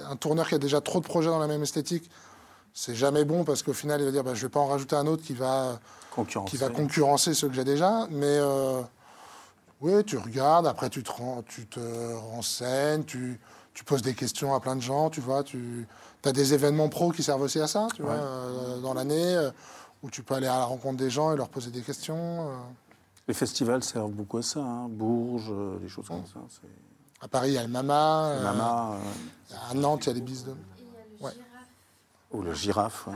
[0.08, 2.08] un tourneur qui a déjà trop de projets dans la même esthétique,
[2.72, 4.96] c'est jamais bon parce qu'au final, il va dire bah, je vais pas en rajouter
[4.96, 5.78] un autre qui va,
[6.46, 8.06] qui va concurrencer ceux que j'ai déjà.
[8.10, 8.80] Mais euh,
[9.82, 11.10] oui, tu regardes, après tu te,
[11.48, 13.38] tu te renseignes, tu,
[13.74, 15.86] tu poses des questions à plein de gens, tu vois, tu
[16.22, 19.36] tu as des événements pro qui servent aussi à ça, tu vois, euh, dans l'année,
[19.36, 19.50] euh,
[20.02, 22.48] où tu peux aller à la rencontre des gens et leur poser des questions.
[22.48, 22.54] Euh.
[23.28, 24.88] Les festivals servent beaucoup à ça, hein.
[24.88, 26.40] Bourges, des choses comme ça.
[27.20, 28.34] À Paris, il y a le Mama.
[28.36, 28.98] Le Mama.
[29.70, 30.54] à Nantes, il y a les bises de.
[31.20, 31.32] Ouais.
[32.32, 33.06] Ou le girafe.
[33.06, 33.14] Ouais.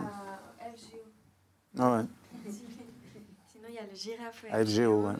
[1.78, 2.04] Ah ouais.
[3.52, 4.44] Sinon, il y a le girafe.
[4.50, 5.14] À FGO, ouais.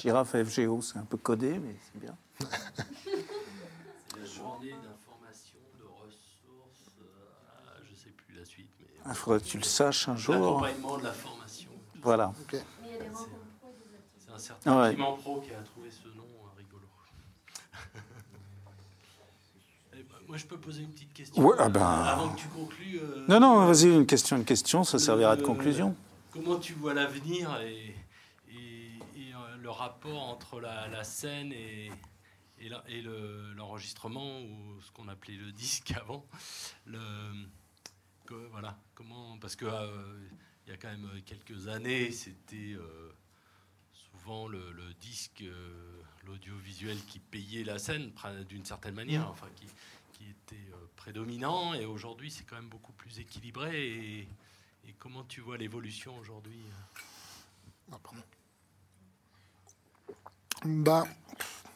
[0.00, 2.16] Girafe à FGO, c'est un peu codé, mais c'est bien.
[2.40, 8.70] c'est la journée d'information, de ressources, euh, je ne sais plus la suite.
[8.78, 8.86] Mais...
[9.06, 10.34] Il faudrait que tu le saches un jour.
[10.34, 11.70] L'accompagnement de la formation.
[12.02, 12.32] Voilà.
[12.42, 12.60] Okay.
[14.18, 14.96] C'est un certain ah ouais.
[14.96, 16.86] Pro qui a trouvé ce nom euh, rigolo.
[20.28, 21.80] Moi, je peux poser une petite question ouais, ah ben...
[21.80, 22.98] avant que tu conclues.
[22.98, 25.96] Euh, non, non, vas-y, une question, une question, ça servira de conclusion.
[26.30, 27.94] Comment tu vois l'avenir et,
[29.62, 31.90] le rapport entre la, scène et,
[32.58, 33.02] et
[33.56, 36.26] l'enregistrement, ou ce qu'on appelait le disque avant.
[36.84, 36.98] Le,
[38.26, 40.28] que, voilà, comment, parce qu'il euh,
[40.66, 43.12] il y a quand même quelques années, c'était euh,
[43.92, 48.12] souvent le, disque, euh, l'audiovisuel qui payait la scène
[48.48, 49.30] d'une certaine manière, mmh.
[49.30, 49.66] enfin qui,
[50.12, 53.88] qui était prédominant, et aujourd'hui c'est quand même beaucoup plus équilibré.
[53.88, 54.28] Et,
[54.88, 56.60] et comment tu vois l'évolution aujourd'hui
[57.92, 57.98] ah,
[60.64, 61.04] bah,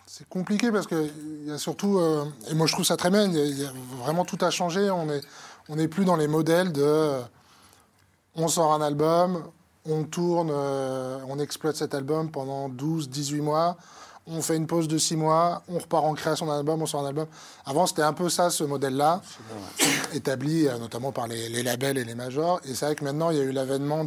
[0.07, 3.27] c'est compliqué parce qu'il y a surtout, euh, et moi je trouve ça très bien,
[3.31, 3.73] y a,
[4.03, 4.91] vraiment tout a changé.
[4.91, 5.21] On n'est
[5.69, 7.21] on est plus dans les modèles de euh,
[8.35, 9.43] on sort un album,
[9.87, 13.77] on tourne, euh, on exploite cet album pendant 12, 18 mois,
[14.27, 17.05] on fait une pause de 6 mois, on repart en création d'un album, on sort
[17.05, 17.27] un album.
[17.65, 19.23] Avant c'était un peu ça, ce modèle-là,
[20.13, 22.61] établi notamment par les, les, labels et les majors.
[22.65, 24.05] Et c'est vrai que maintenant il y a eu l'avènement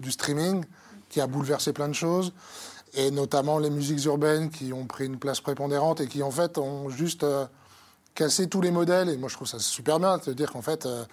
[0.00, 0.64] du streaming
[1.08, 2.32] qui a bouleversé plein de choses
[2.94, 6.58] et notamment les musiques urbaines qui ont pris une place prépondérante et qui en fait
[6.58, 7.46] ont juste euh,
[8.18, 9.08] cassé tous les modèles.
[9.08, 11.04] Et moi je trouve ça super bien de dire qu'en fait euh,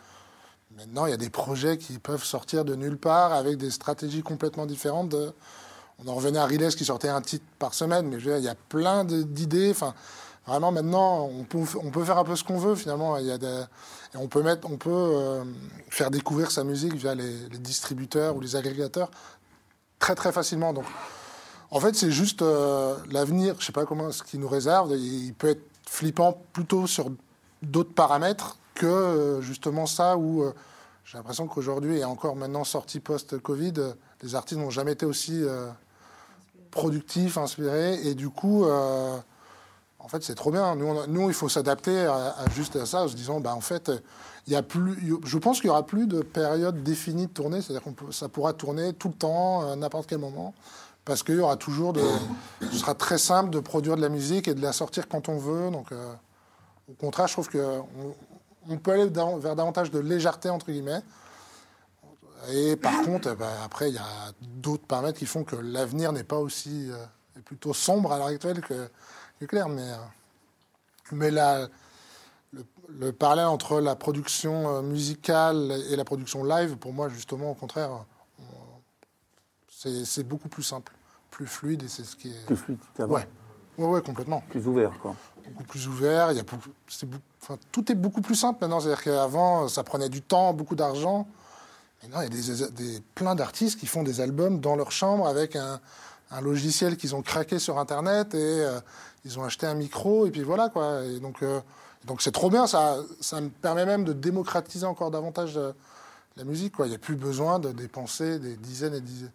[0.76, 4.24] maintenant il y a des projets qui peuvent sortir de nulle part avec des stratégies
[4.24, 5.16] complètement différentes.
[6.04, 8.56] On en revenait à Riles qui sortait un titre par semaine, mais il y a
[8.56, 9.70] plein d'idées.
[9.70, 9.94] Enfin,
[10.48, 13.18] vraiment maintenant on peut, on peut faire un peu ce qu'on veut finalement.
[13.18, 13.64] Il y a des...
[14.16, 15.44] et on peut, mettre, on peut euh,
[15.92, 19.12] faire découvrir sa musique via les, distributeurs ou les agrégateurs
[20.00, 20.74] très très facilement.
[20.74, 20.86] Donc
[21.70, 24.96] en fait, c'est juste euh, l'avenir, je sais pas comment ce qui nous réserve.
[24.98, 27.12] Il peut être flippant plutôt sur
[27.62, 30.54] d'autres paramètres que euh, justement ça où euh,
[31.06, 33.74] j'ai l'impression qu'aujourd'hui, et encore maintenant sorti post-Covid,
[34.24, 35.44] les artistes n'ont jamais été aussi
[36.72, 38.08] productifs, inspirés.
[38.08, 40.76] Et du coup, en fait, c'est trop bien.
[40.76, 43.92] Nous, nous il faut s'adapter à, juste à ça, en se disant, bah, en fait,
[44.48, 47.62] il y a plus, je pense qu'il n'y aura plus de période définie de tournée,
[47.62, 50.56] c'est-à-dire que ça pourra tourner tout le temps, à n'importe quel moment
[51.06, 52.02] parce qu'il y aura toujours de.
[52.62, 55.38] Ce sera très simple de produire de la musique et de la sortir quand on
[55.38, 55.70] veut.
[55.70, 56.14] Donc, euh,
[56.90, 57.88] au contraire, je trouve qu'on
[58.68, 61.02] on peut aller vers davantage de légèreté, entre guillemets.
[62.52, 66.24] Et par contre, bah, après, il y a d'autres paramètres qui font que l'avenir n'est
[66.24, 66.90] pas aussi.
[66.92, 67.06] Euh,
[67.38, 68.90] est plutôt sombre à l'heure actuelle que,
[69.46, 69.70] clair.
[69.70, 69.96] Mais, euh,
[71.12, 77.56] mais le, parallèle entre la production musicale et la production live, pour moi, justement, au
[77.56, 78.06] contraire,
[80.06, 80.94] c'est beaucoup plus simple,
[81.36, 82.46] plus fluide et c'est ce qui est.
[82.46, 83.06] Plus fluide, ouais.
[83.78, 83.86] ouais.
[83.86, 84.42] ouais, complètement.
[84.50, 85.16] Plus ouvert, quoi.
[85.50, 86.32] Beaucoup plus ouvert.
[86.32, 86.44] Il y a
[87.42, 88.80] enfin, tout est beaucoup plus simple maintenant.
[88.80, 91.28] C'est-à-dire qu'avant, ça prenait du temps, beaucoup d'argent.
[92.02, 95.58] Maintenant, il y a des, plein d'artistes qui font des albums dans leur chambre avec
[95.58, 95.80] un,
[96.42, 98.80] logiciel qu'ils ont craqué sur Internet et euh,
[99.24, 101.04] ils ont acheté un micro et puis voilà quoi.
[101.04, 101.62] Et donc, euh,
[102.06, 102.66] donc c'est trop bien.
[102.66, 105.72] Ça, ça me permet même de démocratiser encore davantage euh,
[106.38, 106.76] la musique.
[106.76, 106.88] Quoi.
[106.88, 109.32] Il n'y a plus besoin de dépenser des dizaines et dizaines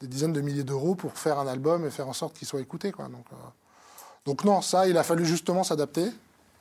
[0.00, 2.60] des dizaines de milliers d'euros pour faire un album et faire en sorte qu'il soit
[2.60, 2.92] écouté.
[2.92, 3.08] Quoi.
[3.08, 6.10] Donc, euh, non, ça, il a fallu justement s'adapter